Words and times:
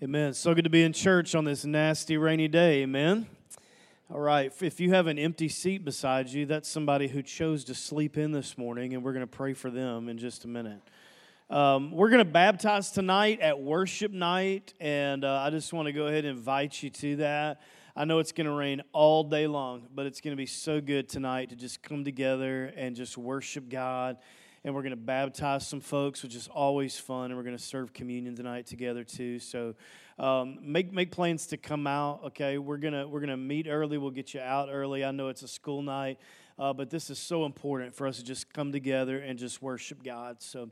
Amen. 0.00 0.32
So 0.32 0.54
good 0.54 0.62
to 0.62 0.70
be 0.70 0.84
in 0.84 0.92
church 0.92 1.34
on 1.34 1.44
this 1.44 1.64
nasty 1.64 2.16
rainy 2.18 2.46
day. 2.46 2.82
Amen. 2.82 3.26
All 4.08 4.20
right. 4.20 4.52
If 4.62 4.78
you 4.78 4.90
have 4.90 5.08
an 5.08 5.18
empty 5.18 5.48
seat 5.48 5.84
beside 5.84 6.28
you, 6.28 6.46
that's 6.46 6.68
somebody 6.68 7.08
who 7.08 7.20
chose 7.20 7.64
to 7.64 7.74
sleep 7.74 8.16
in 8.16 8.30
this 8.30 8.56
morning, 8.56 8.94
and 8.94 9.02
we're 9.02 9.12
going 9.12 9.26
to 9.26 9.36
pray 9.36 9.54
for 9.54 9.70
them 9.70 10.08
in 10.08 10.16
just 10.16 10.44
a 10.44 10.48
minute. 10.48 10.80
Um, 11.50 11.90
we're 11.90 12.10
going 12.10 12.24
to 12.24 12.30
baptize 12.30 12.92
tonight 12.92 13.40
at 13.40 13.58
worship 13.60 14.12
night, 14.12 14.72
and 14.78 15.24
uh, 15.24 15.42
I 15.44 15.50
just 15.50 15.72
want 15.72 15.86
to 15.86 15.92
go 15.92 16.06
ahead 16.06 16.24
and 16.24 16.38
invite 16.38 16.80
you 16.80 16.90
to 16.90 17.16
that. 17.16 17.60
I 17.96 18.04
know 18.04 18.20
it's 18.20 18.30
going 18.30 18.46
to 18.46 18.52
rain 18.52 18.82
all 18.92 19.24
day 19.24 19.48
long, 19.48 19.88
but 19.92 20.06
it's 20.06 20.20
going 20.20 20.30
to 20.30 20.40
be 20.40 20.46
so 20.46 20.80
good 20.80 21.08
tonight 21.08 21.48
to 21.48 21.56
just 21.56 21.82
come 21.82 22.04
together 22.04 22.72
and 22.76 22.94
just 22.94 23.18
worship 23.18 23.68
God 23.68 24.18
and 24.68 24.74
we're 24.74 24.82
going 24.82 24.90
to 24.90 24.96
baptize 24.96 25.66
some 25.66 25.80
folks, 25.80 26.22
which 26.22 26.34
is 26.34 26.46
always 26.46 26.98
fun. 26.98 27.30
And 27.30 27.36
we're 27.38 27.42
going 27.42 27.56
to 27.56 27.62
serve 27.62 27.94
communion 27.94 28.36
tonight 28.36 28.66
together 28.66 29.02
too. 29.02 29.38
So 29.38 29.74
um, 30.18 30.58
make 30.60 30.92
make 30.92 31.10
plans 31.10 31.46
to 31.46 31.56
come 31.56 31.86
out. 31.86 32.20
Okay, 32.26 32.58
we're 32.58 32.76
gonna 32.76 33.08
we're 33.08 33.20
gonna 33.20 33.38
meet 33.38 33.66
early. 33.66 33.96
We'll 33.96 34.10
get 34.10 34.34
you 34.34 34.40
out 34.40 34.68
early. 34.70 35.06
I 35.06 35.10
know 35.10 35.28
it's 35.28 35.42
a 35.42 35.48
school 35.48 35.80
night, 35.80 36.18
uh, 36.58 36.74
but 36.74 36.90
this 36.90 37.08
is 37.08 37.18
so 37.18 37.46
important 37.46 37.94
for 37.94 38.06
us 38.06 38.18
to 38.18 38.24
just 38.24 38.52
come 38.52 38.70
together 38.70 39.18
and 39.20 39.38
just 39.38 39.62
worship 39.62 40.02
God. 40.02 40.42
So 40.42 40.68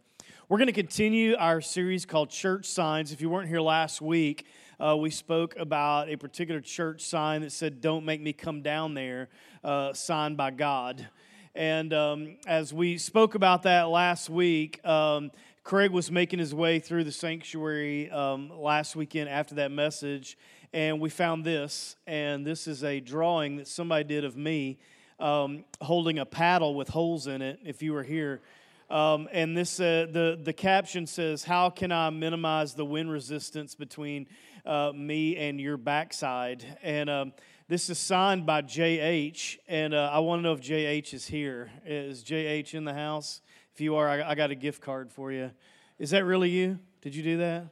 we're 0.51 0.59
going 0.59 0.66
to 0.66 0.74
continue 0.74 1.35
our 1.38 1.63
series 1.63 2.05
called 2.05 2.29
Church 2.29 2.66
Signs. 2.66 3.13
If 3.13 3.23
you 3.23 3.30
weren't 3.30 3.49
here 3.49 3.63
last 3.63 4.02
week. 4.02 4.47
Uh, 4.79 4.95
we 4.95 5.09
spoke 5.09 5.57
about 5.57 6.10
a 6.10 6.16
particular 6.16 6.60
church 6.60 7.01
sign 7.01 7.41
that 7.41 7.51
said, 7.51 7.80
Don't 7.80 8.05
make 8.05 8.21
me 8.21 8.35
come 8.35 8.60
down 8.60 8.93
there, 8.93 9.30
uh, 9.65 9.95
signed 9.95 10.37
by 10.37 10.51
God. 10.51 11.09
And 11.56 11.95
um, 11.95 12.37
as 12.46 12.74
we 12.74 12.98
spoke 12.98 13.34
about 13.34 13.62
that 13.62 13.84
last 13.84 14.28
week, 14.28 14.87
um, 14.87 15.30
Craig 15.65 15.91
was 15.91 16.10
making 16.10 16.38
his 16.38 16.55
way 16.55 16.80
through 16.80 17.05
the 17.05 17.12
sanctuary 17.12 18.10
um, 18.10 18.51
last 18.60 18.95
weekend 18.95 19.30
after 19.30 19.55
that 19.55 19.70
message, 19.70 20.37
and 20.74 21.01
we 21.01 21.09
found 21.09 21.46
this. 21.46 21.96
And 22.06 22.46
this 22.46 22.66
is 22.66 22.85
a 22.85 23.01
drawing 23.01 23.57
that 23.57 23.68
somebody 23.68 24.04
did 24.04 24.26
of 24.26 24.37
me 24.37 24.76
um, 25.18 25.65
holding 25.80 26.18
a 26.18 26.26
paddle 26.26 26.74
with 26.74 26.88
holes 26.88 27.26
in 27.26 27.40
it, 27.40 27.59
if 27.65 27.82
you 27.82 27.95
were 27.95 28.02
here. 28.02 28.43
Um, 28.91 29.26
and 29.32 29.57
this, 29.57 29.80
uh, 29.80 30.09
the, 30.10 30.38
the 30.41 30.52
caption 30.52 31.07
says, 31.07 31.43
How 31.43 31.70
can 31.70 31.91
I 31.91 32.10
minimize 32.10 32.74
the 32.74 32.85
wind 32.85 33.10
resistance 33.10 33.74
between 33.74 34.26
uh, 34.67 34.93
me 34.95 35.37
and 35.37 35.61
your 35.61 35.77
backside? 35.77 36.65
And 36.83 37.09
um, 37.09 37.33
this 37.69 37.89
is 37.91 37.99
signed 37.99 38.47
by 38.47 38.63
JH, 38.63 39.59
and 39.69 39.95
uh, 39.95 40.11
I 40.13 40.19
want 40.21 40.41
to 40.41 40.43
know 40.43 40.53
if 40.53 40.61
JH 40.61 41.15
is 41.15 41.27
here. 41.27 41.71
Is 41.85 42.23
JH 42.23 42.75
in 42.75 42.85
the 42.85 42.95
house? 42.95 43.41
If 43.75 43.81
you 43.81 43.97
are, 43.97 44.09
I, 44.09 44.31
I 44.31 44.35
got 44.35 44.51
a 44.51 44.55
gift 44.55 44.83
card 44.83 45.13
for 45.13 45.33
you. 45.33 45.51
Is 45.99 46.11
that 46.11 46.25
really 46.25 46.51
you? 46.51 46.79
Did 47.01 47.15
you 47.15 47.23
do 47.23 47.39
that? 47.39 47.69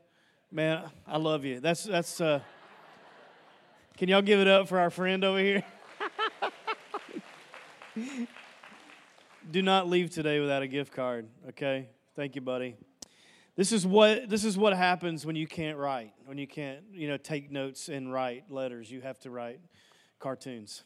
Man, 0.50 0.84
I 1.06 1.18
love 1.18 1.44
you. 1.44 1.60
That's 1.60 1.84
that's. 1.84 2.20
Uh, 2.20 2.40
can 3.96 4.08
y'all 4.08 4.22
give 4.22 4.40
it 4.40 4.48
up 4.48 4.68
for 4.68 4.78
our 4.78 4.90
friend 4.90 5.24
over 5.24 5.38
here? 5.38 5.64
do 9.50 9.62
not 9.62 9.88
leave 9.88 10.10
today 10.10 10.40
without 10.40 10.62
a 10.62 10.66
gift 10.68 10.92
card. 10.92 11.26
Okay, 11.50 11.88
thank 12.16 12.34
you, 12.34 12.40
buddy. 12.40 12.76
This 13.56 13.70
is 13.70 13.86
what 13.86 14.28
this 14.28 14.44
is 14.44 14.58
what 14.58 14.76
happens 14.76 15.24
when 15.24 15.36
you 15.36 15.46
can't 15.46 15.78
write, 15.78 16.12
when 16.26 16.38
you 16.38 16.46
can't 16.46 16.80
you 16.92 17.06
know 17.06 17.16
take 17.16 17.52
notes 17.52 17.88
and 17.88 18.12
write 18.12 18.50
letters. 18.50 18.90
You 18.90 19.00
have 19.02 19.20
to 19.20 19.30
write 19.30 19.60
cartoons. 20.18 20.82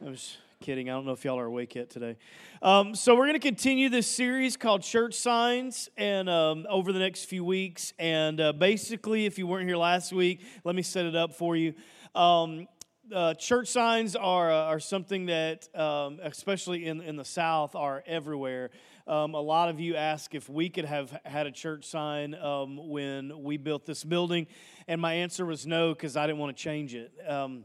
I 0.00 0.08
was 0.08 0.36
kidding. 0.60 0.88
I 0.88 0.92
don't 0.92 1.06
know 1.06 1.12
if 1.12 1.24
y'all 1.24 1.40
are 1.40 1.46
awake 1.46 1.74
yet 1.74 1.90
today. 1.90 2.16
Um, 2.62 2.94
so 2.94 3.16
we're 3.16 3.26
going 3.26 3.32
to 3.32 3.40
continue 3.40 3.88
this 3.88 4.06
series 4.06 4.56
called 4.56 4.82
Church 4.82 5.14
Signs, 5.14 5.88
and 5.96 6.30
um, 6.30 6.66
over 6.70 6.92
the 6.92 7.00
next 7.00 7.24
few 7.24 7.44
weeks. 7.44 7.92
And 7.98 8.40
uh, 8.40 8.52
basically, 8.52 9.26
if 9.26 9.36
you 9.36 9.48
weren't 9.48 9.66
here 9.66 9.76
last 9.76 10.12
week, 10.12 10.42
let 10.62 10.76
me 10.76 10.82
set 10.82 11.04
it 11.04 11.16
up 11.16 11.34
for 11.34 11.56
you. 11.56 11.74
Um, 12.14 12.68
uh, 13.12 13.34
church 13.34 13.68
signs 13.68 14.14
are, 14.14 14.52
uh, 14.52 14.64
are 14.64 14.80
something 14.80 15.26
that, 15.26 15.74
um, 15.74 16.20
especially 16.22 16.86
in, 16.86 17.00
in 17.00 17.16
the 17.16 17.24
South, 17.24 17.74
are 17.74 18.04
everywhere. 18.06 18.70
Um, 19.08 19.32
a 19.32 19.40
lot 19.40 19.70
of 19.70 19.80
you 19.80 19.96
ask 19.96 20.34
if 20.34 20.50
we 20.50 20.68
could 20.68 20.84
have 20.84 21.18
had 21.24 21.46
a 21.46 21.50
church 21.50 21.86
sign 21.86 22.34
um, 22.34 22.90
when 22.90 23.42
we 23.42 23.56
built 23.56 23.86
this 23.86 24.04
building, 24.04 24.46
and 24.86 25.00
my 25.00 25.14
answer 25.14 25.46
was 25.46 25.66
no 25.66 25.94
because 25.94 26.14
I 26.14 26.26
didn't 26.26 26.38
want 26.38 26.54
to 26.54 26.62
change 26.62 26.94
it. 26.94 27.10
Um, 27.26 27.64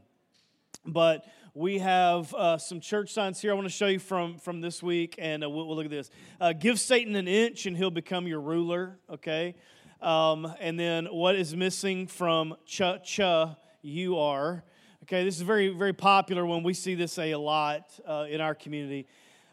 but 0.86 1.26
we 1.52 1.80
have 1.80 2.32
uh, 2.32 2.56
some 2.56 2.80
church 2.80 3.12
signs 3.12 3.42
here 3.42 3.50
I 3.50 3.54
want 3.54 3.66
to 3.66 3.72
show 3.72 3.88
you 3.88 3.98
from, 3.98 4.38
from 4.38 4.62
this 4.62 4.82
week, 4.82 5.16
and 5.18 5.44
uh, 5.44 5.50
we'll, 5.50 5.66
we'll, 5.66 5.76
look 5.76 5.84
at 5.84 5.90
this. 5.90 6.08
Uh, 6.40 6.54
Give 6.54 6.80
Satan 6.80 7.14
an 7.14 7.28
inch, 7.28 7.66
and 7.66 7.76
he'll 7.76 7.90
become 7.90 8.26
your 8.26 8.40
ruler, 8.40 8.98
okay? 9.10 9.54
Um, 10.00 10.50
and 10.60 10.80
then 10.80 11.04
what 11.04 11.36
is 11.36 11.54
missing 11.54 12.06
from 12.06 12.56
cha 12.64 12.96
cha, 12.98 13.58
you 13.82 14.16
are. 14.16 14.64
Okay, 15.02 15.24
this 15.24 15.36
is 15.36 15.42
very, 15.42 15.68
very 15.68 15.92
popular 15.92 16.46
when 16.46 16.62
we 16.62 16.72
see 16.72 16.94
this 16.94 17.18
a 17.18 17.34
lot 17.34 18.00
uh, 18.08 18.24
in 18.30 18.40
our 18.40 18.54
community. 18.54 19.06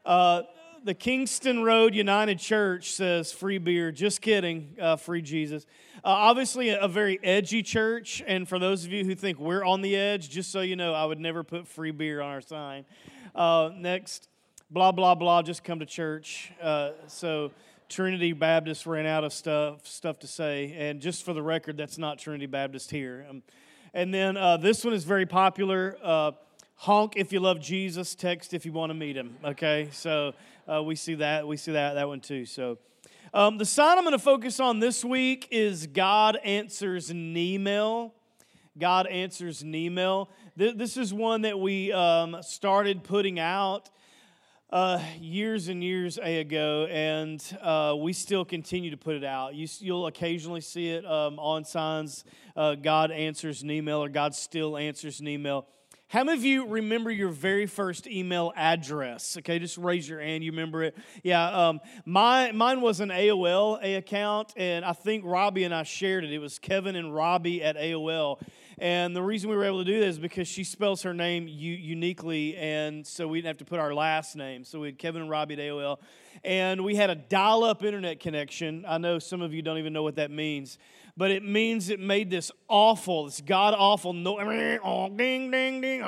Uh, 0.06 0.44
the 0.84 0.94
Kingston 0.94 1.64
Road 1.64 1.94
United 1.94 2.40
Church 2.40 2.92
says 2.92 3.32
free 3.32 3.58
beer. 3.58 3.92
Just 3.92 4.22
kidding, 4.22 4.76
uh, 4.80 4.96
free 4.96 5.22
Jesus. 5.22 5.66
Uh, 6.04 6.10
obviously, 6.10 6.70
a, 6.70 6.82
a, 6.82 6.88
very 6.88 7.20
edgy 7.24 7.62
church. 7.62 8.24
And 8.26 8.48
for 8.48 8.58
those 8.58 8.86
of 8.86 8.92
you 8.92 9.06
who 9.06 9.14
think 9.14 9.40
we're 9.40 9.64
on 9.64 9.82
the 9.82 9.96
edge, 9.96 10.30
just 10.30 10.52
so 10.52 10.62
you 10.62 10.76
know, 10.76 10.94
I 10.94 11.06
would 11.06 11.20
never 11.20 11.44
put 11.44 11.68
free 11.68 11.92
beer 11.92 12.22
on 12.22 12.32
our 12.32 12.42
sign. 12.42 12.86
Uh, 13.36 13.70
next, 13.76 14.30
blah, 14.72 14.92
blah, 14.92 15.14
blah, 15.14 15.42
just 15.42 15.64
come 15.64 15.80
to 15.80 15.86
church. 15.86 16.52
Uh, 16.62 16.92
so, 17.08 17.52
Trinity 17.88 18.32
Baptist 18.32 18.86
ran 18.86 19.06
out 19.06 19.26
of 19.26 19.34
stuff, 19.34 19.86
stuff 19.86 20.20
to 20.20 20.28
say. 20.28 20.74
And 20.78 21.02
just 21.02 21.26
for 21.26 21.34
the 21.34 21.44
record, 21.44 21.76
that's 21.76 21.98
not 21.98 22.20
Trinity 22.20 22.46
Baptist 22.46 22.90
here. 22.90 23.26
Um, 23.30 23.44
and 23.94 24.14
then 24.14 24.38
uh, 24.38 24.56
this 24.56 24.86
one 24.86 24.94
is 24.94 25.04
very 25.04 25.26
popular. 25.26 25.98
Uh, 26.02 26.32
honk 26.76 27.14
if 27.16 27.34
you 27.34 27.40
love 27.40 27.60
Jesus, 27.60 28.16
text 28.16 28.54
if 28.54 28.66
you 28.66 28.72
want 28.72 28.90
to 28.90 28.94
meet 28.94 29.16
him. 29.16 29.36
Okay, 29.44 29.90
so 29.92 30.34
uh, 30.72 30.82
we 30.82 30.96
see 30.96 31.16
that. 31.16 31.48
We 31.48 31.58
see 31.58 31.74
that 31.74 31.94
that 31.94 32.08
one 32.08 32.22
too. 32.22 32.46
So 32.46 32.78
um, 33.34 33.58
the 33.58 33.66
sign 33.66 33.98
I'm 33.98 34.04
going 34.04 34.14
to 34.14 34.20
focus 34.20 34.60
on 34.60 34.80
this 34.80 35.04
week 35.04 35.48
is 35.52 35.88
God 35.88 36.38
answers 36.44 37.10
an 37.10 37.36
email. 37.36 38.14
God 38.78 39.08
answers 39.08 39.64
an 39.64 39.76
email. 39.76 40.30
This 40.56 40.96
is 40.96 41.14
one 41.14 41.42
that 41.42 41.60
we 41.60 41.92
um, 41.92 42.38
started 42.42 43.04
putting 43.04 43.40
out 43.40 43.90
uh, 44.70 45.04
years 45.20 45.68
and 45.68 45.84
years 45.84 46.18
ago, 46.18 46.88
and 46.90 47.44
uh, 47.62 47.94
we 48.00 48.14
still 48.14 48.46
continue 48.46 48.92
to 48.92 48.98
put 48.98 49.16
it 49.16 49.26
out. 49.26 49.54
You, 49.54 49.68
will 49.94 50.08
occasionally 50.08 50.62
see 50.62 50.92
it 50.92 51.06
um, 51.06 51.38
on 51.40 51.66
signs. 51.66 52.24
Uh, 52.56 52.76
God 52.76 53.12
answers 53.12 53.64
an 53.64 53.72
email, 53.72 54.02
or 54.02 54.08
God 54.08 54.34
still 54.34 54.78
answers 54.78 55.20
an 55.20 55.28
email. 55.28 55.68
How 56.12 56.26
many 56.26 56.38
of 56.38 56.44
you 56.44 56.68
remember 56.68 57.10
your 57.10 57.30
very 57.30 57.66
first 57.68 58.06
email 58.06 58.52
address? 58.58 59.38
Okay, 59.38 59.60
just 59.60 59.78
raise 59.78 60.10
your 60.10 60.20
hand. 60.20 60.44
You 60.44 60.52
remember 60.52 60.84
it? 60.84 60.98
Yeah, 61.24 61.70
um, 61.70 61.80
my, 62.04 62.52
mine 62.52 62.82
was 62.82 63.00
an 63.00 63.12
AOL 63.12 63.98
account, 63.98 64.52
and 64.58 64.84
I 64.84 64.92
think 64.92 65.24
Robbie 65.26 65.64
and 65.64 65.74
I 65.74 65.84
shared 65.84 66.26
it. 66.26 66.34
It 66.34 66.40
was 66.40 66.60
Kevin 66.60 66.98
and 66.98 67.16
Robbie 67.16 67.64
at 67.64 67.78
AOL. 67.78 68.42
And 68.82 69.16
the 69.16 69.22
reason 69.22 69.52
we 69.52 69.56
were 69.56 69.64
able 69.64 69.78
to 69.78 69.86
do 69.86 70.00
this 70.00 70.16
is 70.16 70.20
because 70.20 70.48
she 70.48 70.64
spells 70.64 71.04
her 71.04 71.14
name 71.14 71.48
u- 71.48 71.76
uniquely, 71.76 72.58
and 72.58 73.06
so 73.06 73.28
we 73.28 73.38
didn't 73.38 73.50
have 73.50 73.58
to 73.58 73.66
put 73.66 73.80
our 73.80 73.94
last 73.94 74.36
name. 74.36 74.64
So 74.64 74.80
we 74.80 74.88
had 74.88 74.98
Kevin 74.98 75.22
and 75.22 75.30
Robbie 75.30 75.54
at 75.54 75.60
AOL. 75.60 76.00
And 76.44 76.84
we 76.84 76.96
had 76.96 77.12
a 77.12 77.16
dial 77.16 77.64
up 77.64 77.84
internet 77.84 78.20
connection. 78.20 78.84
I 78.88 78.98
know 78.98 79.20
some 79.20 79.44
of 79.44 79.54
you 79.54 79.62
don't 79.62 79.78
even 79.78 79.94
know 79.94 80.02
what 80.02 80.16
that 80.16 80.32
means 80.32 80.80
but 81.18 81.30
it 81.30 81.44
means 81.44 81.90
it 81.90 82.00
made 82.00 82.30
this 82.30 82.52
awful, 82.68 83.26
this 83.26 83.42
god 83.42 83.76
awful 83.78 84.14
no, 84.14 84.38
ding, 85.16 85.52
ding, 85.52 85.82
ding, 85.82 86.02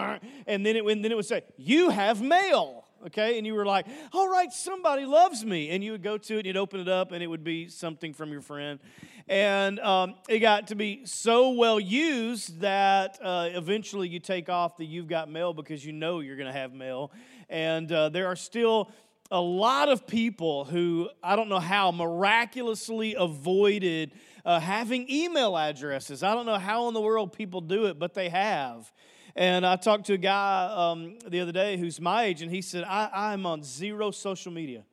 and 0.47 0.65
then 0.65 0.77
it, 0.77 0.85
and 0.85 1.03
then 1.03 1.11
it 1.11 1.15
would 1.15 1.25
say, 1.25 1.41
"You 1.57 1.89
have 1.89 2.21
mail." 2.21 2.85
Okay, 3.07 3.37
and 3.37 3.45
you 3.45 3.53
were 3.53 3.65
like, 3.65 3.85
"All 4.13 4.29
right, 4.29 4.51
somebody 4.51 5.05
loves 5.05 5.43
me," 5.43 5.69
and 5.71 5.83
you 5.83 5.91
would 5.91 6.03
go 6.03 6.17
to 6.17 6.35
it, 6.35 6.37
and 6.37 6.45
you'd 6.47 6.57
open 6.57 6.79
it 6.79 6.87
up, 6.87 7.11
and 7.11 7.21
it 7.21 7.27
would 7.27 7.43
be 7.43 7.67
something 7.67 8.13
from 8.13 8.31
your 8.31 8.41
friend, 8.41 8.79
and 9.27 9.79
um, 9.79 10.15
it 10.27 10.39
got 10.39 10.67
to 10.67 10.75
be 10.75 11.05
so 11.05 11.51
well 11.51 11.79
used 11.79 12.59
that 12.61 13.19
uh, 13.21 13.49
eventually 13.51 14.07
you 14.07 14.19
take 14.19 14.49
off 14.49 14.77
the 14.77 14.85
"You've 14.85 15.07
got 15.07 15.29
mail" 15.29 15.53
because 15.53 15.85
you 15.85 15.91
know 15.91 16.19
you're 16.19 16.37
going 16.37 16.51
to 16.51 16.57
have 16.57 16.73
mail, 16.73 17.11
and 17.49 17.91
uh, 17.91 18.09
there 18.09 18.27
are 18.27 18.35
still 18.35 18.91
a 19.31 19.39
lot 19.39 19.89
of 19.89 20.05
people 20.05 20.65
who 20.65 21.09
I 21.23 21.35
don't 21.35 21.49
know 21.49 21.59
how 21.59 21.91
miraculously 21.91 23.15
avoided 23.17 24.11
uh, 24.45 24.59
having 24.59 25.09
email 25.09 25.57
addresses. 25.57 26.23
I 26.23 26.33
don't 26.33 26.45
know 26.45 26.57
how 26.57 26.87
in 26.87 26.93
the 26.93 27.01
world 27.01 27.33
people 27.33 27.61
do 27.61 27.85
it, 27.85 27.97
but 27.99 28.13
they 28.13 28.29
have. 28.29 28.91
And 29.35 29.65
I 29.65 29.77
talked 29.77 30.05
to 30.07 30.13
a 30.13 30.17
guy 30.17 30.71
um, 30.71 31.17
the 31.27 31.39
other 31.39 31.51
day 31.51 31.77
who's 31.77 31.99
my 31.99 32.25
age, 32.25 32.41
and 32.41 32.51
he 32.51 32.61
said, 32.61 32.83
I, 32.83 33.09
I'm 33.11 33.45
on 33.45 33.63
zero 33.63 34.11
social 34.11 34.51
media. 34.51 34.83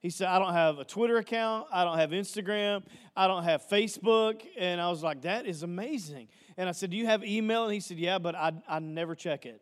He 0.00 0.10
said, 0.10 0.28
I 0.28 0.38
don't 0.38 0.54
have 0.54 0.78
a 0.78 0.84
Twitter 0.84 1.18
account, 1.18 1.66
I 1.72 1.84
don't 1.84 1.98
have 1.98 2.10
Instagram, 2.10 2.84
I 3.14 3.26
don't 3.26 3.44
have 3.44 3.68
Facebook. 3.68 4.42
And 4.58 4.80
I 4.80 4.88
was 4.90 5.02
like, 5.02 5.22
that 5.22 5.46
is 5.46 5.62
amazing. 5.62 6.28
And 6.56 6.68
I 6.68 6.72
said, 6.72 6.90
Do 6.90 6.96
you 6.96 7.06
have 7.06 7.24
email? 7.24 7.64
And 7.64 7.74
he 7.74 7.80
said, 7.80 7.98
Yeah, 7.98 8.18
but 8.18 8.34
I, 8.34 8.52
I 8.68 8.78
never 8.78 9.14
check 9.14 9.46
it. 9.46 9.60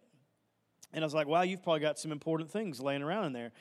And 0.93 1.05
I 1.05 1.07
was 1.07 1.15
like, 1.15 1.27
Wow, 1.27 1.43
you've 1.43 1.63
probably 1.63 1.81
got 1.81 1.99
some 1.99 2.13
important 2.13 2.51
things 2.51 2.81
laying 2.81 3.03
around 3.03 3.27
in 3.27 3.33
there. 3.33 3.53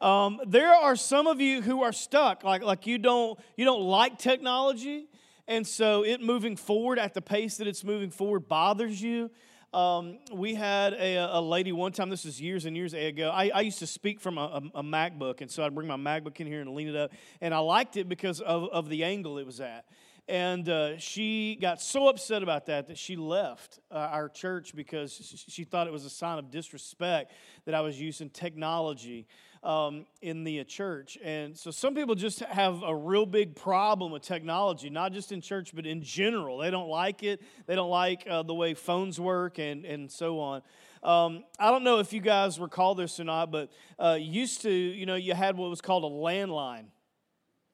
Um, 0.00 0.40
there 0.46 0.74
are 0.74 0.96
some 0.96 1.26
of 1.26 1.40
you 1.40 1.62
who 1.62 1.82
are 1.82 1.92
stuck, 1.92 2.42
like, 2.42 2.62
like 2.62 2.86
you 2.86 2.98
don't 2.98 3.38
you 3.56 3.64
don't 3.64 3.82
like 3.82 4.18
technology, 4.18 5.06
And 5.46 5.66
so 5.66 6.04
it 6.04 6.20
moving 6.20 6.56
forward 6.56 6.98
at 6.98 7.14
the 7.14 7.22
pace 7.22 7.58
that 7.58 7.66
it's 7.66 7.84
moving 7.84 8.10
forward 8.10 8.48
bothers 8.48 9.00
you. 9.00 9.30
Um, 9.74 10.18
we 10.32 10.54
had 10.54 10.92
a, 10.92 11.38
a, 11.38 11.40
lady 11.40 11.72
one 11.72 11.90
time, 11.90 12.08
this 12.08 12.24
was 12.24 12.40
years 12.40 12.64
and 12.64 12.76
years 12.76 12.94
ago. 12.94 13.30
I, 13.34 13.50
I 13.52 13.60
used 13.62 13.80
to 13.80 13.88
speak 13.88 14.20
from 14.20 14.38
a, 14.38 14.62
a, 14.74 14.78
a, 14.78 14.82
MacBook, 14.84 15.40
and 15.40 15.50
so 15.50 15.64
I'd 15.64 15.74
bring 15.74 15.88
my 15.88 15.96
MacBook 15.96 16.38
in 16.38 16.46
here 16.46 16.60
and 16.60 16.76
lean 16.76 16.86
it 16.86 16.94
up. 16.94 17.10
And 17.40 17.52
I 17.52 17.58
liked 17.58 17.96
it 17.96 18.08
because 18.08 18.40
of, 18.40 18.68
of 18.68 18.88
the 18.88 19.02
angle 19.02 19.36
it 19.38 19.44
was 19.44 19.60
at. 19.60 19.84
And 20.28 20.68
uh, 20.68 20.96
she 20.98 21.58
got 21.60 21.80
so 21.80 22.06
upset 22.06 22.44
about 22.44 22.66
that 22.66 22.86
that 22.86 22.96
she 22.96 23.16
left 23.16 23.80
uh, 23.90 23.96
our 23.96 24.28
church 24.28 24.76
because 24.76 25.44
she 25.48 25.64
thought 25.64 25.88
it 25.88 25.92
was 25.92 26.04
a 26.04 26.10
sign 26.10 26.38
of 26.38 26.52
disrespect 26.52 27.32
that 27.64 27.74
I 27.74 27.80
was 27.80 28.00
using 28.00 28.30
technology 28.30 29.26
um, 29.64 30.06
in 30.20 30.44
the 30.44 30.62
church. 30.64 31.18
And 31.24 31.56
so 31.56 31.70
some 31.70 31.94
people 31.94 32.14
just 32.14 32.40
have 32.40 32.82
a 32.82 32.94
real 32.94 33.26
big 33.26 33.56
problem 33.56 34.12
with 34.12 34.22
technology, 34.22 34.90
not 34.90 35.12
just 35.12 35.32
in 35.32 35.40
church, 35.40 35.74
but 35.74 35.86
in 35.86 36.02
general. 36.02 36.58
They 36.58 36.70
don't 36.70 36.88
like 36.88 37.22
it, 37.22 37.42
they 37.66 37.74
don't 37.74 37.90
like 37.90 38.26
uh, 38.28 38.42
the 38.42 38.54
way 38.54 38.74
phones 38.74 39.18
work, 39.18 39.58
and, 39.58 39.84
and 39.84 40.12
so 40.12 40.38
on. 40.38 40.62
Um, 41.02 41.44
I 41.58 41.70
don't 41.70 41.82
know 41.82 41.98
if 41.98 42.12
you 42.12 42.20
guys 42.20 42.60
recall 42.60 42.94
this 42.94 43.18
or 43.18 43.24
not, 43.24 43.50
but 43.50 43.70
uh, 43.98 44.18
used 44.20 44.62
to, 44.62 44.70
you 44.70 45.06
know, 45.06 45.16
you 45.16 45.34
had 45.34 45.56
what 45.56 45.70
was 45.70 45.80
called 45.80 46.04
a 46.04 46.14
landline. 46.14 46.86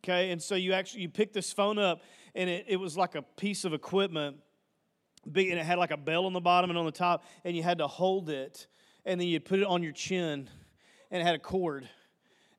Okay, 0.02 0.30
and 0.30 0.42
so 0.42 0.54
you 0.54 0.72
actually 0.72 1.02
you 1.02 1.10
picked 1.10 1.34
this 1.34 1.52
phone 1.52 1.78
up 1.78 2.00
and 2.34 2.48
it, 2.48 2.64
it 2.68 2.76
was 2.76 2.96
like 2.96 3.16
a 3.16 3.22
piece 3.22 3.64
of 3.64 3.74
equipment, 3.74 4.36
and 5.26 5.36
it 5.36 5.64
had 5.64 5.78
like 5.78 5.90
a 5.90 5.96
bell 5.96 6.26
on 6.26 6.32
the 6.32 6.40
bottom 6.40 6.70
and 6.70 6.78
on 6.78 6.86
the 6.86 6.92
top, 6.92 7.24
and 7.44 7.56
you 7.56 7.62
had 7.62 7.78
to 7.78 7.86
hold 7.86 8.30
it, 8.30 8.66
and 9.04 9.20
then 9.20 9.28
you'd 9.28 9.44
put 9.44 9.58
it 9.58 9.66
on 9.66 9.82
your 9.82 9.92
chin, 9.92 10.48
and 11.10 11.20
it 11.20 11.24
had 11.24 11.34
a 11.34 11.38
cord 11.38 11.88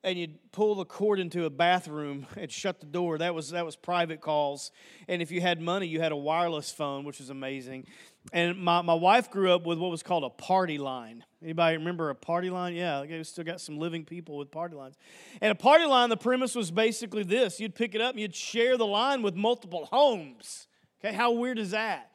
and 0.04 0.18
you'd 0.18 0.38
pull 0.50 0.74
the 0.74 0.84
cord 0.84 1.20
into 1.20 1.44
a 1.44 1.50
bathroom 1.50 2.26
and 2.36 2.50
shut 2.50 2.80
the 2.80 2.86
door. 2.86 3.18
That 3.18 3.34
was 3.34 3.50
that 3.50 3.64
was 3.64 3.76
private 3.76 4.20
calls. 4.20 4.72
And 5.08 5.22
if 5.22 5.30
you 5.30 5.40
had 5.40 5.60
money, 5.60 5.86
you 5.86 6.00
had 6.00 6.12
a 6.12 6.16
wireless 6.16 6.70
phone, 6.70 7.04
which 7.04 7.18
was 7.18 7.30
amazing. 7.30 7.86
And 8.32 8.56
my, 8.58 8.82
my 8.82 8.94
wife 8.94 9.30
grew 9.30 9.52
up 9.52 9.66
with 9.66 9.78
what 9.78 9.90
was 9.90 10.02
called 10.02 10.22
a 10.22 10.30
party 10.30 10.78
line. 10.78 11.24
Anybody 11.42 11.76
remember 11.76 12.10
a 12.10 12.14
party 12.14 12.50
line? 12.50 12.74
Yeah, 12.74 13.02
we 13.02 13.24
still 13.24 13.42
got 13.42 13.60
some 13.60 13.78
living 13.78 14.04
people 14.04 14.38
with 14.38 14.50
party 14.50 14.76
lines. 14.76 14.94
And 15.40 15.50
a 15.50 15.56
party 15.56 15.86
line, 15.86 16.08
the 16.08 16.16
premise 16.16 16.54
was 16.54 16.70
basically 16.70 17.24
this: 17.24 17.60
you'd 17.60 17.74
pick 17.74 17.94
it 17.94 18.00
up 18.00 18.12
and 18.12 18.20
you'd 18.20 18.34
share 18.34 18.76
the 18.76 18.86
line 18.86 19.22
with 19.22 19.34
multiple 19.34 19.88
homes. 19.90 20.66
Okay, 21.04 21.14
how 21.14 21.32
weird 21.32 21.58
is 21.58 21.72
that? 21.72 22.12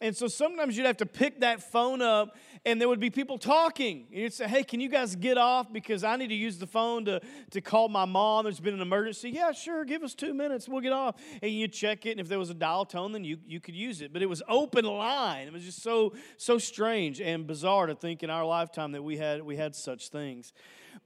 And 0.00 0.14
so 0.14 0.28
sometimes 0.28 0.76
you'd 0.76 0.84
have 0.84 0.98
to 0.98 1.06
pick 1.06 1.40
that 1.40 1.62
phone 1.62 2.02
up 2.02 2.36
and 2.66 2.80
there 2.80 2.88
would 2.88 2.98
be 2.98 3.10
people 3.10 3.38
talking. 3.38 4.06
And 4.10 4.20
you'd 4.22 4.32
say, 4.34 4.48
Hey, 4.48 4.64
can 4.64 4.80
you 4.80 4.88
guys 4.88 5.14
get 5.14 5.38
off? 5.38 5.72
Because 5.72 6.02
I 6.02 6.16
need 6.16 6.28
to 6.28 6.34
use 6.34 6.58
the 6.58 6.66
phone 6.66 7.04
to, 7.04 7.20
to 7.52 7.60
call 7.60 7.88
my 7.88 8.04
mom. 8.04 8.44
There's 8.44 8.58
been 8.58 8.74
an 8.74 8.82
emergency. 8.82 9.30
Yeah, 9.30 9.52
sure, 9.52 9.84
give 9.84 10.02
us 10.02 10.14
two 10.14 10.34
minutes. 10.34 10.68
We'll 10.68 10.80
get 10.80 10.92
off. 10.92 11.14
And 11.40 11.52
you 11.52 11.68
check 11.68 12.04
it, 12.04 12.10
and 12.10 12.20
if 12.20 12.28
there 12.28 12.40
was 12.40 12.50
a 12.50 12.54
dial 12.54 12.84
tone, 12.84 13.12
then 13.12 13.22
you, 13.22 13.38
you 13.46 13.60
could 13.60 13.76
use 13.76 14.02
it. 14.02 14.12
But 14.12 14.20
it 14.20 14.26
was 14.26 14.42
open 14.48 14.84
line. 14.84 15.46
It 15.46 15.52
was 15.52 15.62
just 15.62 15.82
so 15.82 16.12
so 16.36 16.58
strange 16.58 17.20
and 17.20 17.46
bizarre 17.46 17.86
to 17.86 17.94
think 17.94 18.24
in 18.24 18.30
our 18.30 18.44
lifetime 18.44 18.92
that 18.92 19.02
we 19.02 19.16
had 19.16 19.42
we 19.42 19.56
had 19.56 19.76
such 19.76 20.08
things. 20.08 20.52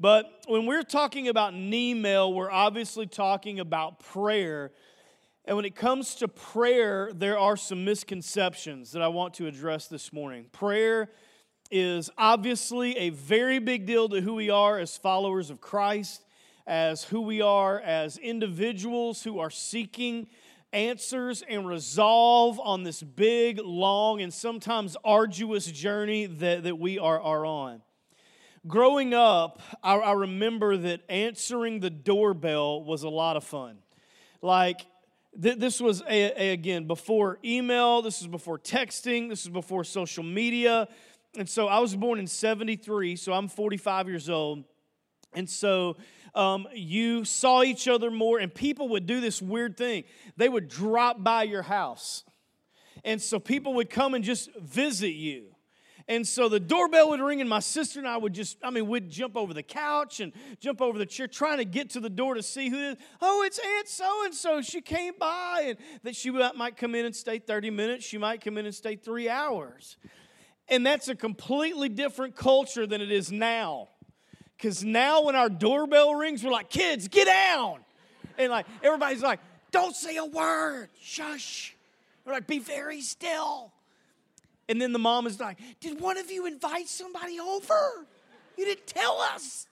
But 0.00 0.24
when 0.48 0.64
we're 0.64 0.82
talking 0.82 1.28
about 1.28 1.52
email, 1.52 2.32
we're 2.32 2.50
obviously 2.50 3.06
talking 3.06 3.60
about 3.60 4.00
prayer 4.00 4.72
and 5.46 5.56
when 5.56 5.64
it 5.64 5.74
comes 5.74 6.16
to 6.16 6.28
prayer, 6.28 7.10
there 7.14 7.38
are 7.38 7.56
some 7.56 7.84
misconceptions 7.84 8.92
that 8.92 9.02
I 9.02 9.08
want 9.08 9.34
to 9.34 9.46
address 9.46 9.88
this 9.88 10.12
morning. 10.12 10.44
Prayer 10.52 11.10
is 11.70 12.10
obviously 12.18 12.96
a 12.96 13.10
very 13.10 13.58
big 13.58 13.86
deal 13.86 14.08
to 14.08 14.20
who 14.20 14.34
we 14.34 14.50
are 14.50 14.78
as 14.78 14.96
followers 14.96 15.50
of 15.50 15.60
Christ, 15.60 16.24
as 16.66 17.04
who 17.04 17.20
we 17.20 17.40
are 17.40 17.80
as 17.80 18.18
individuals 18.18 19.22
who 19.22 19.38
are 19.38 19.50
seeking 19.50 20.28
answers 20.72 21.42
and 21.48 21.66
resolve 21.66 22.60
on 22.60 22.82
this 22.82 23.02
big, 23.02 23.60
long, 23.62 24.20
and 24.20 24.32
sometimes 24.32 24.96
arduous 25.04 25.66
journey 25.66 26.26
that, 26.26 26.64
that 26.64 26.78
we 26.78 26.98
are, 26.98 27.20
are 27.20 27.44
on. 27.44 27.82
Growing 28.66 29.14
up, 29.14 29.60
I, 29.82 29.96
I 29.96 30.12
remember 30.12 30.76
that 30.76 31.00
answering 31.08 31.80
the 31.80 31.90
doorbell 31.90 32.84
was 32.84 33.02
a 33.02 33.08
lot 33.08 33.36
of 33.36 33.44
fun. 33.44 33.78
Like, 34.42 34.82
this 35.32 35.80
was, 35.80 36.02
a, 36.02 36.42
a, 36.42 36.52
again, 36.52 36.86
before 36.86 37.38
email, 37.44 38.02
this 38.02 38.20
was 38.20 38.28
before 38.28 38.58
texting, 38.58 39.28
this 39.28 39.44
was 39.44 39.52
before 39.52 39.84
social 39.84 40.24
media. 40.24 40.88
And 41.36 41.48
so 41.48 41.68
I 41.68 41.78
was 41.78 41.94
born 41.94 42.18
in 42.18 42.26
73, 42.26 43.16
so 43.16 43.32
I'm 43.32 43.48
45 43.48 44.08
years 44.08 44.28
old. 44.28 44.64
And 45.32 45.48
so 45.48 45.96
um, 46.34 46.66
you 46.74 47.24
saw 47.24 47.62
each 47.62 47.86
other 47.86 48.10
more, 48.10 48.38
and 48.38 48.52
people 48.52 48.88
would 48.90 49.06
do 49.06 49.20
this 49.20 49.40
weird 49.40 49.76
thing. 49.76 50.04
They 50.36 50.48
would 50.48 50.68
drop 50.68 51.22
by 51.22 51.44
your 51.44 51.62
house. 51.62 52.24
And 53.04 53.22
so 53.22 53.38
people 53.38 53.74
would 53.74 53.90
come 53.90 54.14
and 54.14 54.24
just 54.24 54.50
visit 54.56 55.12
you. 55.12 55.46
And 56.08 56.26
so 56.26 56.48
the 56.48 56.58
doorbell 56.58 57.10
would 57.10 57.20
ring, 57.20 57.40
and 57.40 57.48
my 57.48 57.60
sister 57.60 58.00
and 58.00 58.08
I 58.08 58.16
would 58.16 58.32
just, 58.32 58.58
I 58.64 58.70
mean, 58.70 58.88
we'd 58.88 59.08
jump 59.08 59.36
over 59.36 59.54
the 59.54 59.62
couch 59.62 60.18
and 60.18 60.32
jump 60.58 60.82
over 60.82 60.98
the 60.98 61.06
chair, 61.06 61.28
trying 61.28 61.58
to 61.58 61.64
get 61.64 61.90
to 61.90 62.00
the 62.00 62.10
door 62.10 62.34
to 62.34 62.42
see 62.42 62.68
who 62.68 62.76
it 62.76 62.92
is. 62.92 62.96
Oh, 63.20 63.44
it's 63.46 63.60
Aunt 63.60 63.86
so 63.86 64.24
and 64.24 64.34
so. 64.34 64.60
She 64.60 64.80
came 64.80 65.14
by, 65.20 65.66
and 65.68 65.78
that 66.02 66.16
she 66.16 66.30
might 66.30 66.76
come 66.76 66.96
in 66.96 67.06
and 67.06 67.14
stay 67.14 67.38
30 67.38 67.70
minutes. 67.70 68.04
She 68.04 68.18
might 68.18 68.40
come 68.40 68.58
in 68.58 68.66
and 68.66 68.74
stay 68.74 68.96
three 68.96 69.28
hours. 69.28 69.96
And 70.70 70.86
that's 70.86 71.08
a 71.08 71.14
completely 71.14 71.88
different 71.88 72.36
culture 72.36 72.86
than 72.86 73.00
it 73.00 73.10
is 73.10 73.32
now. 73.32 73.88
Because 74.56 74.84
now, 74.84 75.24
when 75.24 75.34
our 75.34 75.48
doorbell 75.48 76.14
rings, 76.14 76.44
we're 76.44 76.50
like, 76.50 76.70
kids, 76.70 77.08
get 77.08 77.26
down. 77.26 77.80
And 78.38 78.50
like, 78.50 78.66
everybody's 78.82 79.22
like, 79.22 79.40
don't 79.72 79.96
say 79.96 80.16
a 80.16 80.24
word, 80.24 80.88
shush. 81.00 81.74
We're 82.24 82.32
like, 82.32 82.46
be 82.46 82.58
very 82.58 83.00
still. 83.00 83.72
And 84.68 84.80
then 84.80 84.92
the 84.92 84.98
mom 85.00 85.26
is 85.26 85.40
like, 85.40 85.58
Did 85.80 86.00
one 86.00 86.16
of 86.16 86.30
you 86.30 86.46
invite 86.46 86.88
somebody 86.88 87.40
over? 87.40 88.06
You 88.56 88.64
didn't 88.64 88.86
tell 88.86 89.18
us. 89.20 89.66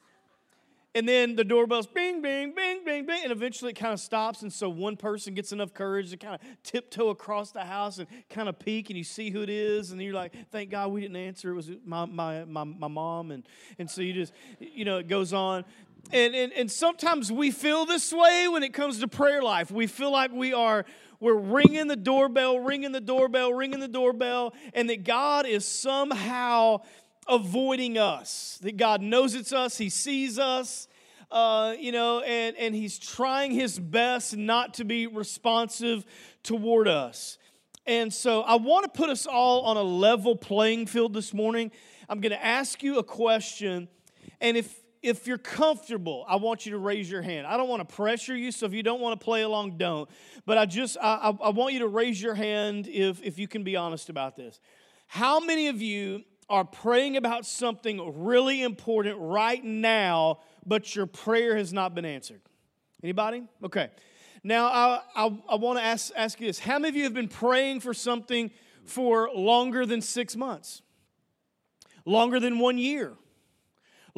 And 0.99 1.09
then 1.09 1.37
the 1.37 1.45
doorbell's 1.45 1.87
bing, 1.87 2.23
bing, 2.23 2.55
bing, 2.57 2.85
bing, 2.85 3.07
bing. 3.07 3.21
And 3.23 3.31
eventually 3.31 3.71
it 3.71 3.77
kind 3.77 3.93
of 3.93 4.01
stops. 4.01 4.43
And 4.43 4.53
so 4.53 4.69
one 4.69 4.97
person 4.97 5.33
gets 5.33 5.53
enough 5.53 5.73
courage 5.73 6.11
to 6.11 6.17
kind 6.17 6.35
of 6.35 6.41
tiptoe 6.65 7.11
across 7.11 7.53
the 7.53 7.65
house 7.65 7.99
and 7.99 8.09
kind 8.29 8.49
of 8.49 8.59
peek 8.59 8.91
and 8.91 8.99
you 8.99 9.05
see 9.05 9.31
who 9.31 9.43
it 9.43 9.49
is. 9.49 9.93
And 9.93 10.03
you're 10.03 10.13
like, 10.13 10.35
thank 10.51 10.71
God 10.71 10.91
we 10.91 11.01
didn't 11.01 11.15
answer. 11.15 11.53
It 11.53 11.55
was 11.55 11.71
my, 11.85 12.05
my, 12.05 12.45
my, 12.47 12.65
my 12.65 12.89
mom. 12.89 13.31
And, 13.31 13.47
and 13.79 13.89
so 13.89 14.03
you 14.03 14.13
just, 14.13 14.33
you 14.59 14.85
know, 14.85 14.99
it 14.99 15.07
goes 15.07 15.33
on. 15.33 15.65
And, 16.11 16.35
and, 16.35 16.53
and 16.53 16.69
sometimes 16.69 17.31
we 17.31 17.53
feel 17.53 17.87
this 17.87 18.13
way 18.13 18.49
when 18.49 18.65
it 18.65 18.75
comes 18.75 18.99
to 18.99 19.07
prayer 19.07 19.41
life. 19.41 19.71
We 19.71 19.87
feel 19.87 20.11
like 20.11 20.33
we 20.33 20.53
are 20.53 20.85
we're 21.21 21.35
ringing 21.35 21.87
the 21.87 21.97
doorbell, 21.97 22.59
ringing 22.59 22.91
the 22.91 23.01
doorbell, 23.01 23.53
ringing 23.53 23.79
the 23.81 23.89
doorbell, 23.89 24.53
and 24.75 24.91
that 24.91 25.05
God 25.05 25.47
is 25.47 25.65
somehow 25.65 26.81
avoiding 27.29 27.99
us. 27.99 28.59
That 28.63 28.77
God 28.77 29.03
knows 29.03 29.35
it's 29.35 29.53
us, 29.53 29.79
He 29.79 29.89
sees 29.91 30.39
us, 30.39 30.89
uh, 31.31 31.75
you 31.79 31.93
know, 31.93 32.21
and, 32.21 32.57
and 32.57 32.75
He's 32.75 32.99
trying 32.99 33.53
His 33.53 33.79
best 33.79 34.37
not 34.37 34.75
to 34.75 34.85
be 34.85 35.07
responsive 35.07 36.05
toward 36.43 36.89
us. 36.89 37.39
And 37.87 38.13
so 38.13 38.43
I 38.43 38.57
want 38.57 38.85
to 38.85 38.91
put 38.91 39.09
us 39.09 39.27
all 39.27 39.63
on 39.63 39.77
a 39.77 39.83
level 39.83 40.37
playing 40.37 40.87
field 40.87 41.15
this 41.15 41.33
morning. 41.33 41.71
I'm 42.09 42.21
going 42.21 42.33
to 42.33 42.45
ask 42.45 42.83
you 42.83 42.99
a 42.99 43.05
question, 43.05 43.89
and 44.41 44.57
if 44.57 44.75
if 45.01 45.27
you're 45.27 45.39
comfortable, 45.39 46.25
I 46.29 46.37
want 46.37 46.67
you 46.67 46.73
to 46.73 46.79
raise 46.79 47.11
your 47.11 47.23
hand. 47.23 47.47
I 47.47 47.57
don't 47.57 47.69
want 47.69 47.89
to 47.89 47.95
pressure 47.95 48.37
you, 48.37 48.51
so 48.51 48.67
if 48.67 48.73
you 48.73 48.83
don't 48.83 49.01
want 49.01 49.19
to 49.19 49.25
play 49.25 49.43
along, 49.43 49.79
don't. 49.79 50.09
But 50.45 50.59
I 50.59 50.67
just 50.67 50.97
I, 51.01 51.33
I, 51.41 51.51
want 51.51 51.73
you 51.73 51.81
to 51.81 51.89
raise 51.89 52.21
your 52.21 52.35
hand 52.35 52.89
if 52.89 53.23
if 53.23 53.39
you 53.39 53.49
can 53.49 53.63
be 53.63 53.77
honest 53.77 54.09
about 54.09 54.37
this. 54.37 54.61
How 55.07 55.41
many 55.41 55.69
of 55.69 55.81
you 55.81 56.25
are 56.49 56.65
praying 56.65 57.17
about 57.17 57.47
something 57.47 58.23
really 58.25 58.63
important 58.63 59.17
right 59.19 59.63
now, 59.63 60.41
but 60.67 60.95
your 60.95 61.07
prayer 61.07 61.57
has 61.57 61.73
not 61.73 61.95
been 61.95 62.05
answered? 62.05 62.41
Anybody? 63.03 63.45
Okay. 63.65 63.91
Now 64.43 64.67
I 64.67 65.01
I, 65.15 65.39
I 65.51 65.55
want 65.57 65.79
to 65.79 65.85
ask 65.85 66.13
ask 66.17 66.41
you 66.41 66.47
this: 66.47 66.59
How 66.59 66.79
many 66.79 66.89
of 66.89 66.97
you 66.97 67.05
have 67.05 67.15
been 67.15 67.29
praying 67.29 67.81
for 67.81 67.95
something 67.95 68.51
for 68.85 69.31
longer 69.35 69.85
than 69.87 70.01
six 70.01 70.37
months? 70.37 70.83
Longer 72.05 72.41
than 72.41 72.59
one 72.59 72.79
year? 72.79 73.15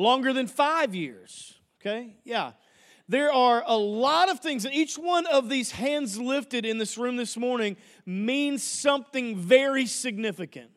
longer 0.00 0.32
than 0.32 0.46
five 0.46 0.94
years. 0.94 1.54
Okay? 1.80 2.16
Yeah. 2.24 2.52
There 3.08 3.32
are 3.32 3.62
a 3.66 3.76
lot 3.76 4.30
of 4.30 4.40
things, 4.40 4.64
and 4.64 4.74
each 4.74 4.96
one 4.96 5.26
of 5.26 5.48
these 5.48 5.72
hands 5.72 6.18
lifted 6.18 6.64
in 6.64 6.78
this 6.78 6.96
room 6.96 7.16
this 7.16 7.36
morning 7.36 7.76
means 8.06 8.62
something 8.62 9.36
very 9.36 9.86
significant. 9.86 10.70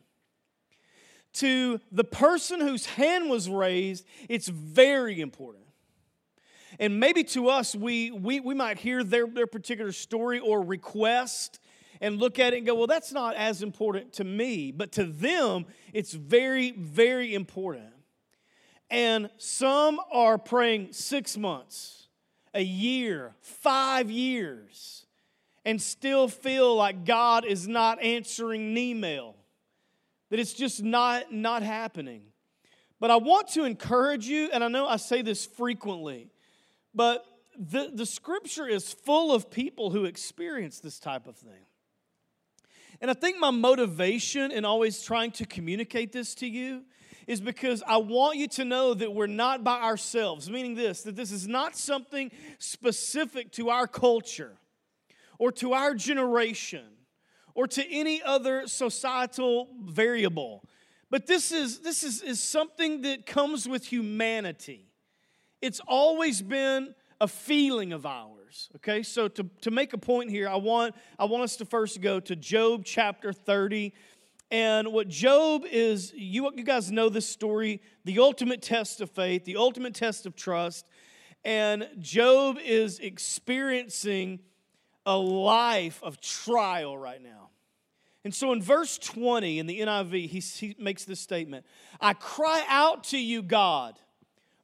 To 1.34 1.80
the 1.92 2.04
person 2.04 2.60
whose 2.60 2.86
hand 2.86 3.30
was 3.30 3.50
raised, 3.50 4.06
it's 4.30 4.48
very 4.48 5.20
important. 5.20 5.66
And 6.80 7.00
maybe 7.00 7.24
to 7.26 7.50
us, 7.50 7.76
we, 7.76 8.12
we, 8.12 8.40
we 8.40 8.54
might 8.54 8.80
hear 8.80 9.04
their, 9.04 9.28
their 9.28 9.48
particular 9.48 9.92
story 9.92 10.40
or 10.40 10.62
request 10.62 11.60
and 12.02 12.18
look 12.20 12.40
at 12.40 12.54
it 12.54 12.58
and 12.58 12.66
go, 12.66 12.76
well, 12.76 12.88
that's 12.88 13.12
not 13.12 13.36
as 13.36 13.62
important 13.62 14.14
to 14.14 14.24
me. 14.24 14.72
But 14.72 14.92
to 14.94 15.06
them, 15.06 15.66
it's 15.94 16.14
very, 16.14 16.72
very 16.72 17.34
important. 17.34 17.94
And 18.90 19.30
some 19.38 20.00
are 20.12 20.38
praying 20.38 20.94
six 20.94 21.38
months, 21.38 22.08
a 22.54 22.62
year, 22.62 23.36
five 23.42 24.12
years. 24.12 25.06
and 25.66 25.82
still 25.82 26.28
feel 26.28 26.76
like 26.76 27.06
God 27.06 27.46
is 27.46 27.68
not 27.68 28.02
answering 28.02 28.76
email, 28.78 29.36
that 30.34 30.40
it's 30.40 30.54
just 30.54 30.82
not, 30.82 31.32
not 31.32 31.62
happening. 31.62 32.24
But 33.00 33.12
I 33.12 33.18
want 33.18 33.50
to 33.50 33.66
encourage 33.66 34.26
you, 34.26 34.50
and 34.52 34.64
I 34.64 34.68
know 34.68 34.88
I 34.88 34.96
say 34.96 35.22
this 35.22 35.46
frequently, 35.46 36.32
but 36.92 37.24
the, 37.56 37.92
the 37.94 38.08
scripture 38.08 38.68
is 38.68 38.92
full 38.92 39.32
of 39.32 39.52
people 39.52 39.92
who 39.92 40.06
experience 40.06 40.80
this 40.80 40.98
type 40.98 41.28
of 41.28 41.36
thing. 41.36 41.68
And 43.00 43.12
I 43.12 43.14
think 43.14 43.38
my 43.38 43.52
motivation 43.52 44.52
in 44.52 44.66
always 44.66 45.04
trying 45.04 45.30
to 45.34 45.46
communicate 45.46 46.12
this 46.12 46.34
to 46.34 46.48
you 46.48 46.82
is 47.28 47.40
because 47.40 47.84
I 47.86 47.98
want 47.98 48.38
you 48.38 48.48
to 48.48 48.66
know 48.66 48.96
that 48.96 49.14
we're 49.14 49.28
not 49.28 49.64
by 49.64 49.82
ourselves, 49.82 50.50
meaning 50.50 50.74
this, 50.74 51.04
that 51.04 51.16
this 51.16 51.32
is 51.32 51.48
not 51.48 51.78
something 51.78 52.32
specific 52.58 53.52
to 53.52 53.70
our 53.70 53.86
culture 53.86 54.58
or 55.38 55.52
to 55.52 55.74
our 55.74 55.94
generation 55.94 56.86
or 57.56 57.68
to 57.68 57.92
any 57.92 58.22
other 58.22 58.68
societal 58.68 59.70
variable. 59.84 60.64
But 61.10 61.28
this 61.28 61.52
is, 61.52 61.80
this 61.80 62.04
is, 62.04 62.22
is 62.22 62.40
something 62.42 63.02
that 63.02 63.26
comes 63.26 63.68
with 63.68 63.86
humanity. 63.86 64.88
It's 65.62 65.80
always 65.88 66.42
been 66.42 66.96
a 67.22 67.28
feeling 67.28 67.94
of 67.94 68.06
ours. 68.06 68.70
Okay, 68.78 69.04
so 69.04 69.28
to, 69.28 69.50
to 69.62 69.72
make 69.72 69.94
a 69.94 69.98
point 69.98 70.30
here, 70.30 70.50
I 70.50 70.56
want, 70.56 70.96
I 71.18 71.26
want 71.26 71.44
us 71.44 71.56
to 71.58 71.66
first 71.66 72.02
go 72.02 72.20
to 72.20 72.36
Job 72.36 72.84
chapter 72.84 73.32
30. 73.32 73.94
And 74.52 74.92
what 74.92 75.08
Job 75.08 75.64
is, 75.72 76.14
you, 76.16 76.52
you 76.56 76.64
guys 76.64 76.92
know 76.92 77.10
this 77.10 77.28
story, 77.28 77.82
the 78.06 78.20
ultimate 78.20 78.62
test 78.62 79.00
of 79.00 79.10
faith, 79.10 79.46
the 79.46 79.58
ultimate 79.58 79.94
test 79.94 80.26
of 80.26 80.36
trust. 80.36 80.86
And 81.46 81.88
Job 82.00 82.58
is 82.64 83.00
experiencing 83.00 84.40
a 85.06 85.18
life 85.18 86.02
of 86.04 86.22
trial 86.22 86.98
right 86.98 87.22
now. 87.22 87.50
And 88.24 88.34
so 88.34 88.54
in 88.54 88.62
verse 88.62 88.98
20 88.98 89.60
in 89.60 89.68
the 89.68 89.82
NIV, 89.82 90.30
he, 90.30 90.40
he 90.40 90.76
makes 90.80 91.04
this 91.04 91.20
statement 91.20 91.66
I 92.00 92.14
cry 92.14 92.64
out 92.68 93.04
to 93.06 93.18
you, 93.18 93.42
God, 93.42 94.00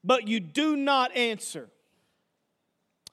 but 0.03 0.27
you 0.27 0.39
do 0.39 0.75
not 0.75 1.15
answer. 1.15 1.69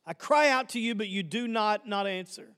I 0.06 0.12
cry 0.12 0.50
out 0.50 0.68
to 0.70 0.80
you, 0.80 0.94
but 0.94 1.08
you 1.08 1.22
do 1.22 1.48
not 1.48 1.88
not 1.88 2.06
answer. 2.06 2.48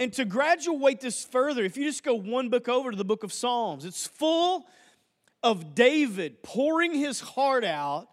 And 0.00 0.12
to 0.14 0.24
graduate 0.24 1.00
this 1.00 1.24
further, 1.24 1.64
if 1.64 1.76
you 1.76 1.84
just 1.84 2.04
go 2.04 2.14
one 2.14 2.48
book 2.48 2.68
over 2.68 2.90
to 2.90 2.96
the 2.96 3.04
book 3.04 3.24
of 3.24 3.32
Psalms, 3.32 3.84
it's 3.84 4.06
full 4.06 4.66
of 5.42 5.74
David 5.74 6.42
pouring 6.42 6.94
his 6.94 7.20
heart 7.20 7.64
out 7.64 8.08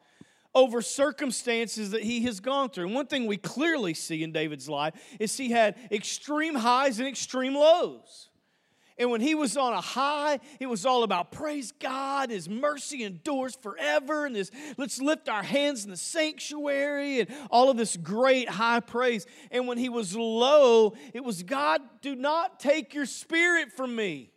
over 0.55 0.81
circumstances 0.81 1.91
that 1.91 2.01
he 2.01 2.21
has 2.21 2.39
gone 2.39 2.69
through. 2.69 2.85
And 2.85 2.95
one 2.95 3.07
thing 3.07 3.27
we 3.27 3.37
clearly 3.37 3.93
see 3.93 4.23
in 4.23 4.31
David's 4.31 4.69
life 4.69 4.93
is 5.19 5.35
he 5.37 5.51
had 5.51 5.75
extreme 5.91 6.55
highs 6.55 6.97
and 6.99 7.07
extreme 7.07 7.53
lows. 7.53 8.29
And 8.97 9.11
when 9.11 9.19
he 9.19 9.35
was 9.35 9.57
on 9.57 9.73
a 9.73 9.81
high, 9.81 10.39
it 10.57 10.67
was 10.67 10.85
all 10.85 11.03
about 11.03 11.29
praise 11.29 11.73
God, 11.73 12.29
His 12.29 12.47
mercy 12.47 13.03
endures 13.03 13.53
forever, 13.55 14.25
and 14.25 14.33
this 14.33 14.51
let's 14.77 15.01
lift 15.01 15.27
our 15.27 15.43
hands 15.43 15.83
in 15.83 15.91
the 15.91 15.97
sanctuary, 15.97 17.19
and 17.19 17.29
all 17.51 17.69
of 17.69 17.75
this 17.75 17.97
great 17.97 18.47
high 18.47 18.79
praise. 18.79 19.25
And 19.51 19.67
when 19.67 19.77
he 19.77 19.89
was 19.89 20.15
low, 20.15 20.93
it 21.13 21.25
was 21.25 21.43
God, 21.43 21.81
do 22.01 22.15
not 22.15 22.57
take 22.57 22.93
your 22.93 23.05
spirit 23.05 23.73
from 23.73 23.93
me. 23.93 24.31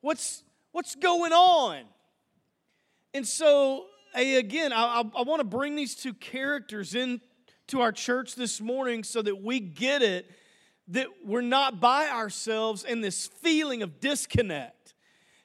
What's 0.00 0.42
what's 0.70 0.94
going 0.94 1.32
on? 1.32 1.82
And 3.12 3.28
so 3.28 3.84
again, 4.20 4.72
I, 4.72 5.00
I, 5.00 5.02
I 5.18 5.22
want 5.22 5.40
to 5.40 5.44
bring 5.44 5.76
these 5.76 5.94
two 5.94 6.14
characters 6.14 6.94
in 6.94 7.20
to 7.68 7.80
our 7.80 7.92
church 7.92 8.34
this 8.34 8.60
morning 8.60 9.04
so 9.04 9.22
that 9.22 9.42
we 9.42 9.60
get 9.60 10.02
it 10.02 10.30
that 10.88 11.06
we're 11.24 11.40
not 11.40 11.80
by 11.80 12.08
ourselves 12.08 12.84
and 12.84 13.02
this 13.02 13.26
feeling 13.26 13.82
of 13.82 14.00
disconnect 14.00 14.94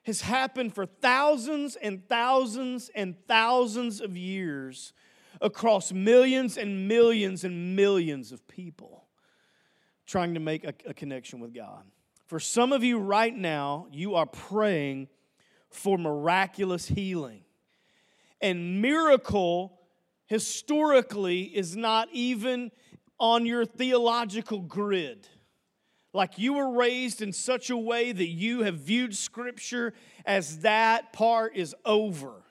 has 0.03 0.21
happened 0.21 0.73
for 0.73 0.85
thousands 0.85 1.75
and 1.75 2.07
thousands 2.09 2.89
and 2.95 3.15
thousands 3.27 4.01
of 4.01 4.17
years 4.17 4.93
across 5.41 5.91
millions 5.91 6.57
and 6.57 6.87
millions 6.87 7.43
and 7.43 7.75
millions 7.75 8.31
of 8.31 8.47
people 8.47 9.05
trying 10.05 10.33
to 10.33 10.39
make 10.39 10.63
a, 10.63 10.73
a 10.85 10.93
connection 10.93 11.39
with 11.39 11.53
God. 11.53 11.83
For 12.25 12.39
some 12.39 12.73
of 12.73 12.83
you 12.83 12.99
right 12.99 13.35
now, 13.35 13.87
you 13.91 14.15
are 14.15 14.25
praying 14.25 15.07
for 15.69 15.97
miraculous 15.97 16.87
healing. 16.87 17.43
And 18.41 18.81
miracle 18.81 19.79
historically 20.27 21.43
is 21.43 21.75
not 21.75 22.09
even 22.11 22.71
on 23.19 23.45
your 23.45 23.65
theological 23.65 24.59
grid. 24.59 25.27
Like 26.13 26.37
you 26.37 26.53
were 26.53 26.71
raised 26.71 27.21
in 27.21 27.33
such 27.33 27.69
a 27.69 27.77
way 27.77 28.11
that 28.11 28.27
you 28.27 28.63
have 28.63 28.75
viewed 28.75 29.15
Scripture 29.15 29.93
as 30.25 30.59
that 30.59 31.13
part 31.13 31.55
is 31.55 31.75
over. 31.85 32.43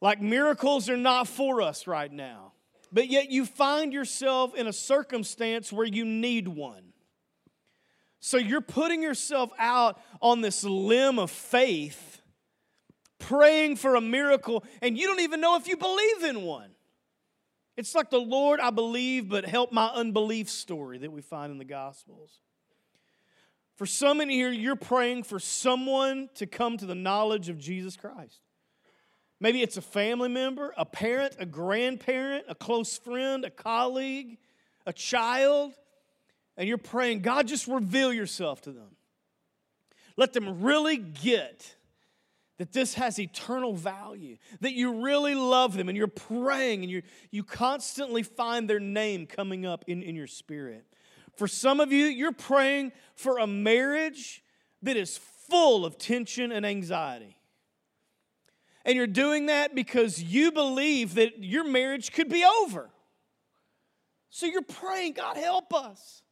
Like 0.00 0.20
miracles 0.20 0.90
are 0.90 0.96
not 0.96 1.28
for 1.28 1.62
us 1.62 1.86
right 1.86 2.12
now. 2.12 2.52
But 2.92 3.08
yet 3.08 3.30
you 3.30 3.44
find 3.44 3.92
yourself 3.92 4.54
in 4.54 4.66
a 4.66 4.72
circumstance 4.72 5.72
where 5.72 5.86
you 5.86 6.04
need 6.04 6.46
one. 6.46 6.92
So 8.20 8.36
you're 8.36 8.60
putting 8.60 9.02
yourself 9.02 9.50
out 9.58 10.00
on 10.22 10.40
this 10.40 10.64
limb 10.64 11.18
of 11.18 11.30
faith, 11.30 12.20
praying 13.24 13.76
for 13.76 13.94
a 13.94 14.00
miracle, 14.00 14.64
and 14.82 14.96
you 14.98 15.06
don't 15.06 15.20
even 15.20 15.40
know 15.40 15.56
if 15.56 15.66
you 15.66 15.76
believe 15.76 16.24
in 16.24 16.42
one. 16.42 16.70
It's 17.76 17.94
like 17.94 18.10
the 18.10 18.20
Lord, 18.20 18.60
I 18.60 18.70
believe, 18.70 19.28
but 19.28 19.44
help 19.44 19.72
my 19.72 19.86
unbelief 19.86 20.48
story 20.48 20.98
that 20.98 21.10
we 21.10 21.22
find 21.22 21.50
in 21.50 21.58
the 21.58 21.64
Gospels. 21.64 22.38
For 23.76 23.86
some 23.86 24.20
in 24.20 24.28
here, 24.28 24.52
you're 24.52 24.76
praying 24.76 25.24
for 25.24 25.40
someone 25.40 26.28
to 26.36 26.46
come 26.46 26.76
to 26.76 26.86
the 26.86 26.94
knowledge 26.94 27.48
of 27.48 27.58
Jesus 27.58 27.96
Christ. 27.96 28.40
Maybe 29.40 29.62
it's 29.62 29.76
a 29.76 29.82
family 29.82 30.28
member, 30.28 30.72
a 30.76 30.84
parent, 30.84 31.34
a 31.40 31.46
grandparent, 31.46 32.44
a 32.48 32.54
close 32.54 32.96
friend, 32.96 33.44
a 33.44 33.50
colleague, 33.50 34.38
a 34.86 34.92
child, 34.92 35.72
and 36.56 36.68
you're 36.68 36.78
praying, 36.78 37.20
God, 37.20 37.48
just 37.48 37.66
reveal 37.66 38.12
yourself 38.12 38.60
to 38.62 38.70
them. 38.70 38.96
Let 40.16 40.32
them 40.32 40.62
really 40.62 40.96
get 40.96 41.74
that 42.58 42.72
this 42.72 42.94
has 42.94 43.18
eternal 43.18 43.74
value, 43.74 44.36
that 44.60 44.74
you 44.74 45.02
really 45.02 45.34
love 45.34 45.76
them, 45.76 45.88
and 45.88 45.98
you're 45.98 46.06
praying 46.06 46.82
and 46.82 46.90
you 46.90 47.02
you 47.30 47.42
constantly 47.42 48.22
find 48.22 48.70
their 48.70 48.80
name 48.80 49.26
coming 49.26 49.66
up 49.66 49.84
in, 49.86 50.02
in 50.02 50.14
your 50.14 50.26
spirit. 50.26 50.84
For 51.36 51.48
some 51.48 51.80
of 51.80 51.92
you, 51.92 52.06
you're 52.06 52.32
praying 52.32 52.92
for 53.16 53.38
a 53.38 53.46
marriage 53.46 54.42
that 54.82 54.96
is 54.96 55.18
full 55.48 55.84
of 55.84 55.98
tension 55.98 56.52
and 56.52 56.64
anxiety. 56.64 57.36
And 58.84 58.96
you're 58.96 59.06
doing 59.06 59.46
that 59.46 59.74
because 59.74 60.22
you 60.22 60.52
believe 60.52 61.14
that 61.14 61.42
your 61.42 61.64
marriage 61.64 62.12
could 62.12 62.28
be 62.28 62.44
over. 62.44 62.90
So 64.30 64.46
you're 64.46 64.62
praying, 64.62 65.14
God, 65.14 65.36
help 65.36 65.72
us. 65.72 66.22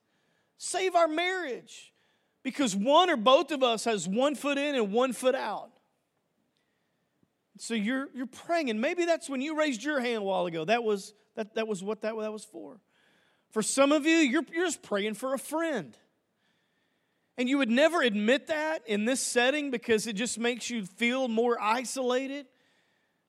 Save 0.58 0.94
our 0.94 1.08
marriage. 1.08 1.92
Because 2.42 2.76
one 2.76 3.10
or 3.10 3.16
both 3.16 3.50
of 3.50 3.62
us 3.62 3.84
has 3.84 4.08
one 4.08 4.34
foot 4.34 4.58
in 4.58 4.74
and 4.74 4.92
one 4.92 5.12
foot 5.12 5.34
out. 5.34 5.71
So 7.58 7.74
you're, 7.74 8.08
you're 8.14 8.26
praying, 8.26 8.70
and 8.70 8.80
maybe 8.80 9.04
that's 9.04 9.28
when 9.28 9.40
you 9.40 9.58
raised 9.58 9.84
your 9.84 10.00
hand 10.00 10.18
a 10.18 10.24
while 10.24 10.46
ago. 10.46 10.64
That 10.64 10.82
was, 10.82 11.14
that, 11.36 11.54
that 11.54 11.68
was 11.68 11.82
what 11.82 12.00
that, 12.02 12.16
that 12.18 12.32
was 12.32 12.44
for. 12.44 12.80
For 13.50 13.62
some 13.62 13.92
of 13.92 14.06
you, 14.06 14.16
you're, 14.16 14.44
you're 14.52 14.64
just 14.64 14.82
praying 14.82 15.14
for 15.14 15.34
a 15.34 15.38
friend. 15.38 15.96
And 17.36 17.48
you 17.48 17.58
would 17.58 17.70
never 17.70 18.02
admit 18.02 18.46
that 18.48 18.86
in 18.86 19.04
this 19.04 19.20
setting 19.20 19.70
because 19.70 20.06
it 20.06 20.14
just 20.14 20.38
makes 20.38 20.70
you 20.70 20.84
feel 20.84 21.28
more 21.28 21.60
isolated. 21.60 22.46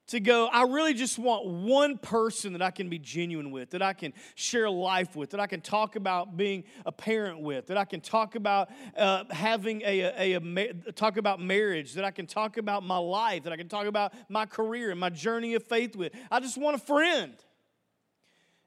To 0.08 0.20
go, 0.20 0.48
I 0.48 0.64
really 0.64 0.94
just 0.94 1.18
want 1.18 1.46
one 1.46 1.98
person 1.98 2.54
that 2.54 2.62
I 2.62 2.72
can 2.72 2.90
be 2.90 3.00
genuine 3.00 3.52
with, 3.52 3.70
that 3.70 3.82
I 3.82 3.94
can 3.94 4.14
share 4.36 4.70
life 4.70 5.16
with, 5.16 5.30
that 5.30 5.40
I 5.40 5.48
can 5.48 5.62
talk 5.62 5.96
about 5.96 6.36
being 6.36 6.66
a 6.86 6.92
parent 6.92 7.40
with, 7.40 7.68
that 7.68 7.78
I 7.78 7.86
can 7.86 8.02
talk 8.02 8.36
about 8.36 8.70
uh, 8.98 9.24
having 9.32 9.82
a, 9.82 10.02
a, 10.02 10.34
a, 10.34 10.70
a, 10.88 10.92
talk 10.92 11.16
about 11.16 11.40
marriage, 11.40 11.94
that 11.94 12.04
I 12.04 12.12
can 12.12 12.28
talk 12.28 12.58
about 12.58 12.84
my 12.84 12.98
life, 12.98 13.44
that 13.44 13.54
I 13.54 13.56
can 13.56 13.70
talk 13.70 13.86
about 13.86 14.14
my 14.28 14.46
career 14.46 14.92
and 14.92 15.00
my 15.00 15.10
journey 15.10 15.54
of 15.54 15.64
faith 15.64 15.96
with. 15.96 16.12
I 16.30 16.42
just 16.42 16.58
want 16.58 16.76
a 16.76 16.80
friend. 16.80 17.34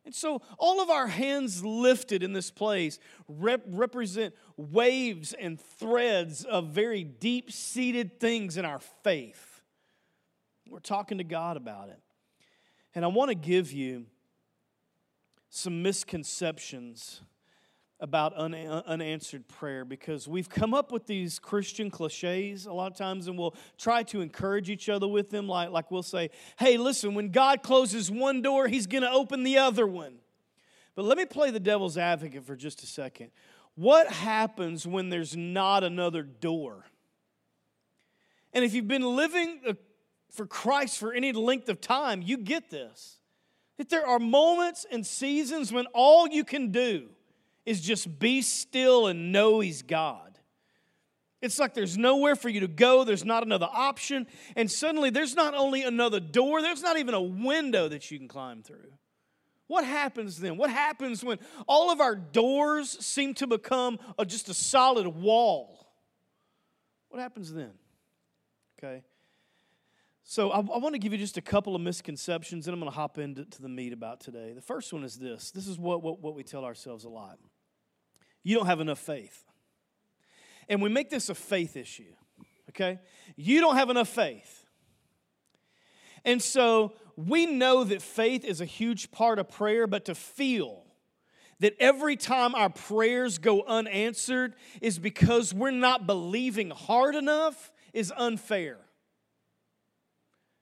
And 0.06 0.14
so, 0.14 0.40
all 0.56 0.80
of 0.80 0.88
our 0.88 1.08
hands 1.08 1.64
lifted 1.64 2.22
in 2.22 2.32
this 2.32 2.52
place 2.52 3.00
rep- 3.26 3.64
represent 3.66 4.34
waves 4.56 5.32
and 5.32 5.60
threads 5.60 6.44
of 6.44 6.68
very 6.68 7.02
deep 7.02 7.50
seated 7.50 8.20
things 8.20 8.56
in 8.56 8.64
our 8.64 8.78
faith. 9.02 9.45
We're 10.68 10.80
talking 10.80 11.18
to 11.18 11.24
God 11.24 11.56
about 11.56 11.88
it. 11.88 12.00
And 12.94 13.04
I 13.04 13.08
want 13.08 13.30
to 13.30 13.34
give 13.34 13.72
you 13.72 14.06
some 15.48 15.82
misconceptions 15.82 17.20
about 17.98 18.36
un- 18.36 18.54
unanswered 18.54 19.48
prayer 19.48 19.84
because 19.84 20.28
we've 20.28 20.48
come 20.48 20.74
up 20.74 20.92
with 20.92 21.06
these 21.06 21.38
Christian 21.38 21.90
cliches 21.90 22.66
a 22.66 22.72
lot 22.72 22.92
of 22.92 22.98
times 22.98 23.26
and 23.26 23.38
we'll 23.38 23.54
try 23.78 24.02
to 24.04 24.20
encourage 24.20 24.68
each 24.68 24.88
other 24.88 25.08
with 25.08 25.30
them. 25.30 25.48
Like, 25.48 25.70
like 25.70 25.90
we'll 25.90 26.02
say, 26.02 26.30
hey, 26.58 26.76
listen, 26.76 27.14
when 27.14 27.30
God 27.30 27.62
closes 27.62 28.10
one 28.10 28.42
door, 28.42 28.68
He's 28.68 28.86
going 28.86 29.02
to 29.02 29.10
open 29.10 29.44
the 29.44 29.58
other 29.58 29.86
one. 29.86 30.16
But 30.94 31.04
let 31.04 31.16
me 31.16 31.24
play 31.26 31.50
the 31.50 31.60
devil's 31.60 31.96
advocate 31.96 32.44
for 32.44 32.56
just 32.56 32.82
a 32.82 32.86
second. 32.86 33.30
What 33.74 34.10
happens 34.10 34.86
when 34.86 35.10
there's 35.10 35.36
not 35.36 35.84
another 35.84 36.22
door? 36.22 36.86
And 38.52 38.64
if 38.64 38.72
you've 38.72 38.88
been 38.88 39.16
living 39.16 39.60
for 40.30 40.46
Christ 40.46 40.98
for 40.98 41.12
any 41.12 41.32
length 41.32 41.68
of 41.68 41.80
time, 41.80 42.22
you 42.22 42.38
get 42.38 42.70
this. 42.70 43.18
That 43.78 43.90
there 43.90 44.06
are 44.06 44.18
moments 44.18 44.86
and 44.90 45.06
seasons 45.06 45.72
when 45.72 45.86
all 45.92 46.28
you 46.28 46.44
can 46.44 46.70
do 46.70 47.08
is 47.64 47.80
just 47.80 48.18
be 48.18 48.42
still 48.42 49.06
and 49.06 49.32
know 49.32 49.60
He's 49.60 49.82
God. 49.82 50.38
It's 51.42 51.58
like 51.58 51.74
there's 51.74 51.98
nowhere 51.98 52.34
for 52.34 52.48
you 52.48 52.60
to 52.60 52.68
go, 52.68 53.04
there's 53.04 53.24
not 53.24 53.42
another 53.42 53.68
option, 53.70 54.26
and 54.56 54.70
suddenly 54.70 55.10
there's 55.10 55.34
not 55.34 55.54
only 55.54 55.82
another 55.82 56.20
door, 56.20 56.62
there's 56.62 56.82
not 56.82 56.98
even 56.98 57.14
a 57.14 57.20
window 57.20 57.88
that 57.88 58.10
you 58.10 58.18
can 58.18 58.28
climb 58.28 58.62
through. 58.62 58.92
What 59.66 59.84
happens 59.84 60.38
then? 60.38 60.56
What 60.56 60.70
happens 60.70 61.24
when 61.24 61.38
all 61.66 61.90
of 61.90 62.00
our 62.00 62.14
doors 62.14 62.90
seem 63.04 63.34
to 63.34 63.46
become 63.46 63.98
a, 64.18 64.24
just 64.24 64.48
a 64.48 64.54
solid 64.54 65.06
wall? 65.06 65.86
What 67.08 67.20
happens 67.20 67.52
then? 67.52 67.72
Okay. 68.78 69.02
So 70.28 70.50
I, 70.50 70.56
I 70.56 70.78
want 70.78 70.92
to 70.92 70.98
give 70.98 71.12
you 71.12 71.18
just 71.18 71.36
a 71.36 71.40
couple 71.40 71.76
of 71.76 71.80
misconceptions, 71.80 72.66
and 72.66 72.74
I'm 72.74 72.80
going 72.80 72.90
to 72.90 72.98
hop 72.98 73.16
into 73.16 73.62
the 73.62 73.68
meat 73.68 73.92
about 73.92 74.20
today. 74.20 74.52
The 74.52 74.60
first 74.60 74.92
one 74.92 75.04
is 75.04 75.16
this 75.16 75.52
this 75.52 75.68
is 75.68 75.78
what, 75.78 76.02
what, 76.02 76.20
what 76.20 76.34
we 76.34 76.42
tell 76.42 76.64
ourselves 76.64 77.04
a 77.04 77.08
lot 77.08 77.38
you 78.42 78.54
don't 78.54 78.66
have 78.66 78.80
enough 78.80 78.98
faith. 78.98 79.44
And 80.68 80.80
we 80.82 80.88
make 80.88 81.10
this 81.10 81.28
a 81.28 81.34
faith 81.34 81.76
issue, 81.76 82.12
okay? 82.70 83.00
You 83.34 83.60
don't 83.60 83.76
have 83.76 83.90
enough 83.90 84.08
faith. 84.08 84.64
And 86.24 86.40
so 86.40 86.92
we 87.16 87.46
know 87.46 87.82
that 87.82 88.02
faith 88.02 88.44
is 88.44 88.60
a 88.60 88.64
huge 88.64 89.10
part 89.10 89.40
of 89.40 89.48
prayer, 89.48 89.88
but 89.88 90.04
to 90.04 90.14
feel 90.14 90.84
that 91.58 91.74
every 91.80 92.16
time 92.16 92.54
our 92.54 92.70
prayers 92.70 93.38
go 93.38 93.64
unanswered 93.64 94.54
is 94.80 94.98
because 94.98 95.52
we're 95.52 95.72
not 95.72 96.06
believing 96.06 96.70
hard 96.70 97.16
enough 97.16 97.72
is 97.92 98.12
unfair. 98.16 98.78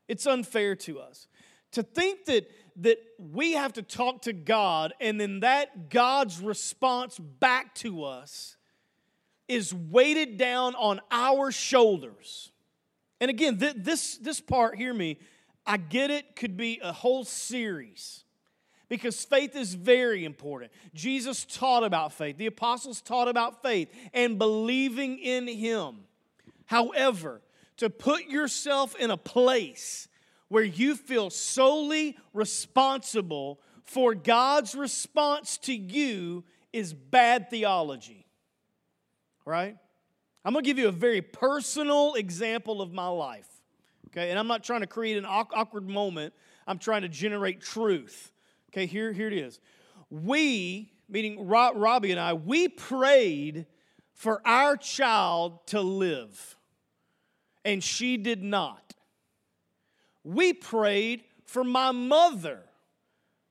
It's 0.09 0.27
unfair 0.27 0.77
to 0.77 1.01
us. 1.01 1.29
To 1.73 1.83
think 1.83 2.27
that, 2.27 2.51
that 2.77 2.99
we 3.19 3.53
have 3.53 3.73
to 3.75 3.83
talk 3.83 4.23
to 4.23 4.33
God 4.33 4.95
and 5.01 5.21
then 5.21 5.41
that 5.41 5.91
God's 5.91 6.41
response 6.41 7.19
back 7.19 7.75
to 7.77 8.05
us 8.05 8.57
is 9.49 9.75
weighted 9.75 10.39
down 10.39 10.75
on 10.77 11.01
our 11.11 11.51
shoulders. 11.51 12.53
And 13.21 13.31
again, 13.31 13.59
th- 13.59 13.77
this, 13.77 14.17
this 14.19 14.41
part, 14.41 14.77
hear 14.77 14.95
me, 14.95 15.19
I 15.67 15.77
get 15.77 16.11
it, 16.11 16.37
could 16.37 16.57
be 16.57 16.81
a 16.83 16.93
whole 16.93 17.25
series 17.25 18.25
because 18.89 19.25
faith 19.25 19.57
is 19.57 19.75
very 19.75 20.25
important. 20.25 20.73
Jesus 20.95 21.45
taught 21.45 21.85
about 21.85 22.13
faith, 22.13 22.37
the 22.37 22.47
apostles 22.47 23.01
taught 23.01 23.29
about 23.29 23.63
faith 23.63 23.89
and 24.13 24.39
believing 24.39 25.19
in 25.19 25.47
Him. 25.47 26.05
However, 26.67 27.41
to 27.79 27.91
put 27.91 28.27
yourself 28.27 28.95
in 28.97 29.11
a 29.11 29.17
place 29.17 30.09
where 30.49 30.65
you 30.65 30.95
feel 30.95 31.31
solely 31.31 32.17
responsible 32.33 33.61
for 33.85 34.15
God's 34.15 34.75
response 34.75 35.59
to 35.59 35.75
you 35.75 36.45
is 36.73 36.93
bad 36.93 37.51
theology. 37.51 38.27
Right? 39.45 39.77
I'm 40.45 40.53
going 40.53 40.65
to 40.65 40.67
give 40.67 40.79
you 40.79 40.89
a 40.89 40.93
very 40.93 41.23
personal 41.23 42.15
example 42.15 42.83
of 42.83 42.93
my 42.93 43.09
life. 43.09 43.49
Okay, 44.09 44.31
and 44.31 44.39
I'm 44.39 44.47
not 44.47 44.63
trying 44.63 44.83
to 44.83 44.87
create 44.87 45.17
an 45.17 45.25
awkward 45.27 45.89
moment. 45.89 46.35
I'm 46.67 46.79
trying 46.79 47.03
to 47.03 47.09
generate 47.09 47.61
truth. 47.61 48.33
Okay, 48.71 48.87
here, 48.87 49.13
here 49.13 49.27
it 49.27 49.33
is. 49.33 49.59
We, 50.11 50.93
meaning 51.09 51.49
Robbie 51.49 52.13
and 52.13 52.21
I, 52.21 52.35
we 52.35 52.69
prayed 52.69 53.67
for 54.13 54.41
our 54.47 54.77
child 54.77 55.67
to 55.69 55.81
live, 55.81 56.57
and 57.65 57.83
she 57.83 58.17
did 58.17 58.43
not. 58.43 58.95
We 60.23 60.53
prayed 60.53 61.25
for 61.45 61.65
my 61.65 61.93
mother 61.93 62.61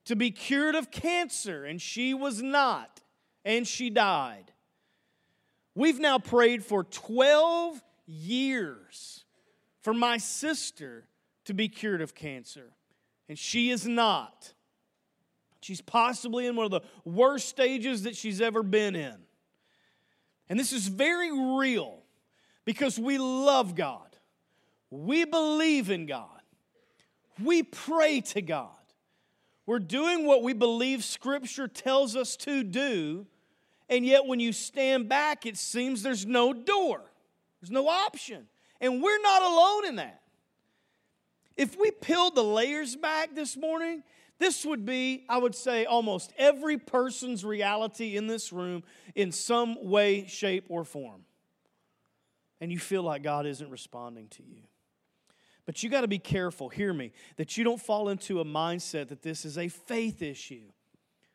to 0.05 0.15
be 0.15 0.31
cured 0.31 0.75
of 0.75 0.91
cancer, 0.91 1.63
and 1.63 1.81
she 1.81 2.13
was 2.13 2.41
not, 2.41 3.01
and 3.45 3.67
she 3.67 3.89
died. 3.89 4.51
We've 5.75 5.99
now 5.99 6.19
prayed 6.19 6.63
for 6.63 6.83
12 6.83 7.81
years 8.05 9.23
for 9.81 9.93
my 9.93 10.17
sister 10.17 11.07
to 11.45 11.53
be 11.53 11.67
cured 11.67 12.01
of 12.01 12.13
cancer, 12.15 12.71
and 13.27 13.37
she 13.37 13.69
is 13.69 13.87
not. 13.87 14.53
She's 15.61 15.81
possibly 15.81 16.45
in 16.45 16.55
one 16.55 16.65
of 16.65 16.71
the 16.71 16.81
worst 17.05 17.47
stages 17.47 18.03
that 18.03 18.15
she's 18.15 18.41
ever 18.41 18.63
been 18.63 18.95
in. 18.95 19.15
And 20.49 20.59
this 20.59 20.73
is 20.73 20.87
very 20.87 21.31
real 21.57 21.99
because 22.65 22.99
we 22.99 23.17
love 23.17 23.73
God. 23.75 24.12
We 24.93 25.25
believe 25.25 25.89
in 25.89 26.05
God. 26.05 26.27
We 27.41 27.63
pray 27.63 28.21
to 28.21 28.43
God. 28.43 28.69
We're 29.65 29.79
doing 29.79 30.27
what 30.27 30.43
we 30.43 30.53
believe 30.53 31.03
Scripture 31.03 31.67
tells 31.67 32.15
us 32.15 32.35
to 32.37 32.63
do, 32.63 33.25
and 33.89 34.05
yet 34.05 34.27
when 34.27 34.39
you 34.39 34.53
stand 34.53 35.09
back, 35.09 35.47
it 35.47 35.57
seems 35.57 36.03
there's 36.03 36.27
no 36.27 36.53
door, 36.53 37.01
there's 37.59 37.71
no 37.71 37.87
option. 37.87 38.47
And 38.79 39.01
we're 39.01 39.21
not 39.21 39.41
alone 39.41 39.85
in 39.87 39.95
that. 39.95 40.21
If 41.57 41.75
we 41.79 41.89
peeled 41.89 42.35
the 42.35 42.43
layers 42.43 42.95
back 42.95 43.33
this 43.33 43.57
morning, 43.57 44.03
this 44.37 44.63
would 44.63 44.85
be, 44.85 45.25
I 45.27 45.39
would 45.39 45.55
say, 45.55 45.85
almost 45.85 46.33
every 46.37 46.77
person's 46.77 47.43
reality 47.43 48.15
in 48.15 48.27
this 48.27 48.53
room 48.53 48.83
in 49.15 49.31
some 49.31 49.89
way, 49.89 50.27
shape, 50.27 50.65
or 50.69 50.83
form. 50.83 51.21
And 52.61 52.71
you 52.71 52.77
feel 52.77 53.01
like 53.01 53.23
God 53.23 53.47
isn't 53.47 53.69
responding 53.71 54.27
to 54.29 54.43
you. 54.43 54.61
But 55.65 55.81
you 55.81 55.89
got 55.89 56.01
to 56.01 56.07
be 56.07 56.19
careful, 56.19 56.69
hear 56.69 56.93
me, 56.93 57.13
that 57.37 57.57
you 57.57 57.63
don't 57.63 57.81
fall 57.81 58.09
into 58.09 58.41
a 58.41 58.45
mindset 58.45 59.07
that 59.09 59.21
this 59.21 59.45
is 59.45 59.57
a 59.57 59.69
faith 59.69 60.21
issue. 60.21 60.63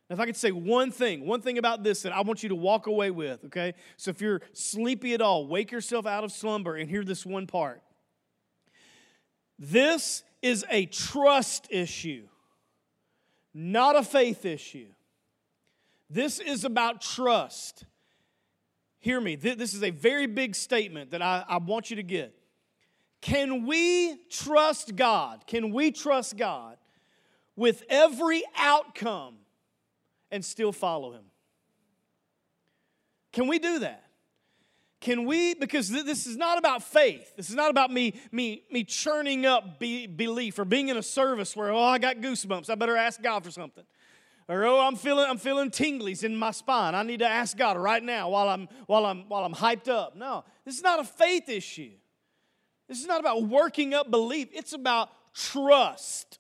Now, 0.08 0.14
if 0.14 0.20
I 0.20 0.26
could 0.26 0.36
say 0.36 0.52
one 0.52 0.90
thing, 0.90 1.26
one 1.26 1.40
thing 1.40 1.58
about 1.58 1.82
this 1.82 2.02
that 2.02 2.12
I 2.12 2.20
want 2.22 2.42
you 2.42 2.48
to 2.50 2.54
walk 2.54 2.86
away 2.86 3.10
with, 3.10 3.44
okay? 3.46 3.74
So 3.96 4.10
if 4.10 4.20
you're 4.20 4.40
sleepy 4.52 5.14
at 5.14 5.20
all, 5.20 5.46
wake 5.46 5.70
yourself 5.70 6.06
out 6.06 6.24
of 6.24 6.32
slumber 6.32 6.76
and 6.76 6.88
hear 6.88 7.04
this 7.04 7.26
one 7.26 7.46
part. 7.46 7.82
This 9.58 10.22
is 10.40 10.64
a 10.70 10.86
trust 10.86 11.66
issue, 11.70 12.28
not 13.52 13.96
a 13.96 14.02
faith 14.02 14.44
issue. 14.44 14.88
This 16.08 16.38
is 16.38 16.64
about 16.64 17.00
trust. 17.00 17.84
Hear 19.00 19.20
me, 19.20 19.36
this 19.36 19.74
is 19.74 19.82
a 19.82 19.90
very 19.90 20.26
big 20.26 20.54
statement 20.54 21.10
that 21.10 21.22
I, 21.22 21.44
I 21.48 21.58
want 21.58 21.90
you 21.90 21.96
to 21.96 22.02
get. 22.02 22.38
Can 23.20 23.66
we 23.66 24.16
trust 24.31 24.94
God? 24.96 25.46
Can 25.46 25.72
we 25.72 25.90
trust 25.90 26.37
God 26.37 26.76
with 27.57 27.83
every 27.88 28.44
outcome 28.57 29.37
and 30.31 30.44
still 30.44 30.72
follow 30.72 31.12
him? 31.12 31.24
Can 33.33 33.48
we 33.48 33.59
do 33.59 33.81
that? 33.81 34.04
Can 35.00 35.26
we, 35.26 35.54
because 35.54 35.88
this 35.88 36.26
is 36.26 36.37
not 36.37 36.59
about 36.59 36.83
faith. 36.83 37.37
This 37.37 37.50
is 37.50 37.54
not 37.54 37.70
about 37.70 37.92
me, 37.92 38.14
me, 38.33 38.64
me 38.70 38.83
churning 38.83 39.46
up 39.46 39.78
be, 39.78 40.09
belief 40.09 40.59
or 40.59 40.64
being 40.64 40.88
in 40.88 40.96
a 40.96 41.02
service 41.02 41.54
where, 41.54 41.70
oh, 41.70 41.83
I 41.83 41.98
got 41.98 42.16
goosebumps. 42.16 42.68
I 42.68 42.74
better 42.74 42.96
ask 42.96 43.22
God 43.22 43.44
for 43.44 43.50
something. 43.52 43.85
Or, 44.48 44.64
oh, 44.64 44.81
I'm 44.81 44.96
feeling, 44.96 45.26
I'm 45.28 45.38
feeling 45.38 45.70
tinglies 45.70 46.24
in 46.24 46.35
my 46.35 46.50
spine. 46.50 46.94
I 46.96 47.04
need 47.04 47.18
to 47.18 47.28
ask 47.28 47.57
God 47.57 47.76
right 47.76 48.02
now 48.02 48.31
while 48.31 48.48
I'm, 48.48 48.66
while 48.87 49.07
I'm, 49.07 49.28
while 49.28 49.44
I'm 49.44 49.54
hyped 49.54 49.88
up. 49.88 50.16
No, 50.16 50.44
this 50.64 50.76
is 50.76 50.83
not 50.83 50.98
a 50.98 51.04
faith 51.04 51.48
issue. 51.48 51.92
This 52.88 53.01
is 53.01 53.07
not 53.07 53.20
about 53.20 53.44
working 53.44 53.92
up 53.94 54.11
belief. 54.11 54.48
It's 54.53 54.72
about 54.72 55.11
trust. 55.35 56.38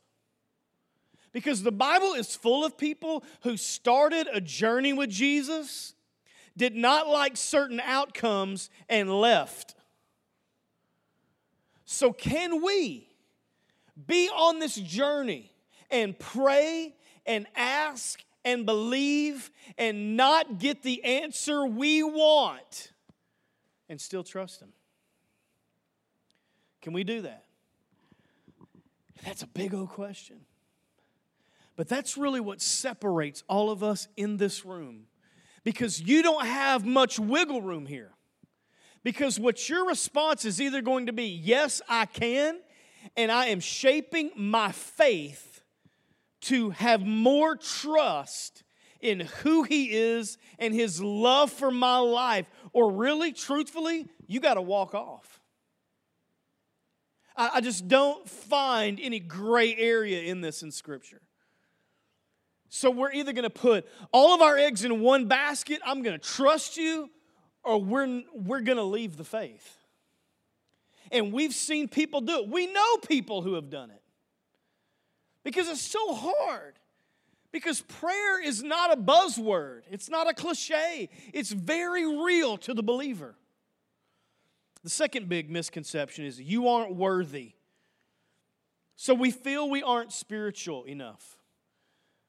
Because 1.32 1.62
the 1.62 1.72
Bible 1.72 2.14
is 2.14 2.34
full 2.34 2.64
of 2.64 2.78
people 2.78 3.22
who 3.42 3.56
started 3.56 4.28
a 4.32 4.40
journey 4.40 4.94
with 4.94 5.10
Jesus, 5.10 5.94
did 6.56 6.74
not 6.74 7.06
like 7.06 7.36
certain 7.36 7.80
outcomes, 7.80 8.70
and 8.88 9.20
left. 9.20 9.74
So, 11.84 12.12
can 12.12 12.62
we 12.62 13.08
be 14.06 14.28
on 14.28 14.58
this 14.58 14.74
journey 14.74 15.52
and 15.90 16.18
pray 16.18 16.94
and 17.26 17.46
ask 17.54 18.24
and 18.44 18.64
believe 18.64 19.50
and 19.76 20.16
not 20.16 20.58
get 20.58 20.82
the 20.82 21.04
answer 21.04 21.64
we 21.66 22.02
want 22.02 22.92
and 23.88 24.00
still 24.00 24.24
trust 24.24 24.60
Him? 24.60 24.72
Can 26.82 26.92
we 26.92 27.04
do 27.04 27.22
that? 27.22 27.44
That's 29.24 29.42
a 29.42 29.46
big 29.46 29.74
old 29.74 29.90
question. 29.90 30.40
But 31.76 31.88
that's 31.88 32.16
really 32.16 32.40
what 32.40 32.60
separates 32.60 33.44
all 33.48 33.70
of 33.70 33.82
us 33.82 34.08
in 34.16 34.36
this 34.36 34.64
room 34.64 35.06
because 35.64 36.00
you 36.00 36.22
don't 36.22 36.46
have 36.46 36.84
much 36.84 37.18
wiggle 37.18 37.62
room 37.62 37.86
here. 37.86 38.12
Because 39.04 39.38
what 39.38 39.68
your 39.68 39.86
response 39.86 40.44
is 40.44 40.60
either 40.60 40.82
going 40.82 41.06
to 41.06 41.12
be, 41.12 41.26
yes, 41.26 41.80
I 41.88 42.06
can, 42.06 42.58
and 43.16 43.30
I 43.30 43.46
am 43.46 43.60
shaping 43.60 44.30
my 44.36 44.72
faith 44.72 45.62
to 46.42 46.70
have 46.70 47.04
more 47.04 47.56
trust 47.56 48.64
in 49.00 49.20
who 49.20 49.62
He 49.62 49.90
is 49.92 50.36
and 50.58 50.74
His 50.74 51.00
love 51.00 51.52
for 51.52 51.70
my 51.70 51.98
life, 51.98 52.50
or 52.72 52.90
really, 52.90 53.32
truthfully, 53.32 54.08
you 54.26 54.40
got 54.40 54.54
to 54.54 54.62
walk 54.62 54.94
off. 54.94 55.40
I, 57.38 57.50
I 57.54 57.60
just 57.60 57.88
don't 57.88 58.28
find 58.28 58.98
any 59.00 59.20
gray 59.20 59.74
area 59.76 60.22
in 60.22 60.42
this 60.42 60.62
in 60.62 60.70
Scripture. 60.70 61.22
So 62.68 62.90
we're 62.90 63.12
either 63.12 63.32
going 63.32 63.44
to 63.44 63.50
put 63.50 63.88
all 64.12 64.34
of 64.34 64.42
our 64.42 64.58
eggs 64.58 64.84
in 64.84 65.00
one 65.00 65.26
basket, 65.26 65.80
I'm 65.86 66.02
going 66.02 66.18
to 66.18 66.22
trust 66.22 66.76
you, 66.76 67.08
or 67.64 67.80
we're, 67.80 68.22
we're 68.34 68.60
going 68.60 68.76
to 68.76 68.84
leave 68.84 69.16
the 69.16 69.24
faith. 69.24 69.76
And 71.10 71.32
we've 71.32 71.54
seen 71.54 71.88
people 71.88 72.20
do 72.20 72.40
it. 72.40 72.48
We 72.48 72.66
know 72.66 72.96
people 73.06 73.40
who 73.40 73.54
have 73.54 73.70
done 73.70 73.90
it 73.90 74.02
because 75.42 75.68
it's 75.68 75.80
so 75.80 76.14
hard. 76.14 76.74
Because 77.50 77.80
prayer 77.80 78.44
is 78.44 78.62
not 78.62 78.92
a 78.92 78.96
buzzword, 79.00 79.80
it's 79.90 80.10
not 80.10 80.28
a 80.28 80.34
cliche, 80.34 81.08
it's 81.32 81.50
very 81.50 82.06
real 82.06 82.58
to 82.58 82.74
the 82.74 82.82
believer. 82.82 83.36
The 84.84 84.90
second 84.90 85.28
big 85.28 85.50
misconception 85.50 86.24
is 86.24 86.40
you 86.40 86.68
aren't 86.68 86.94
worthy. 86.94 87.52
So 88.96 89.14
we 89.14 89.30
feel 89.30 89.68
we 89.68 89.82
aren't 89.82 90.12
spiritual 90.12 90.84
enough. 90.84 91.36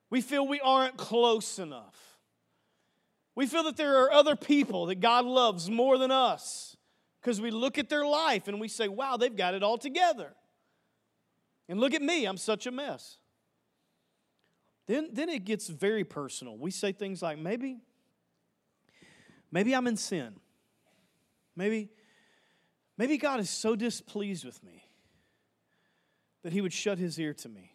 We 0.10 0.22
feel 0.22 0.48
we 0.48 0.60
aren't 0.60 0.98
close 0.98 1.60
enough. 1.60 2.18
We 3.36 3.48
feel 3.48 3.64
that 3.64 3.78
there 3.78 4.04
are 4.04 4.12
other 4.12 4.36
people 4.36 4.88
that 4.88 5.00
God 5.00 5.26
loves 5.26 5.70
more 5.70 5.98
than 5.98 6.12
us 6.12 6.76
because 7.22 7.40
we 7.40 7.52
look 7.52 7.78
at 7.78 7.90
their 7.90 8.06
life 8.06 8.48
and 8.48 8.60
we 8.60 8.68
say, 8.68 8.88
wow, 8.88 9.18
they've 9.18 9.36
got 9.36 9.54
it 9.54 9.64
all 9.64 9.78
together. 9.78 10.34
And 11.68 11.80
look 11.80 11.94
at 11.94 12.02
me, 12.02 12.26
I'm 12.26 12.38
such 12.38 12.66
a 12.66 12.72
mess. 12.72 13.18
Then, 14.88 15.10
then 15.14 15.30
it 15.30 15.46
gets 15.46 15.68
very 15.68 16.04
personal. 16.04 16.58
We 16.58 16.72
say 16.72 16.92
things 16.92 17.22
like, 17.22 17.38
maybe, 17.38 17.78
maybe 19.52 19.76
I'm 19.76 19.86
in 19.86 19.98
sin. 19.98 20.34
Maybe, 21.56 21.90
maybe 23.00 23.18
God 23.18 23.40
is 23.40 23.50
so 23.50 23.76
displeased 23.76 24.46
with 24.46 24.64
me 24.64 24.84
that 26.44 26.54
he 26.54 26.62
would 26.62 26.74
shut 26.74 27.00
his 27.00 27.20
ear 27.20 27.34
to 27.34 27.50
me. 27.50 27.74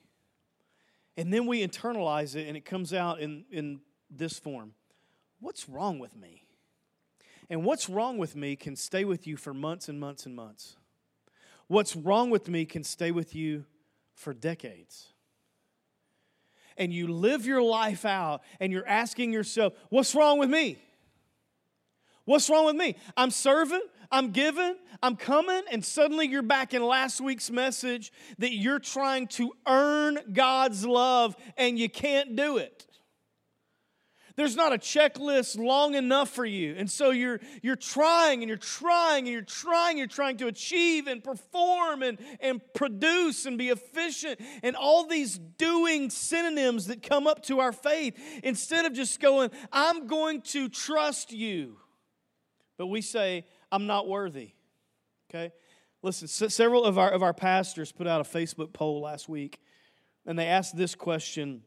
And 1.16 1.32
then 1.32 1.46
we 1.46 1.66
internalize 1.66 2.36
it 2.36 2.46
and 2.46 2.56
it 2.56 2.64
comes 2.64 2.92
out 2.92 3.18
in, 3.18 3.44
in 3.50 3.80
this 4.08 4.38
form 4.38 4.74
What's 5.40 5.68
wrong 5.68 5.98
with 5.98 6.16
me? 6.16 6.44
And 7.50 7.64
what's 7.64 7.90
wrong 7.90 8.16
with 8.16 8.34
me 8.34 8.56
can 8.56 8.76
stay 8.76 9.04
with 9.04 9.26
you 9.26 9.36
for 9.36 9.52
months 9.52 9.90
and 9.90 10.00
months 10.00 10.24
and 10.24 10.34
months. 10.34 10.76
What's 11.66 11.94
wrong 11.94 12.30
with 12.30 12.48
me 12.48 12.64
can 12.64 12.82
stay 12.82 13.10
with 13.10 13.34
you 13.34 13.66
for 14.14 14.32
decades. 14.32 15.08
And 16.78 16.92
you 16.92 17.08
live 17.08 17.44
your 17.44 17.62
life 17.62 18.06
out 18.06 18.42
and 18.58 18.72
you're 18.72 18.88
asking 18.88 19.32
yourself, 19.32 19.74
What's 19.90 20.14
wrong 20.14 20.38
with 20.38 20.48
me? 20.48 20.78
What's 22.24 22.48
wrong 22.48 22.64
with 22.64 22.76
me? 22.76 22.96
I'm 23.16 23.30
serving, 23.30 23.82
I'm 24.14 24.30
giving, 24.30 24.76
I'm 25.02 25.16
coming, 25.16 25.62
and 25.72 25.84
suddenly 25.84 26.28
you're 26.28 26.42
back 26.42 26.72
in 26.72 26.84
last 26.84 27.20
week's 27.20 27.50
message 27.50 28.12
that 28.38 28.54
you're 28.54 28.78
trying 28.78 29.26
to 29.28 29.50
earn 29.66 30.20
God's 30.32 30.86
love 30.86 31.34
and 31.56 31.76
you 31.76 31.88
can't 31.90 32.36
do 32.36 32.58
it. 32.58 32.86
There's 34.36 34.54
not 34.54 34.72
a 34.72 34.78
checklist 34.78 35.58
long 35.58 35.96
enough 35.96 36.28
for 36.28 36.44
you. 36.44 36.76
And 36.78 36.88
so 36.88 37.10
you're, 37.10 37.40
you're 37.60 37.74
trying 37.74 38.42
and 38.42 38.48
you're 38.48 38.56
trying 38.56 39.24
and 39.24 39.32
you're 39.32 39.42
trying, 39.42 39.98
you're 39.98 40.06
trying 40.06 40.36
to 40.36 40.46
achieve 40.46 41.08
and 41.08 41.22
perform 41.22 42.04
and, 42.04 42.16
and 42.38 42.60
produce 42.72 43.46
and 43.46 43.58
be 43.58 43.70
efficient 43.70 44.40
and 44.62 44.76
all 44.76 45.08
these 45.08 45.38
doing 45.58 46.08
synonyms 46.08 46.86
that 46.86 47.02
come 47.02 47.26
up 47.26 47.42
to 47.46 47.58
our 47.58 47.72
faith 47.72 48.16
instead 48.44 48.86
of 48.86 48.92
just 48.92 49.18
going, 49.18 49.50
I'm 49.72 50.06
going 50.06 50.42
to 50.42 50.68
trust 50.68 51.32
you. 51.32 51.78
But 52.76 52.86
we 52.88 53.02
say, 53.02 53.46
I'm 53.74 53.88
not 53.88 54.06
worthy. 54.06 54.52
Okay? 55.28 55.52
Listen, 56.00 56.28
several 56.28 56.84
of 56.84 56.96
our, 56.96 57.10
of 57.10 57.24
our 57.24 57.34
pastors 57.34 57.90
put 57.90 58.06
out 58.06 58.20
a 58.20 58.24
Facebook 58.24 58.72
poll 58.72 59.00
last 59.00 59.28
week, 59.28 59.58
and 60.24 60.38
they 60.38 60.46
asked 60.46 60.76
this 60.76 60.94
question. 60.94 61.62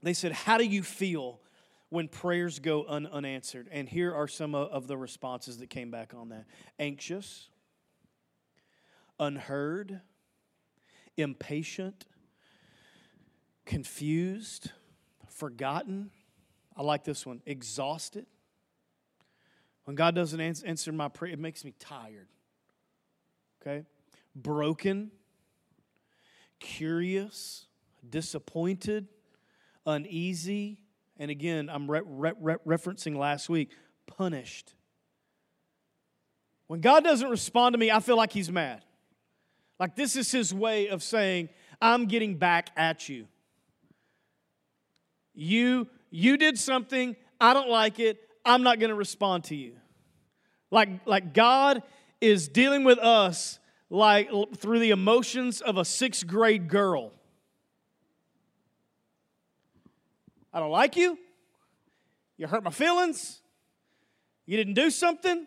They 0.00 0.12
said, 0.12 0.30
How 0.30 0.58
do 0.58 0.64
you 0.64 0.84
feel 0.84 1.40
when 1.88 2.06
prayers 2.06 2.60
go 2.60 2.84
un- 2.86 3.08
unanswered? 3.10 3.68
And 3.72 3.88
here 3.88 4.14
are 4.14 4.28
some 4.28 4.54
of 4.54 4.86
the 4.86 4.96
responses 4.96 5.58
that 5.58 5.70
came 5.70 5.90
back 5.90 6.14
on 6.14 6.28
that 6.28 6.44
anxious, 6.78 7.48
unheard, 9.18 10.02
impatient, 11.16 12.04
confused, 13.64 14.70
forgotten. 15.26 16.12
I 16.76 16.82
like 16.82 17.02
this 17.02 17.26
one 17.26 17.42
exhausted, 17.44 18.26
when 19.84 19.96
God 19.96 20.14
doesn't 20.14 20.40
answer 20.40 20.92
my 20.92 21.08
prayer, 21.08 21.32
it 21.32 21.38
makes 21.38 21.64
me 21.64 21.74
tired. 21.78 22.28
Okay? 23.60 23.84
Broken, 24.34 25.10
curious, 26.58 27.66
disappointed, 28.08 29.08
uneasy, 29.86 30.78
and 31.18 31.30
again, 31.30 31.70
I'm 31.70 31.90
re- 31.90 32.00
re- 32.04 32.56
referencing 32.66 33.16
last 33.16 33.48
week, 33.48 33.70
punished. 34.06 34.74
When 36.66 36.80
God 36.80 37.04
doesn't 37.04 37.28
respond 37.28 37.74
to 37.74 37.78
me, 37.78 37.90
I 37.90 38.00
feel 38.00 38.16
like 38.16 38.32
He's 38.32 38.50
mad. 38.50 38.82
Like 39.78 39.94
this 39.96 40.16
is 40.16 40.32
His 40.32 40.52
way 40.52 40.88
of 40.88 41.02
saying, 41.02 41.50
I'm 41.80 42.06
getting 42.06 42.36
back 42.36 42.70
at 42.76 43.08
you. 43.08 43.28
You, 45.34 45.88
you 46.10 46.36
did 46.36 46.58
something, 46.58 47.16
I 47.40 47.52
don't 47.52 47.68
like 47.68 47.98
it, 48.00 48.18
I'm 48.44 48.62
not 48.62 48.78
going 48.78 48.90
to 48.90 48.96
respond 48.96 49.44
to 49.44 49.56
you. 49.56 49.72
Like, 50.70 51.06
like 51.06 51.32
God 51.34 51.82
is 52.20 52.48
dealing 52.48 52.84
with 52.84 52.98
us 52.98 53.58
like 53.90 54.28
through 54.56 54.80
the 54.80 54.90
emotions 54.90 55.60
of 55.60 55.76
a 55.76 55.84
sixth 55.84 56.26
grade 56.26 56.68
girl. 56.68 57.12
I 60.52 60.60
don't 60.60 60.70
like 60.70 60.96
you. 60.96 61.18
You 62.36 62.46
hurt 62.46 62.64
my 62.64 62.70
feelings. 62.70 63.40
You 64.46 64.56
didn't 64.56 64.74
do 64.74 64.90
something. 64.90 65.46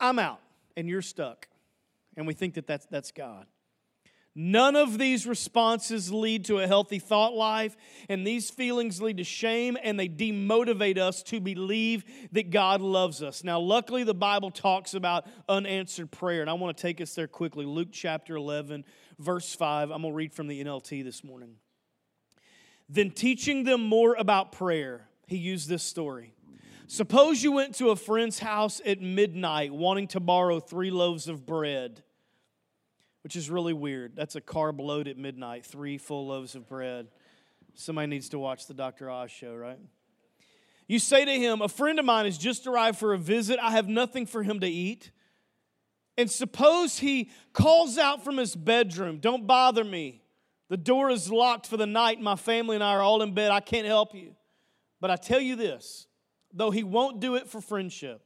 I'm 0.00 0.18
out 0.18 0.40
and 0.76 0.88
you're 0.88 1.02
stuck. 1.02 1.48
And 2.16 2.26
we 2.26 2.34
think 2.34 2.54
that 2.54 2.66
that's, 2.66 2.86
that's 2.86 3.12
God. 3.12 3.46
None 4.34 4.76
of 4.76 4.96
these 4.96 5.26
responses 5.26 6.10
lead 6.10 6.46
to 6.46 6.58
a 6.58 6.66
healthy 6.66 6.98
thought 6.98 7.34
life, 7.34 7.76
and 8.08 8.26
these 8.26 8.48
feelings 8.48 9.02
lead 9.02 9.18
to 9.18 9.24
shame 9.24 9.76
and 9.82 10.00
they 10.00 10.08
demotivate 10.08 10.96
us 10.96 11.22
to 11.24 11.38
believe 11.38 12.04
that 12.32 12.50
God 12.50 12.80
loves 12.80 13.22
us. 13.22 13.44
Now, 13.44 13.60
luckily, 13.60 14.04
the 14.04 14.14
Bible 14.14 14.50
talks 14.50 14.94
about 14.94 15.26
unanswered 15.50 16.10
prayer, 16.10 16.40
and 16.40 16.48
I 16.48 16.54
want 16.54 16.74
to 16.74 16.80
take 16.80 17.02
us 17.02 17.14
there 17.14 17.28
quickly. 17.28 17.66
Luke 17.66 17.88
chapter 17.92 18.36
11, 18.36 18.86
verse 19.18 19.54
5. 19.54 19.90
I'm 19.90 20.00
going 20.00 20.14
to 20.14 20.16
read 20.16 20.32
from 20.32 20.46
the 20.46 20.64
NLT 20.64 21.04
this 21.04 21.22
morning. 21.22 21.56
Then, 22.88 23.10
teaching 23.10 23.64
them 23.64 23.82
more 23.82 24.14
about 24.18 24.52
prayer, 24.52 25.08
he 25.26 25.36
used 25.36 25.68
this 25.68 25.82
story. 25.82 26.32
Suppose 26.86 27.42
you 27.42 27.52
went 27.52 27.74
to 27.76 27.90
a 27.90 27.96
friend's 27.96 28.38
house 28.38 28.80
at 28.84 29.00
midnight 29.00 29.74
wanting 29.74 30.08
to 30.08 30.20
borrow 30.20 30.58
three 30.58 30.90
loaves 30.90 31.28
of 31.28 31.44
bread 31.44 32.02
which 33.22 33.36
is 33.36 33.50
really 33.50 33.72
weird. 33.72 34.16
That's 34.16 34.36
a 34.36 34.40
carb 34.40 34.80
load 34.80 35.08
at 35.08 35.16
midnight, 35.16 35.64
three 35.64 35.98
full 35.98 36.26
loaves 36.26 36.54
of 36.54 36.68
bread. 36.68 37.08
Somebody 37.74 38.08
needs 38.08 38.28
to 38.30 38.38
watch 38.38 38.66
the 38.66 38.74
Dr. 38.74 39.10
Oz 39.10 39.30
show, 39.30 39.54
right? 39.54 39.78
You 40.86 40.98
say 40.98 41.24
to 41.24 41.32
him, 41.32 41.62
A 41.62 41.68
friend 41.68 41.98
of 41.98 42.04
mine 42.04 42.26
has 42.26 42.36
just 42.36 42.66
arrived 42.66 42.98
for 42.98 43.14
a 43.14 43.18
visit. 43.18 43.58
I 43.60 43.70
have 43.70 43.88
nothing 43.88 44.26
for 44.26 44.42
him 44.42 44.60
to 44.60 44.68
eat. 44.68 45.10
And 46.18 46.30
suppose 46.30 46.98
he 46.98 47.30
calls 47.54 47.96
out 47.96 48.22
from 48.22 48.36
his 48.36 48.54
bedroom, 48.54 49.18
Don't 49.18 49.46
bother 49.46 49.84
me. 49.84 50.22
The 50.68 50.76
door 50.76 51.10
is 51.10 51.30
locked 51.30 51.66
for 51.66 51.76
the 51.76 51.86
night. 51.86 52.20
My 52.20 52.36
family 52.36 52.76
and 52.76 52.84
I 52.84 52.92
are 52.92 53.02
all 53.02 53.22
in 53.22 53.34
bed. 53.34 53.50
I 53.50 53.60
can't 53.60 53.86
help 53.86 54.14
you. 54.14 54.34
But 55.00 55.10
I 55.10 55.16
tell 55.16 55.40
you 55.40 55.56
this 55.56 56.06
though 56.52 56.70
he 56.70 56.84
won't 56.84 57.20
do 57.20 57.36
it 57.36 57.48
for 57.48 57.60
friendship, 57.60 58.22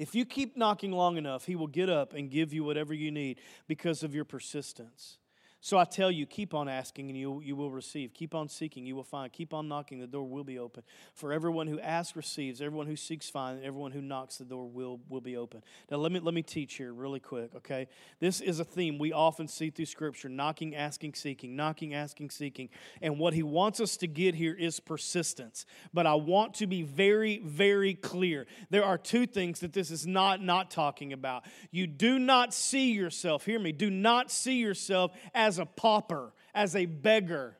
if 0.00 0.14
you 0.14 0.24
keep 0.24 0.56
knocking 0.56 0.92
long 0.92 1.18
enough, 1.18 1.44
He 1.44 1.56
will 1.56 1.66
get 1.66 1.90
up 1.90 2.14
and 2.14 2.30
give 2.30 2.54
you 2.54 2.64
whatever 2.64 2.94
you 2.94 3.10
need 3.10 3.38
because 3.68 4.02
of 4.02 4.14
your 4.14 4.24
persistence. 4.24 5.18
So 5.62 5.76
I 5.76 5.84
tell 5.84 6.10
you, 6.10 6.24
keep 6.24 6.54
on 6.54 6.68
asking 6.68 7.10
and 7.10 7.18
you, 7.18 7.42
you 7.44 7.54
will 7.54 7.70
receive. 7.70 8.14
Keep 8.14 8.34
on 8.34 8.48
seeking, 8.48 8.86
you 8.86 8.96
will 8.96 9.04
find. 9.04 9.30
Keep 9.30 9.52
on 9.52 9.68
knocking, 9.68 10.00
the 10.00 10.06
door 10.06 10.26
will 10.26 10.44
be 10.44 10.58
open. 10.58 10.82
For 11.12 11.34
everyone 11.34 11.66
who 11.66 11.78
asks 11.78 12.16
receives, 12.16 12.62
everyone 12.62 12.86
who 12.86 12.96
seeks 12.96 13.28
finds, 13.28 13.62
everyone 13.62 13.92
who 13.92 14.00
knocks, 14.00 14.38
the 14.38 14.44
door 14.46 14.66
will, 14.66 15.00
will 15.10 15.20
be 15.20 15.36
open. 15.36 15.62
Now, 15.90 15.98
let 15.98 16.12
me, 16.12 16.20
let 16.20 16.32
me 16.32 16.42
teach 16.42 16.74
here 16.74 16.94
really 16.94 17.20
quick, 17.20 17.54
okay? 17.56 17.88
This 18.20 18.40
is 18.40 18.58
a 18.58 18.64
theme 18.64 18.98
we 18.98 19.12
often 19.12 19.48
see 19.48 19.68
through 19.68 19.84
Scripture 19.84 20.30
knocking, 20.30 20.74
asking, 20.74 21.12
seeking, 21.12 21.56
knocking, 21.56 21.92
asking, 21.92 22.30
seeking. 22.30 22.70
And 23.02 23.18
what 23.18 23.34
he 23.34 23.42
wants 23.42 23.80
us 23.80 23.98
to 23.98 24.06
get 24.06 24.34
here 24.34 24.54
is 24.54 24.80
persistence. 24.80 25.66
But 25.92 26.06
I 26.06 26.14
want 26.14 26.54
to 26.54 26.66
be 26.66 26.82
very, 26.82 27.38
very 27.44 27.92
clear. 27.92 28.46
There 28.70 28.84
are 28.84 28.96
two 28.96 29.26
things 29.26 29.60
that 29.60 29.74
this 29.74 29.90
is 29.90 30.06
not 30.06 30.42
not 30.42 30.70
talking 30.70 31.12
about. 31.12 31.44
You 31.70 31.86
do 31.86 32.18
not 32.18 32.54
see 32.54 32.92
yourself, 32.92 33.44
hear 33.44 33.58
me, 33.58 33.72
do 33.72 33.90
not 33.90 34.30
see 34.30 34.54
yourself 34.54 35.12
as 35.34 35.49
as 35.50 35.58
a 35.58 35.66
pauper, 35.66 36.32
as 36.54 36.76
a 36.76 36.86
beggar. 36.86 37.56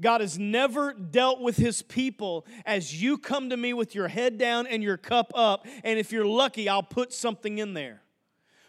God 0.00 0.22
has 0.22 0.38
never 0.38 0.94
dealt 0.94 1.42
with 1.42 1.58
his 1.58 1.82
people 1.82 2.46
as 2.64 3.02
you 3.02 3.18
come 3.18 3.50
to 3.50 3.56
me 3.56 3.74
with 3.74 3.94
your 3.94 4.08
head 4.08 4.38
down 4.38 4.66
and 4.66 4.82
your 4.82 4.96
cup 4.96 5.30
up, 5.34 5.66
and 5.84 5.98
if 5.98 6.10
you're 6.10 6.24
lucky, 6.24 6.70
I'll 6.70 6.82
put 6.82 7.12
something 7.12 7.58
in 7.58 7.74
there. 7.74 8.00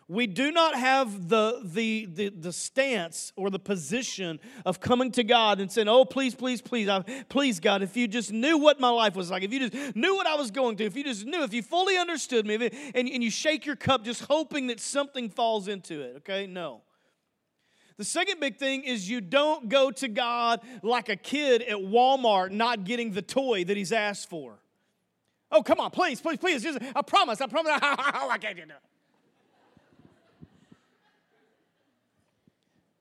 We 0.10 0.28
do 0.28 0.52
not 0.52 0.76
have 0.76 1.30
the, 1.30 1.62
the, 1.64 2.06
the, 2.06 2.28
the 2.28 2.52
stance 2.52 3.32
or 3.38 3.50
the 3.50 3.60
position 3.60 4.42
of 4.66 4.82
coming 4.82 5.10
to 5.14 5.24
God 5.24 5.62
and 5.62 5.72
saying, 5.72 5.88
Oh, 5.88 6.04
please, 6.04 6.36
please, 6.36 6.62
please, 6.62 6.90
I, 6.90 7.00
please, 7.30 7.62
God, 7.62 7.82
if 7.82 7.96
you 7.96 8.10
just 8.10 8.34
knew 8.34 8.58
what 8.58 8.78
my 8.78 8.90
life 8.90 9.16
was 9.16 9.32
like, 9.32 9.42
if 9.42 9.54
you 9.54 9.70
just 9.70 9.96
knew 9.96 10.14
what 10.18 10.28
I 10.28 10.36
was 10.36 10.52
going 10.52 10.76
through, 10.76 10.88
if 10.88 10.98
you 10.98 11.06
just 11.06 11.26
knew, 11.26 11.44
if 11.44 11.54
you 11.54 11.62
fully 11.62 11.98
understood 11.98 12.46
me, 12.46 12.56
it, 12.56 12.74
and, 12.94 13.08
and 13.08 13.24
you 13.24 13.32
shake 13.32 13.66
your 13.66 13.78
cup 13.78 14.04
just 14.04 14.26
hoping 14.26 14.68
that 14.68 14.82
something 14.82 15.30
falls 15.30 15.70
into 15.70 16.02
it, 16.02 16.18
okay? 16.18 16.46
No. 16.46 16.82
The 18.02 18.06
second 18.06 18.40
big 18.40 18.58
thing 18.58 18.84
is 18.84 19.08
you 19.08 19.22
don't 19.22 19.70
go 19.70 19.92
to 19.92 20.08
God 20.08 20.62
like 20.82 21.08
a 21.08 21.16
kid 21.16 21.62
at 21.62 21.78
Walmart 21.78 22.50
not 22.50 22.84
getting 22.84 23.12
the 23.12 23.22
toy 23.22 23.64
that 23.64 23.78
he's 23.78 23.92
asked 23.92 24.28
for. 24.28 24.58
Oh, 25.52 25.62
come 25.62 25.80
on, 25.80 25.92
please, 25.92 26.20
please, 26.20 26.40
please. 26.40 26.64
Just, 26.64 26.80
I 26.96 27.04
promise, 27.04 27.42
I 27.42 27.46
promise. 27.46 27.74
Oh, 27.84 28.28
I 28.28 28.40
can't 28.40 28.56
do 28.56 28.64
that. 28.66 28.82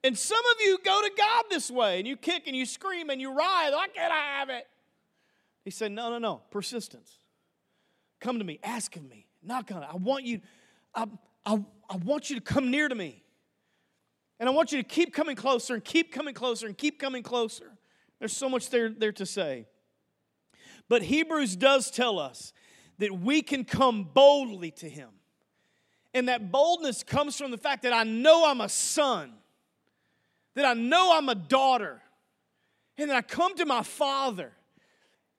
And 0.05 0.19
some 0.19 0.37
of 0.55 0.61
you 0.67 0.77
go 0.85 1.01
to 1.01 1.11
God 1.17 1.45
this 1.49 1.71
way 1.71 1.99
and 1.99 2.07
you 2.07 2.19
kick 2.19 2.43
and 2.47 2.55
you 2.55 2.67
scream 2.67 3.09
and 3.09 3.23
you 3.23 3.31
writhe. 3.31 3.73
Why 3.73 3.87
can't 3.95 4.13
I 4.13 4.39
have 4.39 4.51
it? 4.51 4.69
He 5.65 5.71
said, 5.71 5.93
No, 5.93 6.11
no, 6.11 6.19
no. 6.19 6.43
Persistence. 6.51 7.11
Come 8.21 8.39
to 8.39 8.45
me. 8.45 8.61
Ask 8.63 8.95
of 8.97 9.09
me. 9.09 9.25
Knock 9.43 9.73
on 9.73 9.83
it. 9.83 9.89
I 9.91 9.97
want 9.97 10.27
you, 10.27 10.43
I, 10.95 11.07
I, 11.47 11.65
I 11.89 11.97
want 11.97 12.29
you 12.29 12.37
to 12.37 12.43
come 12.43 12.71
near 12.71 12.87
to 12.87 12.95
me. 12.95 13.25
And 14.41 14.49
I 14.49 14.53
want 14.53 14.73
you 14.73 14.83
to 14.83 14.89
keep 14.89 15.15
coming 15.15 15.37
closer 15.37 15.75
and 15.75 15.85
keep 15.85 16.13
coming 16.13 16.35
closer 16.35 16.67
and 16.67 16.77
keep 16.77 16.99
coming 16.99 17.23
closer. 17.23 17.77
There's 18.19 18.37
so 18.37 18.49
much 18.49 18.71
there, 18.71 18.89
there 18.89 19.13
to 19.13 19.25
say. 19.25 19.67
But 20.89 21.03
Hebrews 21.03 21.55
does 21.55 21.93
tell 21.93 22.19
us 22.19 22.53
that 22.99 23.13
we 23.21 23.43
can 23.43 23.65
come 23.65 24.03
boldly 24.13 24.73
to 24.73 24.89
Him. 24.89 25.11
And 26.13 26.29
that 26.29 26.51
boldness 26.51 27.05
comes 27.05 27.37
from 27.37 27.53
the 27.53 27.59
fact 27.59 27.85
that 27.85 27.93
I 27.93 28.03
know 28.03 28.45
I'm 28.45 28.61
a 28.61 28.69
son 28.69 29.35
that 30.55 30.65
I 30.65 30.75
know 30.75 31.17
I'm 31.17 31.29
a 31.29 31.35
daughter, 31.35 32.03
and 32.99 33.11
that 33.11 33.17
I 33.17 33.23
come 33.23 33.57
to 33.57 33.65
my 33.65 33.83
father 33.83 34.53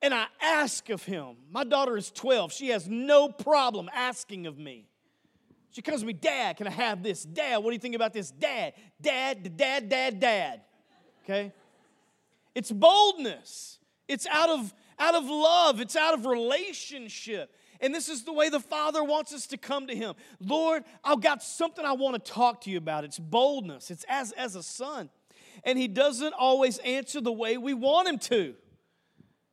and 0.01 0.13
I 0.13 0.25
ask 0.41 0.89
of 0.89 1.03
him. 1.03 1.35
My 1.51 1.63
daughter 1.63 1.95
is 1.95 2.09
12. 2.09 2.51
She 2.51 2.69
has 2.69 2.87
no 2.87 3.29
problem 3.29 3.87
asking 3.93 4.47
of 4.47 4.57
me. 4.57 4.87
She 5.71 5.81
comes 5.81 6.01
to 6.01 6.05
me, 6.05 6.13
Dad, 6.13 6.57
can 6.57 6.67
I 6.67 6.71
have 6.71 7.01
this? 7.01 7.23
Dad, 7.23 7.57
what 7.57 7.71
do 7.71 7.73
you 7.73 7.79
think 7.79 7.95
about 7.95 8.13
this? 8.13 8.29
Dad, 8.31 8.73
Dad, 9.01 9.57
Dad, 9.57 9.89
Dad, 9.89 10.19
Dad. 10.19 10.62
Okay? 11.23 11.53
It's 12.53 12.71
boldness. 12.71 13.79
It's 14.07 14.27
out 14.27 14.49
of 14.49 14.73
out 14.99 15.15
of 15.15 15.25
love, 15.25 15.81
it's 15.81 15.95
out 15.95 16.13
of 16.13 16.25
relationship. 16.25 17.51
And 17.81 17.93
this 17.95 18.07
is 18.07 18.23
the 18.23 18.31
way 18.31 18.49
the 18.49 18.60
Father 18.60 19.03
wants 19.03 19.34
us 19.34 19.47
to 19.47 19.57
come 19.57 19.88
to 19.88 19.95
Him. 19.95 20.13
Lord, 20.39 20.84
I've 21.03 21.21
got 21.21 21.41
something 21.41 21.84
I 21.84 21.93
want 21.93 22.23
to 22.23 22.31
talk 22.31 22.62
to 22.62 22.69
you 22.69 22.77
about. 22.77 23.03
It's 23.03 23.17
boldness, 23.17 23.89
it's 23.89 24.05
as, 24.07 24.31
as 24.34 24.55
a 24.55 24.62
son. 24.62 25.10
And 25.63 25.79
He 25.79 25.88
doesn't 25.88 26.34
always 26.34 26.77
answer 26.79 27.19
the 27.19 27.31
way 27.31 27.57
we 27.57 27.73
want 27.73 28.07
Him 28.07 28.19
to. 28.19 28.53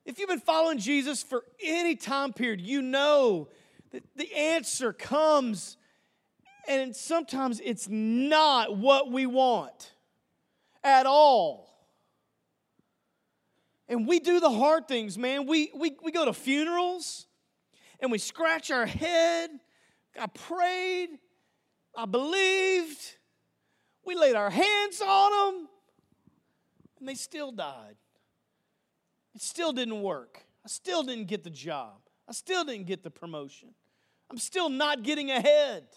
If 0.05 0.19
you've 0.19 0.29
been 0.29 0.39
following 0.39 0.77
Jesus 0.77 1.23
for 1.23 1.43
any 1.63 1.95
time 1.95 2.31
period, 2.31 2.61
you 2.61 2.83
know 2.83 3.49
that 3.91 4.03
the 4.15 4.31
answer 4.35 4.93
comes, 4.93 5.77
and 6.69 6.95
sometimes 6.95 7.59
it's 7.63 7.87
not 7.89 8.77
what 8.77 9.11
we 9.11 9.25
want 9.25 9.91
at 10.83 11.07
all. 11.07 11.67
And 13.87 14.07
we 14.07 14.19
do 14.19 14.39
the 14.39 14.51
hard 14.51 14.87
things, 14.87 15.17
man. 15.17 15.47
We, 15.47 15.71
we, 15.75 15.97
we 16.03 16.11
go 16.11 16.25
to 16.25 16.33
funerals 16.33 17.25
and 17.99 18.11
we 18.11 18.19
scratch 18.19 18.69
our 18.69 18.85
head. 18.85 19.49
I 20.17 20.27
prayed. 20.27 21.09
I 21.97 22.05
believed. 22.05 23.17
We 24.05 24.15
laid 24.15 24.35
our 24.35 24.51
hands 24.51 25.01
on 25.05 25.55
them, 25.55 25.67
and 26.99 27.07
they 27.07 27.15
still 27.15 27.51
died. 27.51 27.95
It 29.35 29.41
still 29.41 29.73
didn't 29.73 30.01
work. 30.01 30.43
I 30.63 30.67
still 30.67 31.01
didn't 31.03 31.27
get 31.27 31.43
the 31.43 31.49
job. 31.49 31.97
I 32.27 32.31
still 32.33 32.63
didn't 32.63 32.85
get 32.85 33.03
the 33.03 33.11
promotion. 33.11 33.69
I'm 34.29 34.37
still 34.37 34.69
not 34.69 35.01
getting 35.01 35.31
ahead. 35.31 35.87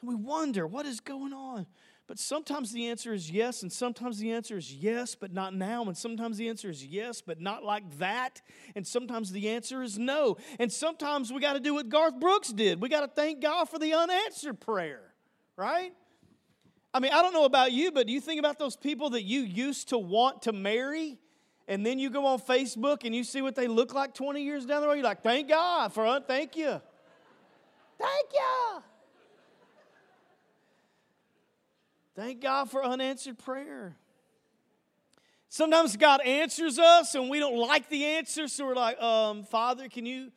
And 0.00 0.08
we 0.08 0.14
wonder 0.14 0.66
what 0.66 0.86
is 0.86 1.00
going 1.00 1.32
on. 1.32 1.66
But 2.06 2.20
sometimes 2.20 2.72
the 2.72 2.86
answer 2.86 3.12
is 3.12 3.30
yes, 3.30 3.62
and 3.62 3.72
sometimes 3.72 4.18
the 4.18 4.30
answer 4.30 4.56
is 4.56 4.72
yes, 4.72 5.16
but 5.16 5.32
not 5.32 5.54
now. 5.54 5.82
And 5.84 5.96
sometimes 5.96 6.36
the 6.36 6.48
answer 6.48 6.70
is 6.70 6.84
yes, 6.84 7.20
but 7.20 7.40
not 7.40 7.64
like 7.64 7.98
that. 7.98 8.42
And 8.76 8.86
sometimes 8.86 9.32
the 9.32 9.48
answer 9.48 9.82
is 9.82 9.98
no. 9.98 10.36
And 10.60 10.72
sometimes 10.72 11.32
we 11.32 11.40
got 11.40 11.54
to 11.54 11.60
do 11.60 11.74
what 11.74 11.88
Garth 11.88 12.20
Brooks 12.20 12.52
did. 12.52 12.80
We 12.80 12.88
got 12.88 13.00
to 13.00 13.08
thank 13.08 13.40
God 13.40 13.64
for 13.68 13.80
the 13.80 13.92
unanswered 13.94 14.60
prayer, 14.60 15.02
right? 15.56 15.92
I 16.94 17.00
mean, 17.00 17.12
I 17.12 17.22
don't 17.22 17.32
know 17.32 17.44
about 17.44 17.72
you, 17.72 17.90
but 17.90 18.06
do 18.06 18.12
you 18.12 18.20
think 18.20 18.38
about 18.38 18.58
those 18.58 18.76
people 18.76 19.10
that 19.10 19.22
you 19.22 19.40
used 19.40 19.88
to 19.88 19.98
want 19.98 20.42
to 20.42 20.52
marry? 20.52 21.18
And 21.66 21.84
then 21.84 21.98
you 21.98 22.10
go 22.10 22.24
on 22.26 22.38
Facebook 22.38 23.04
and 23.04 23.14
you 23.14 23.24
see 23.24 23.42
what 23.42 23.56
they 23.56 23.66
look 23.66 23.92
like 23.92 24.14
20 24.14 24.42
years 24.42 24.64
down 24.64 24.80
the 24.80 24.86
road. 24.86 24.94
You're 24.94 25.04
like, 25.04 25.24
thank 25.24 25.48
God 25.48 25.92
for, 25.92 26.20
thank 26.20 26.56
you. 26.56 26.80
Thank 27.98 28.32
you. 28.32 28.82
Thank 32.16 32.40
God 32.40 32.70
for 32.70 32.82
unanswered 32.82 33.38
prayer. 33.38 33.94
Sometimes 35.50 35.96
God 35.96 36.22
answers 36.22 36.78
us 36.78 37.14
and 37.14 37.28
we 37.28 37.38
don't 37.38 37.58
like 37.58 37.88
the 37.90 38.04
answer, 38.04 38.48
so 38.48 38.64
we're 38.64 38.74
like, 38.74 39.00
um, 39.00 39.44
Father, 39.44 39.88
can 39.88 40.06
you 40.06 40.32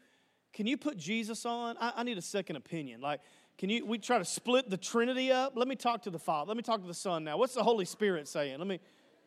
can 0.52 0.68
you 0.68 0.78
put 0.78 0.98
Jesus 0.98 1.46
on? 1.46 1.78
I, 1.80 1.94
I 1.98 2.04
need 2.04 2.18
a 2.18 2.22
second 2.22 2.58
opinion. 2.58 3.00
Like, 3.00 3.22
can 3.58 3.70
you 3.70 3.86
we 3.86 3.98
try 3.98 4.18
to 4.18 4.26
split 4.26 4.70
the 4.70 4.78
Trinity 4.78 5.32
up? 5.32 5.54
Let 5.56 5.70
me 5.70 5.76
talk 5.76 6.04
to 6.04 6.10
the 6.10 6.20
Father. 6.20 6.50
Let 6.50 6.58
me 6.58 6.64
talk 6.64 6.82
to 6.82 6.88
the 6.88 6.94
Son 6.94 7.24
now. 7.24 7.38
What's 7.38 7.54
the 7.54 7.64
Holy 7.64 7.86
Spirit 7.86 8.28
saying? 8.28 8.60
Let 8.60 8.68
me 8.68 8.80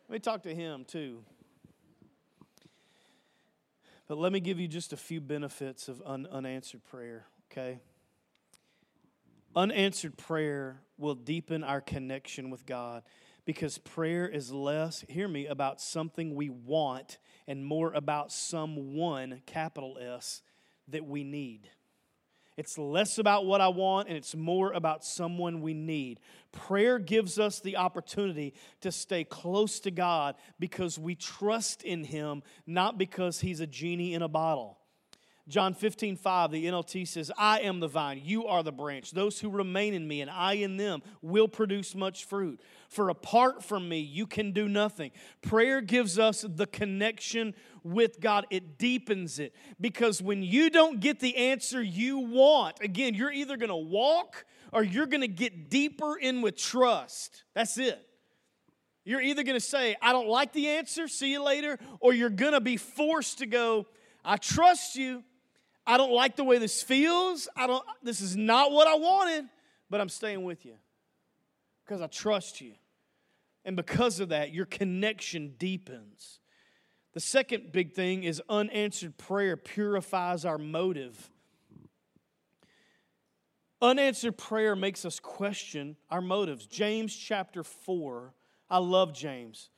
let 0.09 0.13
me 0.13 0.19
talk 0.19 0.43
to 0.43 0.55
him 0.55 0.85
too. 0.85 1.25
But 4.09 4.19
let 4.19 4.31
me 4.31 4.41
give 4.41 4.61
you 4.61 4.69
just 4.69 4.93
a 4.93 4.97
few 4.97 5.23
benefits 5.23 5.89
of 5.89 6.03
un, 6.05 6.29
unanswered 6.31 6.85
prayer, 6.85 7.25
okay? 7.51 7.81
Unanswered 9.55 10.17
prayer 10.17 10.83
will 10.97 11.15
deepen 11.15 11.63
our 11.63 11.81
connection 11.81 12.51
with 12.51 12.65
God 12.65 13.03
because 13.45 13.79
prayer 13.79 14.27
is 14.27 14.53
less, 14.53 15.05
hear 15.09 15.29
me, 15.29 15.47
about 15.47 15.81
something 15.81 16.35
we 16.35 16.49
want 16.49 17.19
and 17.47 17.65
more 17.65 17.93
about 17.93 18.33
someone, 18.33 19.43
capital 19.47 19.99
S, 20.01 20.43
that 20.89 21.05
we 21.05 21.25
need. 21.25 21.69
It's 22.57 22.79
less 22.79 23.19
about 23.19 23.47
what 23.47 23.61
I 23.61 23.69
want 23.69 24.09
and 24.09 24.17
it's 24.17 24.35
more 24.35 24.73
about 24.73 25.05
someone 25.05 25.63
we 25.63 25.75
need. 25.75 26.21
Prayer 26.53 26.99
gives 26.99 27.39
us 27.39 27.61
the 27.61 27.77
opportunity 27.77 28.55
to 28.83 28.93
stay 28.93 29.25
close 29.25 29.81
to 29.81 29.91
God 29.91 30.37
because 30.59 30.99
we 30.99 31.15
trust 31.15 31.83
in 31.83 32.05
Him, 32.05 32.43
not 32.67 32.99
because 32.99 33.41
He's 33.41 33.61
a 33.61 33.67
genie 33.67 34.15
in 34.15 34.23
a 34.23 34.29
bottle. 34.29 34.79
John 35.49 35.75
15, 35.75 36.17
5, 36.17 36.53
the 36.53 36.67
NLT 36.67 37.07
says, 37.09 37.33
I 37.37 37.61
am 37.61 37.81
the 37.81 37.89
vine, 37.89 38.21
you 38.25 38.47
are 38.47 38.63
the 38.63 38.71
branch. 38.71 39.11
Those 39.11 39.41
who 39.41 39.51
remain 39.51 39.93
in 39.93 40.07
me 40.07 40.21
and 40.21 40.31
I 40.31 40.55
in 40.55 40.77
them 40.77 41.03
will 41.21 41.49
produce 41.49 41.97
much 41.97 42.27
fruit. 42.27 42.61
For 42.89 43.09
apart 43.09 43.65
from 43.65 43.89
me, 43.89 43.99
you 43.99 44.27
can 44.27 44.53
do 44.53 44.69
nothing. 44.69 45.11
Prayer 45.41 45.81
gives 45.81 46.17
us 46.17 46.45
the 46.49 46.67
connection 46.67 47.55
with 47.83 48.21
God, 48.21 48.47
it 48.51 48.79
deepens 48.79 49.41
it. 49.41 49.53
Because 49.81 50.23
when 50.23 50.45
you 50.45 50.71
don't 50.71 51.01
get 51.01 51.19
the 51.19 51.37
answer 51.37 51.83
you 51.83 52.19
want, 52.19 52.77
again, 52.81 53.15
you're 53.15 53.33
either 53.33 53.57
going 53.57 53.69
to 53.69 53.77
walk 53.77 54.45
or 54.73 54.85
you're 54.85 55.07
going 55.07 55.23
to 55.23 55.29
get 55.29 55.69
deeper 55.69 56.17
in 56.17 56.41
with 56.41 56.57
trust. 56.57 57.43
That's 57.53 57.79
it. 57.79 58.01
You're 59.05 59.21
either 59.21 59.43
going 59.43 59.59
to 59.59 59.61
say, 59.61 59.97
I 60.01 60.13
don't 60.13 60.29
like 60.29 60.53
the 60.53 60.69
answer, 60.69 61.09
see 61.09 61.33
you 61.33 61.43
later, 61.43 61.81
or 61.99 62.15
you're 62.15 62.31
going 62.31 62.53
to 62.53 62.61
be 62.61 62.77
forced 62.77 63.39
to 63.39 63.47
go, 63.47 63.87
I 64.25 64.37
trust 64.37 64.95
you, 64.95 65.25
I 65.87 65.97
don't 65.97 66.13
like 66.13 66.37
the 66.37 66.45
way 66.45 66.59
this 66.59 66.83
feels. 66.83 67.49
I 67.57 67.67
don't 67.67 67.85
this 68.03 68.21
is 68.21 68.37
not 68.37 68.71
what 68.71 68.87
I 68.87 68.95
wanted, 68.95 69.47
but 69.91 70.01
I'm 70.01 70.09
staying 70.09 70.45
with 70.45 70.65
you 70.65 70.75
because 71.85 72.01
I 72.01 72.07
trust 72.07 72.61
you. 72.61 72.75
And 73.65 73.77
because 73.77 74.21
of 74.21 74.31
that, 74.31 74.53
your 74.53 74.67
connection 74.67 75.55
deepens. 75.59 76.41
The 77.13 77.21
second 77.21 77.73
big 77.73 77.93
thing 77.93 78.25
is 78.25 78.43
unanswered 78.49 79.19
prayer 79.19 79.57
purifies 79.57 80.45
our 80.45 80.59
motive. 80.59 81.31
Unanswered 83.81 84.39
prayer 84.39 84.75
makes 84.75 85.05
us 85.05 85.21
question 85.21 85.97
our 86.11 86.21
motives. 86.21 86.67
James 86.67 87.15
chapter 87.15 87.63
4. 87.63 88.33
I 88.71 88.79
love 88.79 89.13
James. 89.13 89.71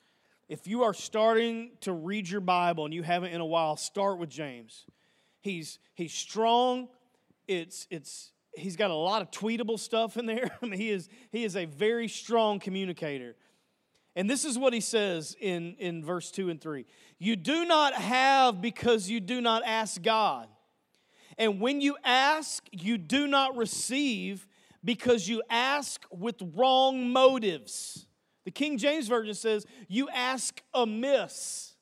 If 0.47 0.67
you 0.67 0.83
are 0.83 0.93
starting 0.93 1.71
to 1.81 1.91
read 1.91 2.29
your 2.29 2.41
Bible 2.41 2.85
and 2.85 2.93
you 2.93 3.01
haven't 3.01 3.31
in 3.31 3.41
a 3.41 3.45
while, 3.45 3.75
start 3.75 4.19
with 4.19 4.29
James. 4.29 4.85
He's 5.45 5.77
he's 5.93 6.11
strong. 6.11 6.87
It's 7.47 7.85
it's 7.91 8.31
he's 8.55 8.75
got 8.75 8.89
a 8.89 8.95
lot 8.95 9.21
of 9.21 9.29
tweetable 9.29 9.77
stuff 9.79 10.17
in 10.17 10.25
there. 10.25 10.49
I 10.61 10.65
mean, 10.65 10.79
he 10.79 10.89
is 10.89 11.07
he 11.31 11.43
is 11.43 11.55
a 11.55 11.65
very 11.65 12.07
strong 12.07 12.59
communicator. 12.59 13.35
And 14.15 14.27
this 14.27 14.43
is 14.43 14.57
what 14.57 14.73
he 14.73 14.79
says 14.79 15.35
in, 15.39 15.75
in 15.77 16.03
verse 16.03 16.31
2 16.31 16.49
and 16.49 16.59
3 16.59 16.87
You 17.19 17.35
do 17.35 17.63
not 17.63 17.93
have 17.93 18.59
because 18.59 19.07
you 19.07 19.19
do 19.19 19.39
not 19.39 19.61
ask 19.63 20.01
God. 20.01 20.47
And 21.37 21.61
when 21.61 21.79
you 21.79 21.95
ask, 22.03 22.67
you 22.71 22.97
do 22.97 23.27
not 23.27 23.55
receive 23.55 24.47
because 24.83 25.27
you 25.27 25.43
ask 25.47 26.07
with 26.09 26.41
wrong 26.55 27.11
motives. 27.11 28.07
The 28.45 28.51
King 28.51 28.79
James 28.79 29.07
Version 29.07 29.35
says, 29.35 29.67
You 29.87 30.09
ask 30.09 30.59
amiss. 30.73 31.74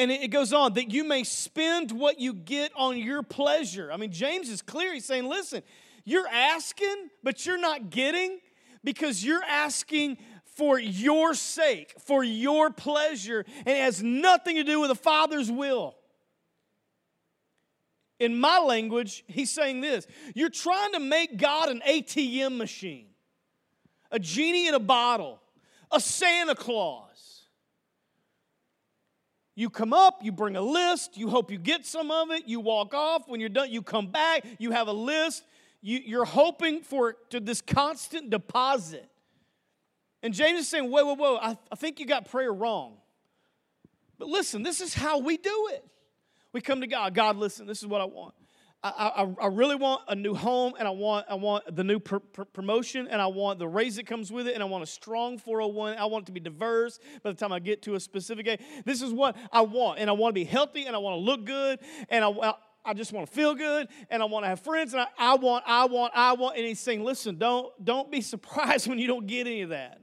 And 0.00 0.10
it 0.10 0.28
goes 0.28 0.54
on 0.54 0.72
that 0.74 0.90
you 0.90 1.04
may 1.04 1.24
spend 1.24 1.92
what 1.92 2.18
you 2.18 2.32
get 2.32 2.72
on 2.74 2.96
your 2.96 3.22
pleasure. 3.22 3.92
I 3.92 3.98
mean, 3.98 4.10
James 4.10 4.48
is 4.48 4.62
clear. 4.62 4.94
He's 4.94 5.04
saying, 5.04 5.28
Listen, 5.28 5.62
you're 6.06 6.26
asking, 6.26 7.10
but 7.22 7.44
you're 7.44 7.60
not 7.60 7.90
getting 7.90 8.40
because 8.82 9.22
you're 9.22 9.44
asking 9.44 10.16
for 10.56 10.78
your 10.78 11.34
sake, 11.34 11.92
for 11.98 12.24
your 12.24 12.70
pleasure, 12.70 13.44
and 13.58 13.68
it 13.68 13.82
has 13.82 14.02
nothing 14.02 14.56
to 14.56 14.64
do 14.64 14.80
with 14.80 14.88
the 14.88 14.94
Father's 14.94 15.50
will. 15.50 15.94
In 18.18 18.40
my 18.40 18.58
language, 18.58 19.22
he's 19.28 19.50
saying 19.50 19.82
this 19.82 20.06
You're 20.34 20.48
trying 20.48 20.92
to 20.92 21.00
make 21.00 21.36
God 21.36 21.68
an 21.68 21.82
ATM 21.86 22.56
machine, 22.56 23.08
a 24.10 24.18
genie 24.18 24.66
in 24.66 24.72
a 24.72 24.80
bottle, 24.80 25.42
a 25.92 26.00
Santa 26.00 26.54
Claus. 26.54 27.39
You 29.54 29.68
come 29.68 29.92
up, 29.92 30.22
you 30.22 30.32
bring 30.32 30.56
a 30.56 30.62
list, 30.62 31.16
you 31.16 31.28
hope 31.28 31.50
you 31.50 31.58
get 31.58 31.84
some 31.84 32.10
of 32.10 32.30
it, 32.30 32.46
you 32.46 32.60
walk 32.60 32.94
off. 32.94 33.28
When 33.28 33.40
you're 33.40 33.48
done, 33.48 33.70
you 33.70 33.82
come 33.82 34.06
back, 34.06 34.44
you 34.58 34.70
have 34.70 34.88
a 34.88 34.92
list, 34.92 35.44
you, 35.82 36.20
are 36.20 36.24
hoping 36.24 36.82
for 36.82 37.14
to 37.30 37.40
this 37.40 37.60
constant 37.60 38.30
deposit. 38.30 39.08
And 40.22 40.34
James 40.34 40.60
is 40.60 40.68
saying, 40.68 40.90
whoa, 40.90 41.04
whoa, 41.04 41.14
whoa, 41.14 41.36
I, 41.36 41.58
I 41.70 41.76
think 41.76 41.98
you 41.98 42.06
got 42.06 42.30
prayer 42.30 42.52
wrong. 42.52 42.98
But 44.18 44.28
listen, 44.28 44.62
this 44.62 44.80
is 44.80 44.94
how 44.94 45.18
we 45.18 45.36
do 45.36 45.68
it. 45.72 45.84
We 46.52 46.60
come 46.60 46.80
to 46.82 46.86
God. 46.86 47.14
God, 47.14 47.36
listen, 47.36 47.66
this 47.66 47.78
is 47.78 47.86
what 47.86 48.00
I 48.00 48.04
want. 48.04 48.34
I, 48.82 48.88
I, 49.40 49.44
I 49.44 49.46
really 49.48 49.74
want 49.74 50.02
a 50.08 50.14
new 50.14 50.34
home, 50.34 50.72
and 50.78 50.88
I 50.88 50.90
want, 50.90 51.26
I 51.28 51.34
want 51.34 51.76
the 51.76 51.84
new 51.84 51.98
pr- 51.98 52.16
pr- 52.16 52.44
promotion, 52.44 53.08
and 53.08 53.20
I 53.20 53.26
want 53.26 53.58
the 53.58 53.68
raise 53.68 53.96
that 53.96 54.06
comes 54.06 54.32
with 54.32 54.48
it, 54.48 54.54
and 54.54 54.62
I 54.62 54.66
want 54.66 54.82
a 54.82 54.86
strong 54.86 55.36
401. 55.36 55.98
I 55.98 56.06
want 56.06 56.22
it 56.22 56.26
to 56.26 56.32
be 56.32 56.40
diverse 56.40 56.98
by 57.22 57.30
the 57.30 57.36
time 57.36 57.52
I 57.52 57.58
get 57.58 57.82
to 57.82 57.94
a 57.94 58.00
specific 58.00 58.48
age. 58.48 58.60
This 58.86 59.02
is 59.02 59.12
what 59.12 59.36
I 59.52 59.60
want, 59.60 59.98
and 59.98 60.08
I 60.08 60.14
want 60.14 60.34
to 60.34 60.34
be 60.34 60.44
healthy, 60.44 60.86
and 60.86 60.96
I 60.96 60.98
want 60.98 61.14
to 61.16 61.20
look 61.20 61.44
good, 61.44 61.80
and 62.08 62.24
I, 62.24 62.54
I 62.82 62.94
just 62.94 63.12
want 63.12 63.26
to 63.26 63.32
feel 63.32 63.54
good 63.54 63.88
and 64.08 64.22
I 64.22 64.26
want 64.26 64.44
to 64.44 64.48
have 64.48 64.60
friends 64.60 64.94
and 64.94 65.02
I, 65.02 65.06
I, 65.18 65.34
want, 65.34 65.64
I 65.66 65.84
want, 65.84 66.12
I 66.16 66.32
want. 66.32 66.56
And 66.56 66.66
he's 66.66 66.80
saying, 66.80 67.04
listen, 67.04 67.36
don't, 67.36 67.72
don't 67.84 68.10
be 68.10 68.20
surprised 68.22 68.88
when 68.88 68.98
you 68.98 69.06
don't 69.06 69.26
get 69.26 69.46
any 69.46 69.60
of 69.60 69.68
that 69.68 70.00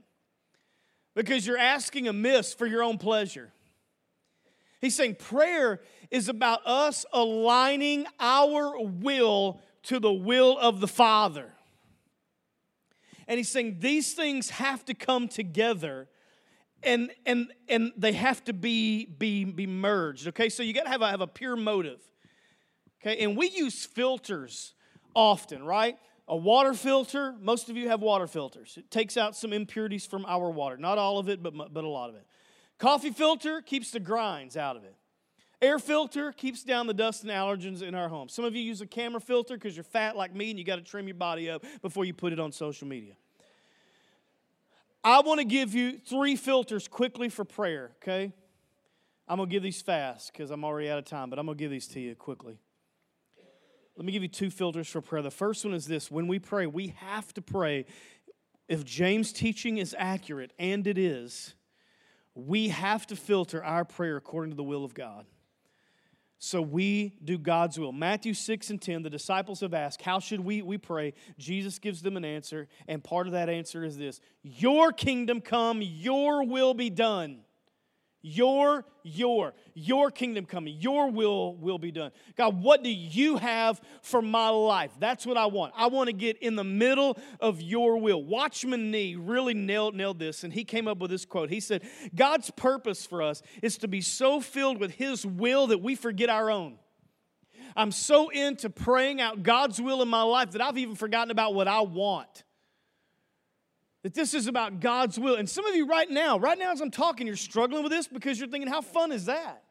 because 1.16 1.44
you're 1.44 1.58
asking 1.58 2.06
amiss 2.06 2.54
for 2.54 2.66
your 2.66 2.84
own 2.84 2.98
pleasure. 2.98 3.52
He's 4.80 4.94
saying 4.94 5.16
prayer 5.16 5.80
is 6.10 6.28
about 6.28 6.66
us 6.66 7.04
aligning 7.12 8.06
our 8.18 8.78
will 8.80 9.60
to 9.84 10.00
the 10.00 10.12
will 10.12 10.58
of 10.58 10.80
the 10.80 10.88
Father. 10.88 11.52
And 13.26 13.38
he's 13.38 13.48
saying 13.48 13.78
these 13.80 14.14
things 14.14 14.50
have 14.50 14.84
to 14.86 14.94
come 14.94 15.28
together 15.28 16.08
and 16.82 17.10
and 17.26 17.52
and 17.68 17.92
they 17.96 18.12
have 18.12 18.44
to 18.44 18.52
be 18.52 19.04
be 19.04 19.44
be 19.44 19.66
merged 19.66 20.28
okay 20.28 20.48
so 20.48 20.62
you 20.62 20.72
got 20.72 20.84
to 20.84 20.90
have 20.90 21.02
a, 21.02 21.10
have 21.10 21.20
a 21.20 21.26
pure 21.26 21.56
motive 21.56 21.98
Okay, 23.00 23.22
and 23.22 23.36
we 23.36 23.50
use 23.50 23.84
filters 23.84 24.74
often, 25.14 25.62
right? 25.62 25.96
A 26.26 26.36
water 26.36 26.74
filter, 26.74 27.34
most 27.40 27.68
of 27.70 27.76
you 27.76 27.88
have 27.88 28.02
water 28.02 28.26
filters. 28.26 28.74
It 28.76 28.90
takes 28.90 29.16
out 29.16 29.36
some 29.36 29.52
impurities 29.52 30.04
from 30.04 30.26
our 30.26 30.50
water. 30.50 30.76
Not 30.76 30.98
all 30.98 31.18
of 31.18 31.28
it, 31.28 31.42
but, 31.42 31.54
but 31.72 31.84
a 31.84 31.88
lot 31.88 32.10
of 32.10 32.16
it. 32.16 32.26
Coffee 32.78 33.10
filter 33.10 33.62
keeps 33.62 33.90
the 33.92 34.00
grinds 34.00 34.56
out 34.56 34.76
of 34.76 34.84
it. 34.84 34.94
Air 35.60 35.78
filter 35.80 36.30
keeps 36.32 36.62
down 36.62 36.86
the 36.86 36.94
dust 36.94 37.22
and 37.22 37.32
allergens 37.32 37.82
in 37.82 37.94
our 37.94 38.08
home. 38.08 38.28
Some 38.28 38.44
of 38.44 38.54
you 38.54 38.62
use 38.62 38.80
a 38.80 38.86
camera 38.86 39.20
filter 39.20 39.54
because 39.54 39.76
you're 39.76 39.84
fat 39.84 40.16
like 40.16 40.34
me 40.34 40.50
and 40.50 40.58
you 40.58 40.64
got 40.64 40.76
to 40.76 40.82
trim 40.82 41.08
your 41.08 41.16
body 41.16 41.50
up 41.50 41.64
before 41.82 42.04
you 42.04 42.14
put 42.14 42.32
it 42.32 42.38
on 42.38 42.52
social 42.52 42.86
media. 42.86 43.14
I 45.02 45.20
want 45.20 45.38
to 45.40 45.44
give 45.44 45.74
you 45.74 45.98
three 45.98 46.36
filters 46.36 46.86
quickly 46.86 47.28
for 47.28 47.44
prayer, 47.44 47.92
okay? 48.02 48.32
I'm 49.26 49.38
going 49.38 49.48
to 49.48 49.52
give 49.52 49.62
these 49.62 49.82
fast 49.82 50.32
because 50.32 50.50
I'm 50.50 50.64
already 50.64 50.90
out 50.90 50.98
of 50.98 51.04
time, 51.04 51.28
but 51.28 51.38
I'm 51.38 51.46
going 51.46 51.58
to 51.58 51.62
give 51.62 51.70
these 51.70 51.88
to 51.88 52.00
you 52.00 52.14
quickly. 52.14 52.58
Let 53.96 54.04
me 54.06 54.12
give 54.12 54.22
you 54.22 54.28
two 54.28 54.50
filters 54.50 54.86
for 54.86 55.00
prayer. 55.00 55.22
The 55.22 55.30
first 55.30 55.64
one 55.64 55.74
is 55.74 55.86
this 55.86 56.08
when 56.08 56.28
we 56.28 56.38
pray, 56.38 56.66
we 56.66 56.94
have 56.98 57.34
to 57.34 57.42
pray. 57.42 57.84
If 58.68 58.84
James' 58.84 59.32
teaching 59.32 59.78
is 59.78 59.94
accurate, 59.98 60.52
and 60.58 60.86
it 60.86 60.98
is, 60.98 61.54
we 62.34 62.68
have 62.68 63.06
to 63.08 63.16
filter 63.16 63.64
our 63.64 63.84
prayer 63.84 64.16
according 64.16 64.50
to 64.50 64.56
the 64.56 64.62
will 64.62 64.84
of 64.84 64.94
God. 64.94 65.26
So 66.38 66.62
we 66.62 67.14
do 67.24 67.36
God's 67.36 67.78
will. 67.78 67.92
Matthew 67.92 68.32
6 68.32 68.70
and 68.70 68.80
10, 68.80 69.02
the 69.02 69.10
disciples 69.10 69.60
have 69.60 69.74
asked, 69.74 70.02
How 70.02 70.20
should 70.20 70.40
we, 70.40 70.62
we 70.62 70.78
pray? 70.78 71.14
Jesus 71.36 71.78
gives 71.80 72.00
them 72.00 72.16
an 72.16 72.24
answer, 72.24 72.68
and 72.86 73.02
part 73.02 73.26
of 73.26 73.32
that 73.32 73.48
answer 73.48 73.84
is 73.84 73.98
this 73.98 74.20
Your 74.42 74.92
kingdom 74.92 75.40
come, 75.40 75.80
your 75.82 76.44
will 76.44 76.74
be 76.74 76.90
done 76.90 77.40
your, 78.20 78.84
your, 79.04 79.54
your 79.74 80.10
kingdom 80.10 80.44
coming, 80.44 80.76
your 80.80 81.10
will 81.10 81.54
will 81.56 81.78
be 81.78 81.92
done. 81.92 82.10
God, 82.36 82.60
what 82.60 82.82
do 82.82 82.90
you 82.90 83.36
have 83.36 83.80
for 84.02 84.20
my 84.20 84.48
life? 84.48 84.90
That's 84.98 85.24
what 85.24 85.36
I 85.36 85.46
want. 85.46 85.72
I 85.76 85.86
want 85.86 86.08
to 86.08 86.12
get 86.12 86.36
in 86.38 86.56
the 86.56 86.64
middle 86.64 87.16
of 87.40 87.62
your 87.62 87.98
will. 87.98 88.22
Watchman 88.22 88.90
Nee 88.90 89.14
really 89.14 89.54
nailed, 89.54 89.94
nailed 89.94 90.18
this, 90.18 90.42
and 90.42 90.52
he 90.52 90.64
came 90.64 90.88
up 90.88 90.98
with 90.98 91.10
this 91.10 91.24
quote. 91.24 91.48
He 91.48 91.60
said, 91.60 91.82
God's 92.14 92.50
purpose 92.50 93.06
for 93.06 93.22
us 93.22 93.42
is 93.62 93.78
to 93.78 93.88
be 93.88 94.00
so 94.00 94.40
filled 94.40 94.78
with 94.78 94.92
his 94.92 95.24
will 95.24 95.68
that 95.68 95.80
we 95.80 95.94
forget 95.94 96.28
our 96.28 96.50
own. 96.50 96.78
I'm 97.76 97.92
so 97.92 98.30
into 98.30 98.70
praying 98.70 99.20
out 99.20 99.44
God's 99.44 99.80
will 99.80 100.02
in 100.02 100.08
my 100.08 100.22
life 100.22 100.52
that 100.52 100.60
I've 100.60 100.78
even 100.78 100.96
forgotten 100.96 101.30
about 101.30 101.54
what 101.54 101.68
I 101.68 101.82
want. 101.82 102.44
That 104.08 104.14
this 104.14 104.32
is 104.32 104.46
about 104.46 104.80
God's 104.80 105.18
will. 105.18 105.34
And 105.34 105.46
some 105.46 105.66
of 105.66 105.76
you 105.76 105.86
right 105.86 106.08
now, 106.08 106.38
right 106.38 106.58
now 106.58 106.72
as 106.72 106.80
I'm 106.80 106.90
talking, 106.90 107.26
you're 107.26 107.36
struggling 107.36 107.82
with 107.82 107.92
this 107.92 108.08
because 108.08 108.38
you're 108.38 108.48
thinking, 108.48 108.70
how 108.70 108.80
fun 108.80 109.12
is 109.12 109.26
that? 109.26 109.62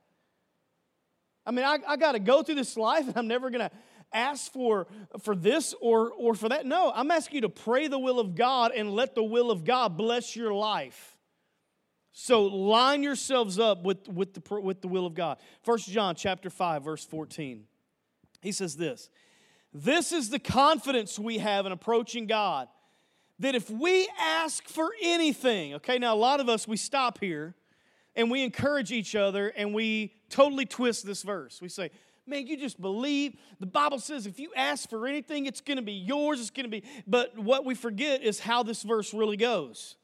I 1.43 1.49
mean, 1.49 1.65
I, 1.65 1.79
I 1.87 1.97
got 1.97 2.11
to 2.11 2.19
go 2.19 2.43
through 2.43 2.53
this 2.53 2.77
life 2.77 3.07
and 3.07 3.17
I'm 3.17 3.27
never 3.27 3.49
going 3.49 3.67
to 3.67 3.71
ask 4.13 4.51
for, 4.51 4.85
for 5.23 5.35
this 5.35 5.73
or, 5.81 6.11
or 6.11 6.35
for 6.35 6.49
that. 6.49 6.67
No, 6.67 6.91
I'm 6.93 7.09
asking 7.09 7.37
you 7.37 7.41
to 7.41 7.49
pray 7.49 7.87
the 7.87 7.97
will 7.97 8.19
of 8.19 8.35
God 8.35 8.73
and 8.75 8.91
let 8.91 9.15
the 9.15 9.23
will 9.23 9.49
of 9.49 9.63
God 9.63 9.97
bless 9.97 10.35
your 10.35 10.53
life. 10.53 11.17
So 12.11 12.43
line 12.43 13.01
yourselves 13.01 13.57
up 13.57 13.81
with, 13.81 14.07
with, 14.07 14.35
the, 14.35 14.61
with 14.61 14.81
the 14.81 14.87
will 14.87 15.07
of 15.07 15.15
God. 15.15 15.39
First 15.63 15.89
John 15.89 16.13
chapter 16.13 16.51
5, 16.51 16.83
verse 16.83 17.03
14. 17.03 17.63
He 18.43 18.51
says 18.51 18.75
this 18.75 19.09
This 19.73 20.11
is 20.11 20.29
the 20.29 20.37
confidence 20.37 21.17
we 21.17 21.39
have 21.39 21.65
in 21.65 21.71
approaching 21.71 22.27
God 22.27 22.67
that 23.39 23.55
if 23.55 23.69
we 23.69 24.09
ask 24.19 24.67
for 24.67 24.89
anything, 25.01 25.75
okay, 25.75 25.97
now 25.97 26.13
a 26.13 26.17
lot 26.17 26.39
of 26.39 26.49
us, 26.49 26.67
we 26.67 26.77
stop 26.77 27.19
here 27.19 27.55
and 28.15 28.31
we 28.31 28.43
encourage 28.43 28.91
each 28.91 29.15
other 29.15 29.49
and 29.49 29.73
we 29.73 30.13
totally 30.29 30.65
twist 30.65 31.05
this 31.05 31.21
verse. 31.21 31.61
We 31.61 31.69
say, 31.69 31.91
man, 32.25 32.47
you 32.47 32.57
just 32.57 32.81
believe. 32.81 33.35
The 33.59 33.65
Bible 33.65 33.99
says 33.99 34.25
if 34.25 34.39
you 34.39 34.51
ask 34.55 34.89
for 34.89 35.07
anything, 35.07 35.45
it's 35.45 35.61
going 35.61 35.77
to 35.77 35.83
be 35.83 35.93
yours. 35.93 36.39
It's 36.39 36.49
going 36.49 36.65
to 36.65 36.69
be. 36.69 36.83
But 37.05 37.37
what 37.37 37.63
we 37.63 37.75
forget 37.75 38.23
is 38.23 38.39
how 38.39 38.63
this 38.63 38.83
verse 38.83 39.13
really 39.13 39.37
goes. 39.37 39.95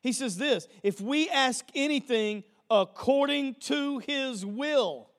He 0.00 0.12
says 0.12 0.36
this 0.36 0.68
if 0.82 1.00
we 1.00 1.28
ask 1.30 1.64
anything 1.74 2.44
according 2.70 3.54
to 3.60 3.98
his 4.00 4.44
will, 4.44 5.10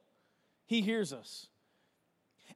he 0.66 0.82
hears 0.82 1.14
us. 1.14 1.48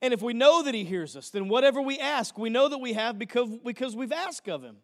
And 0.01 0.13
if 0.13 0.21
we 0.21 0.33
know 0.33 0.63
that 0.63 0.73
He 0.73 0.83
hears 0.83 1.15
us, 1.17 1.29
then 1.29 1.49
whatever 1.49 1.81
we 1.81 1.99
ask, 1.99 2.37
we 2.37 2.49
know 2.49 2.69
that 2.69 2.77
we 2.77 2.93
have 2.93 3.19
because, 3.19 3.49
because 3.65 3.95
we've 3.95 4.11
asked 4.11 4.47
of 4.47 4.63
Him. 4.63 4.77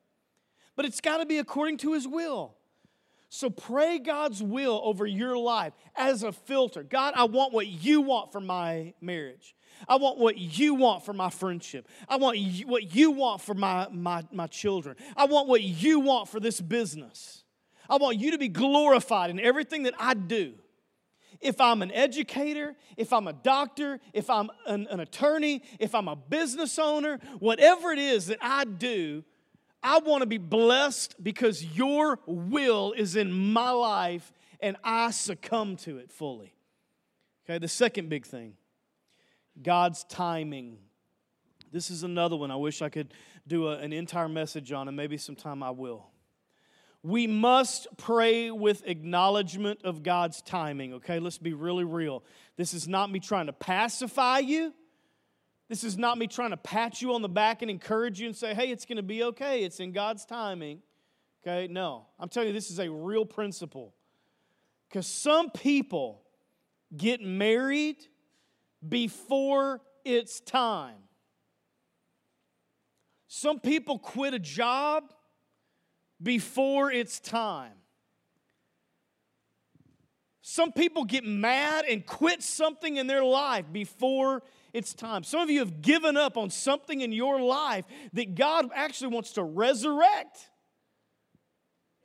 But 0.76 0.86
it's 0.86 1.02
got 1.02 1.18
to 1.18 1.26
be 1.26 1.38
according 1.38 1.78
to 1.80 1.94
His 1.94 2.08
will. 2.08 2.56
So 3.30 3.50
pray 3.50 4.00
God's 4.00 4.42
will 4.42 4.80
over 4.84 5.06
your 5.06 5.38
life 5.38 5.74
as 5.96 6.24
a 6.24 6.32
filter. 6.32 6.84
God, 6.84 7.14
I 7.18 7.26
want 7.26 7.54
what 7.54 7.68
you 7.68 8.02
want 8.02 8.32
for 8.32 8.40
my 8.40 8.94
marriage. 9.02 9.56
I 9.90 9.98
want 9.98 10.18
what 10.20 10.38
you 10.38 10.76
want 10.76 11.04
for 11.04 11.12
my 11.12 11.30
friendship. 11.30 11.88
I 12.08 12.16
want 12.18 12.38
what 12.66 12.96
you 12.96 13.12
want 13.12 13.42
for 13.42 13.54
my, 13.54 13.88
my, 13.92 14.24
my 14.32 14.48
children. 14.48 14.96
I 15.18 15.26
want 15.26 15.48
what 15.48 15.64
you 15.64 16.00
want 16.00 16.30
for 16.30 16.40
this 16.40 16.62
business. 16.62 17.44
I 17.90 17.98
want 17.98 18.20
you 18.20 18.32
to 18.32 18.38
be 18.38 18.48
glorified 18.48 19.30
in 19.30 19.40
everything 19.40 19.84
that 19.84 19.96
I 20.00 20.14
do 20.14 20.54
if 21.42 21.60
I'm 21.62 21.82
an 21.82 21.92
educator, 21.92 22.76
if 22.98 23.14
I'm 23.14 23.28
a 23.28 23.34
doctor, 23.34 24.00
if 24.14 24.30
I'm 24.30 24.50
an, 24.66 24.88
an, 24.90 25.00
attorney, 25.00 25.62
if 25.80 25.96
I'm 25.96 26.08
a 26.08 26.16
business 26.16 26.80
owner, 26.80 27.20
whatever 27.40 27.92
it 27.92 28.00
is 28.00 28.28
that 28.28 28.40
I 28.42 28.66
do, 28.66 29.24
I 29.84 30.00
want 30.00 30.22
to 30.22 30.28
be 30.28 30.38
blessed 30.38 31.22
because 31.24 31.64
your 31.64 32.20
will 32.26 32.94
is 32.94 33.16
in 33.16 33.32
my 33.32 33.70
life 33.72 34.34
and 34.60 34.78
I 34.84 35.12
succumb 35.12 35.76
to 35.78 35.98
it 35.98 36.12
fully. 36.12 36.56
Okay, 37.46 37.60
the 37.60 37.68
second 37.68 38.10
big 38.10 38.26
thing 38.26 38.56
God's 39.62 40.04
timing. 40.06 40.78
This 41.72 41.92
is 41.92 42.04
another 42.04 42.36
one 42.36 42.52
I 42.52 42.56
wish 42.56 42.82
I 42.82 42.90
could 42.90 43.14
do 43.48 43.68
a, 43.68 43.78
an 43.78 43.92
entire 43.92 44.30
message 44.30 44.72
on, 44.72 44.88
and 44.88 44.96
maybe 44.96 45.18
sometime 45.18 45.62
I 45.62 45.72
will. 45.72 46.06
We 47.06 47.28
must 47.28 47.86
pray 47.98 48.50
with 48.50 48.82
acknowledgement 48.88 49.82
of 49.84 50.02
God's 50.02 50.42
timing, 50.42 50.96
okay? 50.96 51.20
Let's 51.20 51.38
be 51.38 51.54
really 51.54 51.84
real. 51.84 52.24
This 52.58 52.74
is 52.74 52.88
not 52.88 53.12
me 53.12 53.20
trying 53.20 53.46
to 53.46 53.54
pacify 53.54 54.40
you. 54.40 54.74
This 55.70 55.84
is 55.84 56.00
not 56.00 56.18
me 56.18 56.26
trying 56.26 56.50
to 56.50 56.58
pat 56.58 57.04
you 57.04 57.14
on 57.14 57.22
the 57.22 57.30
back 57.30 57.62
and 57.62 57.70
encourage 57.70 58.20
you 58.20 58.26
and 58.26 58.36
say, 58.36 58.56
hey, 58.56 58.72
it's 58.72 58.86
going 58.86 58.96
to 58.96 59.04
be 59.04 59.22
okay. 59.22 59.64
It's 59.64 59.80
in 59.80 59.92
God's 59.92 60.26
timing. 60.26 60.82
Okay? 61.46 61.72
No. 61.72 62.08
I'm 62.20 62.28
telling 62.28 62.48
you, 62.48 62.54
this 62.56 62.72
is 62.72 62.80
a 62.80 62.90
real 62.90 63.24
principle. 63.24 63.94
Because 64.90 65.06
some 65.06 65.52
people 65.52 66.24
get 66.98 67.22
married 67.22 67.98
before 68.88 69.80
it's 70.04 70.40
time. 70.40 70.98
Some 73.28 73.60
people 73.60 74.00
quit 74.00 74.34
a 74.34 74.40
job 74.40 75.14
before 76.26 76.92
it's 76.92 77.20
time. 77.20 77.72
Some 80.42 80.72
people 80.72 81.06
get 81.06 81.24
mad 81.24 81.86
and 81.86 82.06
quit 82.06 82.42
something 82.42 82.98
in 82.98 83.06
their 83.08 83.24
life 83.24 83.66
before 83.72 84.42
it's 84.74 84.94
time. 84.94 85.24
Some 85.24 85.42
of 85.42 85.50
you 85.52 85.60
have 85.60 85.84
given 85.84 86.18
up 86.18 86.36
on 86.36 86.50
something 86.50 87.02
in 87.02 87.12
your 87.12 87.40
life 87.40 87.86
that 88.14 88.36
God 88.36 88.70
actually 88.74 89.14
wants 89.14 89.34
to 89.34 89.44
resurrect, 89.44 90.50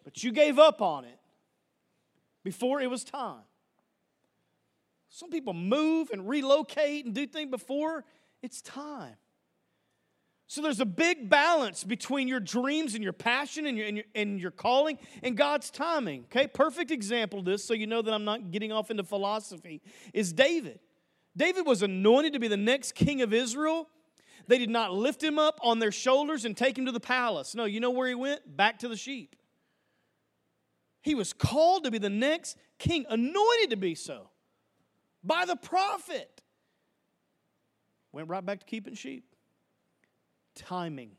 but 0.05 0.23
you 0.23 0.33
gave 0.33 0.59
up 0.59 0.83
on 0.83 1.05
it 1.05 1.19
before 2.45 2.81
it 2.81 2.91
was 2.91 3.05
time. 3.05 3.43
Some 5.09 5.31
people 5.31 5.55
move 5.55 6.11
and 6.13 6.29
relocate 6.29 7.07
and 7.07 7.15
do 7.15 7.27
things 7.27 7.51
before 7.51 8.05
it's 8.43 8.61
time. 8.61 9.17
So 10.51 10.63
there's 10.63 10.81
a 10.81 10.85
big 10.85 11.31
balance 11.31 11.85
between 11.85 12.27
your 12.27 12.41
dreams 12.41 12.97
and 12.97 13.05
your 13.05 13.13
passion 13.13 13.67
and 13.67 13.79
your, 13.79 13.87
and 13.87 13.97
your, 13.99 14.07
and 14.17 14.41
your 14.41 14.51
calling 14.51 14.99
and 15.23 15.37
God's 15.37 15.71
timing. 15.71 16.25
Okay, 16.25 16.49
perfect 16.49 16.91
example 16.91 17.39
of 17.39 17.45
this, 17.45 17.63
so 17.63 17.73
you 17.73 17.87
know 17.87 18.03
that 18.03 18.13
I'm 18.13 18.25
not 18.25 18.51
getting 18.51 18.73
off 18.73 18.91
into 18.91 19.05
philosophy, 19.05 19.81
is 20.13 20.33
David. 20.33 20.81
David 21.37 21.67
was 21.67 21.85
anointed 21.85 22.33
to 22.33 22.41
be 22.41 22.49
the 22.49 22.57
next 22.57 22.97
king 22.97 23.23
of 23.23 23.33
Israel. 23.33 23.87
They 24.49 24.59
did 24.59 24.71
not 24.71 24.93
lift 24.93 25.23
him 25.23 25.39
up 25.39 25.61
on 25.63 25.79
their 25.79 25.93
shoulders 25.93 26.45
and 26.45 26.57
take 26.57 26.77
him 26.77 26.87
to 26.87 26.93
the 26.93 26.99
palace. 26.99 27.55
No, 27.55 27.65
you 27.65 27.79
know 27.79 27.91
where 27.91 28.09
he 28.09 28.17
went? 28.17 28.57
Back 28.57 28.81
to 28.81 28.89
the 28.89 28.97
sheep. 28.97 29.37
He 31.01 31.15
was 31.15 31.33
called 31.33 31.85
to 31.85 31.93
be 31.93 31.99
the 31.99 32.11
next 32.11 32.57
king, 32.77 33.07
anointed 33.09 33.71
to 33.71 33.77
be 33.77 33.95
so 33.95 34.31
by 35.23 35.45
the 35.45 35.55
prophet. 35.55 36.43
Went 38.11 38.29
right 38.29 38.45
back 38.45 38.59
to 38.59 38.67
keeping 38.67 38.95
sheep. 38.95 39.30
Timing. 40.55 41.13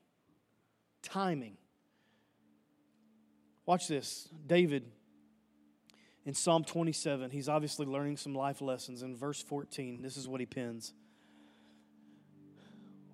Timing. 1.01 1.57
Watch 3.65 3.87
this. 3.87 4.29
David 4.45 4.85
in 6.25 6.33
Psalm 6.33 6.63
27, 6.63 7.31
he's 7.31 7.49
obviously 7.49 7.85
learning 7.85 8.17
some 8.17 8.35
life 8.35 8.61
lessons. 8.61 9.01
In 9.01 9.15
verse 9.15 9.41
14, 9.41 10.01
this 10.01 10.17
is 10.17 10.27
what 10.27 10.39
he 10.39 10.45
pins 10.45 10.93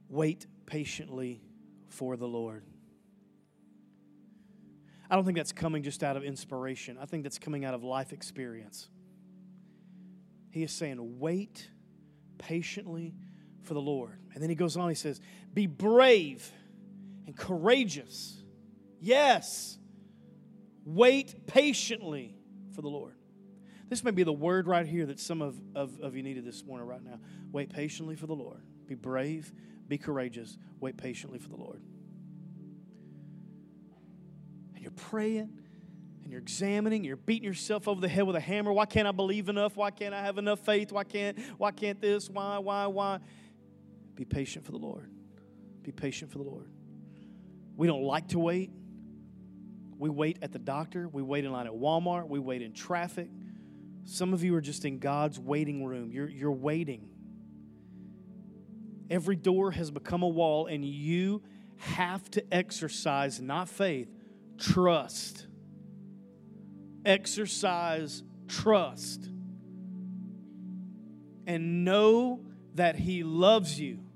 Wait 0.09 0.47
patiently 0.65 1.41
for 1.89 2.15
the 2.15 2.27
Lord. 2.27 2.63
I 5.09 5.15
don't 5.15 5.25
think 5.25 5.37
that's 5.37 5.53
coming 5.53 5.83
just 5.83 6.03
out 6.03 6.17
of 6.17 6.23
inspiration, 6.23 6.97
I 6.99 7.05
think 7.05 7.23
that's 7.23 7.39
coming 7.39 7.65
out 7.65 7.73
of 7.73 7.83
life 7.83 8.11
experience. 8.11 8.89
He 10.49 10.63
is 10.63 10.71
saying, 10.71 11.19
Wait 11.19 11.69
patiently 12.37 13.15
for 13.67 13.73
the 13.73 13.81
Lord. 13.81 14.17
And 14.33 14.41
then 14.41 14.49
he 14.49 14.55
goes 14.55 14.77
on, 14.77 14.89
he 14.89 14.95
says, 14.95 15.19
Be 15.53 15.67
brave 15.67 16.51
and 17.25 17.35
courageous. 17.35 18.41
Yes, 18.99 19.77
wait 20.85 21.45
patiently 21.45 22.35
for 22.73 22.81
the 22.81 22.87
Lord. 22.87 23.13
This 23.89 24.03
may 24.03 24.11
be 24.11 24.23
the 24.23 24.33
word 24.33 24.67
right 24.67 24.85
here 24.85 25.05
that 25.05 25.19
some 25.19 25.41
of, 25.41 25.59
of, 25.75 25.99
of 26.01 26.15
you 26.15 26.23
needed 26.23 26.45
this 26.45 26.63
morning, 26.65 26.87
right 26.87 27.03
now. 27.03 27.19
Wait 27.51 27.69
patiently 27.69 28.15
for 28.15 28.27
the 28.27 28.35
Lord. 28.35 28.61
Be 28.85 28.95
brave, 28.95 29.51
be 29.87 29.97
courageous, 29.97 30.57
wait 30.79 30.97
patiently 30.97 31.39
for 31.39 31.49
the 31.49 31.55
Lord. 31.55 31.81
And 34.75 34.83
you're 34.83 34.91
praying 34.91 35.49
and 36.23 36.31
you're 36.31 36.41
examining, 36.41 37.05
you're 37.05 37.15
beating 37.15 37.45
yourself 37.45 37.87
over 37.87 38.01
the 38.01 38.09
head 38.09 38.23
with 38.23 38.35
a 38.35 38.41
hammer. 38.41 38.73
Why 38.73 38.85
can't 38.85 39.07
I 39.07 39.13
believe 39.13 39.47
enough? 39.47 39.77
Why 39.77 39.91
can't 39.91 40.13
I 40.13 40.21
have 40.21 40.37
enough 40.37 40.59
faith? 40.59 40.91
Why 40.91 41.05
can't 41.05 41.39
why 41.57 41.71
can't 41.71 42.01
this? 42.01 42.29
Why, 42.29 42.57
why, 42.57 42.87
why? 42.87 43.19
Be 44.17 44.25
patient 44.25 44.65
for 44.65 44.71
the 44.71 44.79
Lord. 44.79 45.09
Be 45.83 45.91
patient 45.91 46.31
for 46.31 46.39
the 46.39 46.43
Lord. 46.43 46.69
We 47.77 47.85
don't 47.85 48.01
like 48.01 48.29
to 48.29 48.39
wait. 48.39 48.71
We 49.99 50.09
wait 50.09 50.39
at 50.41 50.51
the 50.51 50.59
doctor. 50.59 51.07
We 51.07 51.21
wait 51.21 51.45
in 51.45 51.51
line 51.51 51.67
at 51.67 51.73
Walmart. 51.73 52.27
We 52.27 52.39
wait 52.39 52.63
in 52.63 52.73
traffic. 52.73 53.29
Some 54.05 54.33
of 54.33 54.43
you 54.43 54.55
are 54.55 54.61
just 54.61 54.85
in 54.85 54.97
God's 54.97 55.39
waiting 55.39 55.85
room. 55.85 56.11
You're, 56.11 56.29
you're 56.29 56.51
waiting. 56.51 57.09
Every 59.11 59.35
door 59.35 59.69
has 59.71 59.91
become 59.91 60.23
a 60.23 60.27
wall, 60.27 60.65
and 60.65 60.83
you 60.83 61.43
have 61.77 62.29
to 62.31 62.53
exercise 62.53 63.39
not 63.39 63.69
faith, 63.69 64.09
trust. 64.57 65.45
Exercise 67.05 68.23
trust. 68.47 69.29
And 71.45 71.85
know 71.85 72.41
that 72.73 72.95
He 72.95 73.23
loves 73.23 73.79
you 73.79 74.06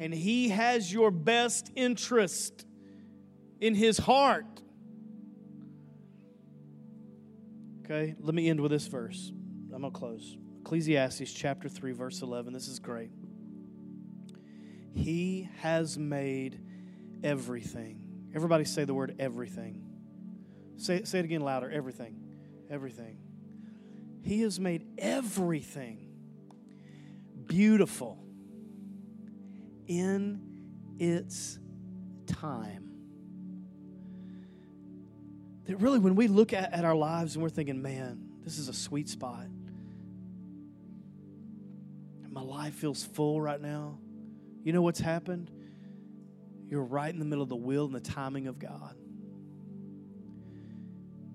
and 0.00 0.12
He 0.12 0.50
has 0.50 0.92
your 0.92 1.10
best 1.10 1.70
interest 1.74 2.66
in 3.60 3.74
His 3.74 3.98
heart. 3.98 4.62
Okay, 7.84 8.14
let 8.20 8.34
me 8.34 8.48
end 8.48 8.60
with 8.60 8.70
this 8.70 8.86
verse. 8.86 9.32
I'm 9.72 9.80
going 9.80 9.92
to 9.92 9.98
close. 9.98 10.36
Ecclesiastes 10.60 11.32
chapter 11.32 11.68
3, 11.68 11.92
verse 11.92 12.20
11. 12.20 12.52
This 12.52 12.68
is 12.68 12.78
great. 12.78 13.10
He 14.94 15.48
has 15.60 15.96
made 15.96 16.60
everything. 17.24 18.02
Everybody 18.34 18.64
say 18.64 18.84
the 18.84 18.92
word 18.92 19.16
everything. 19.18 19.82
Say, 20.76 21.04
say 21.04 21.20
it 21.20 21.24
again 21.24 21.40
louder 21.40 21.70
everything. 21.70 22.16
Everything. 22.70 23.18
He 24.22 24.42
has 24.42 24.60
made 24.60 24.86
everything 24.98 26.08
beautiful 27.46 28.27
in 29.88 30.40
its 30.98 31.58
time. 32.26 32.84
That 35.64 35.76
really, 35.76 35.98
when 35.98 36.14
we 36.14 36.28
look 36.28 36.52
at, 36.52 36.72
at 36.72 36.84
our 36.84 36.94
lives 36.94 37.34
and 37.34 37.42
we're 37.42 37.50
thinking, 37.50 37.82
man, 37.82 38.20
this 38.44 38.58
is 38.58 38.68
a 38.68 38.72
sweet 38.72 39.08
spot, 39.08 39.46
my 42.30 42.40
life 42.44 42.74
feels 42.74 43.02
full 43.02 43.40
right 43.40 43.60
now, 43.60 43.98
you 44.62 44.72
know 44.72 44.82
what's 44.82 45.00
happened? 45.00 45.50
You're 46.68 46.84
right 46.84 47.12
in 47.12 47.18
the 47.18 47.24
middle 47.24 47.42
of 47.42 47.48
the 47.48 47.56
will 47.56 47.86
and 47.86 47.94
the 47.94 48.00
timing 48.00 48.46
of 48.46 48.58
God. 48.58 48.94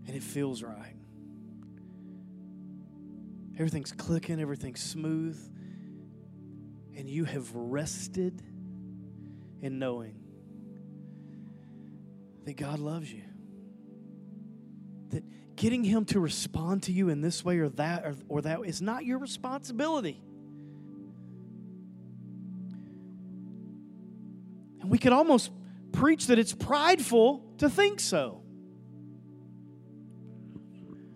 And 0.07 0.15
it 0.15 0.23
feels 0.23 0.63
right. 0.63 0.95
Everything's 3.55 3.91
clicking, 3.91 4.39
everything's 4.39 4.81
smooth 4.81 5.37
and 6.95 7.09
you 7.09 7.25
have 7.25 7.53
rested 7.55 8.41
in 9.61 9.79
knowing 9.79 10.15
that 12.45 12.57
God 12.57 12.79
loves 12.79 13.11
you. 13.11 13.23
That 15.09 15.23
getting 15.55 15.83
Him 15.83 16.05
to 16.05 16.19
respond 16.19 16.83
to 16.83 16.91
you 16.91 17.09
in 17.09 17.21
this 17.21 17.43
way 17.43 17.59
or 17.59 17.69
that 17.69 18.05
or, 18.05 18.15
or 18.27 18.41
that 18.41 18.59
is 18.65 18.81
not 18.81 19.05
your 19.05 19.17
responsibility. 19.17 20.21
And 24.81 24.91
we 24.91 24.97
could 24.97 25.13
almost 25.13 25.51
preach 25.93 26.27
that 26.27 26.37
it's 26.37 26.53
prideful 26.53 27.43
to 27.59 27.69
think 27.69 27.99
so. 27.99 28.41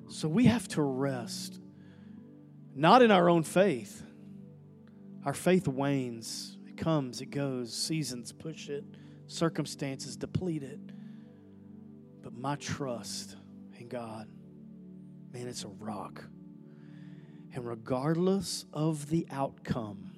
So 0.10 0.28
we 0.30 0.46
have 0.46 0.68
to 0.70 0.82
rest, 0.82 1.60
not 2.74 3.02
in 3.02 3.12
our 3.12 3.30
own 3.30 3.44
faith 3.44 4.07
our 5.28 5.34
faith 5.34 5.68
wanes. 5.68 6.58
It 6.66 6.78
comes, 6.78 7.20
it 7.20 7.32
goes. 7.32 7.74
Seasons 7.74 8.32
push 8.32 8.70
it, 8.70 8.86
circumstances 9.28 10.16
deplete 10.16 10.64
it. 10.64 10.80
But 12.24 12.34
my 12.34 12.56
trust 12.56 13.36
in 13.78 13.90
God, 13.90 14.30
man, 15.34 15.50
it's 15.50 15.66
a 15.66 15.68
rock. 15.68 16.24
And 17.54 17.68
regardless 17.68 18.64
of 18.72 19.10
the 19.10 19.28
outcome, 19.30 20.14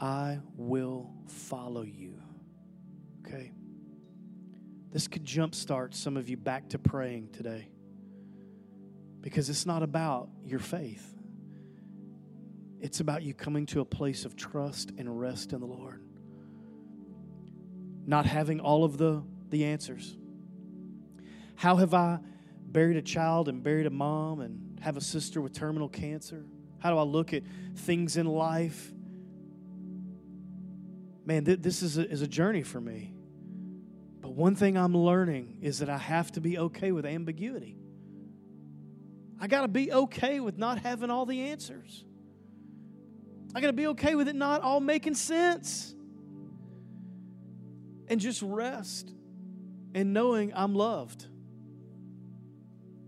I 0.00 0.38
will 0.56 1.10
follow 1.26 1.82
you. 1.82 2.22
Okay? 3.26 3.50
This 4.92 5.08
could 5.08 5.24
jumpstart 5.24 5.94
some 5.94 6.16
of 6.16 6.28
you 6.28 6.36
back 6.36 6.68
to 6.68 6.78
praying 6.78 7.30
today 7.32 7.66
because 9.20 9.50
it's 9.50 9.66
not 9.66 9.82
about 9.82 10.28
your 10.44 10.60
faith. 10.60 11.21
It's 12.82 12.98
about 12.98 13.22
you 13.22 13.32
coming 13.32 13.64
to 13.66 13.80
a 13.80 13.84
place 13.84 14.24
of 14.24 14.34
trust 14.34 14.90
and 14.98 15.20
rest 15.20 15.52
in 15.52 15.60
the 15.60 15.66
Lord. 15.66 16.02
Not 18.04 18.26
having 18.26 18.58
all 18.58 18.82
of 18.82 18.98
the, 18.98 19.22
the 19.50 19.66
answers, 19.66 20.16
How 21.54 21.76
have 21.76 21.94
I 21.94 22.18
buried 22.66 22.96
a 22.96 23.02
child 23.02 23.48
and 23.48 23.62
buried 23.62 23.86
a 23.86 23.90
mom 23.90 24.40
and 24.40 24.80
have 24.80 24.96
a 24.96 25.00
sister 25.00 25.40
with 25.40 25.52
terminal 25.52 25.88
cancer? 25.88 26.44
How 26.80 26.90
do 26.90 26.98
I 26.98 27.04
look 27.04 27.32
at 27.32 27.44
things 27.76 28.16
in 28.16 28.26
life? 28.26 28.92
Man, 31.24 31.44
th- 31.44 31.60
this 31.62 31.84
is 31.84 31.98
a, 31.98 32.10
is 32.10 32.20
a 32.20 32.26
journey 32.26 32.64
for 32.64 32.80
me. 32.80 33.14
But 34.20 34.32
one 34.32 34.56
thing 34.56 34.76
I'm 34.76 34.96
learning 34.96 35.58
is 35.62 35.78
that 35.78 35.88
I 35.88 35.98
have 35.98 36.32
to 36.32 36.40
be 36.40 36.58
okay 36.58 36.90
with 36.90 37.06
ambiguity. 37.06 37.76
I 39.40 39.46
got 39.46 39.60
to 39.60 39.68
be 39.68 39.92
okay 39.92 40.40
with 40.40 40.58
not 40.58 40.80
having 40.80 41.10
all 41.10 41.26
the 41.26 41.42
answers. 41.42 42.04
I 43.54 43.60
got 43.60 43.68
to 43.68 43.72
be 43.72 43.86
okay 43.88 44.14
with 44.14 44.28
it 44.28 44.36
not 44.36 44.62
all 44.62 44.80
making 44.80 45.14
sense. 45.14 45.94
And 48.08 48.20
just 48.20 48.42
rest 48.42 49.12
and 49.94 50.12
knowing 50.12 50.52
I'm 50.54 50.74
loved 50.74 51.26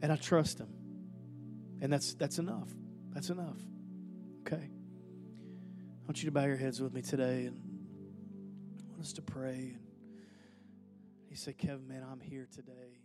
and 0.02 0.12
I 0.12 0.16
trust 0.16 0.58
him. 0.58 0.68
And 1.80 1.92
that's 1.92 2.14
that's 2.14 2.38
enough. 2.38 2.68
That's 3.12 3.30
enough. 3.30 3.58
Okay. 4.40 4.70
I 4.70 6.06
want 6.06 6.22
you 6.22 6.26
to 6.26 6.32
bow 6.32 6.44
your 6.44 6.56
heads 6.56 6.80
with 6.80 6.92
me 6.92 7.02
today 7.02 7.46
and 7.46 7.58
I 8.78 8.90
want 8.90 9.00
us 9.00 9.12
to 9.14 9.22
pray. 9.22 9.76
And 9.76 11.30
you 11.30 11.36
say, 11.36 11.52
Kevin, 11.52 11.88
man, 11.88 12.04
I'm 12.10 12.20
here 12.20 12.46
today. 12.54 13.03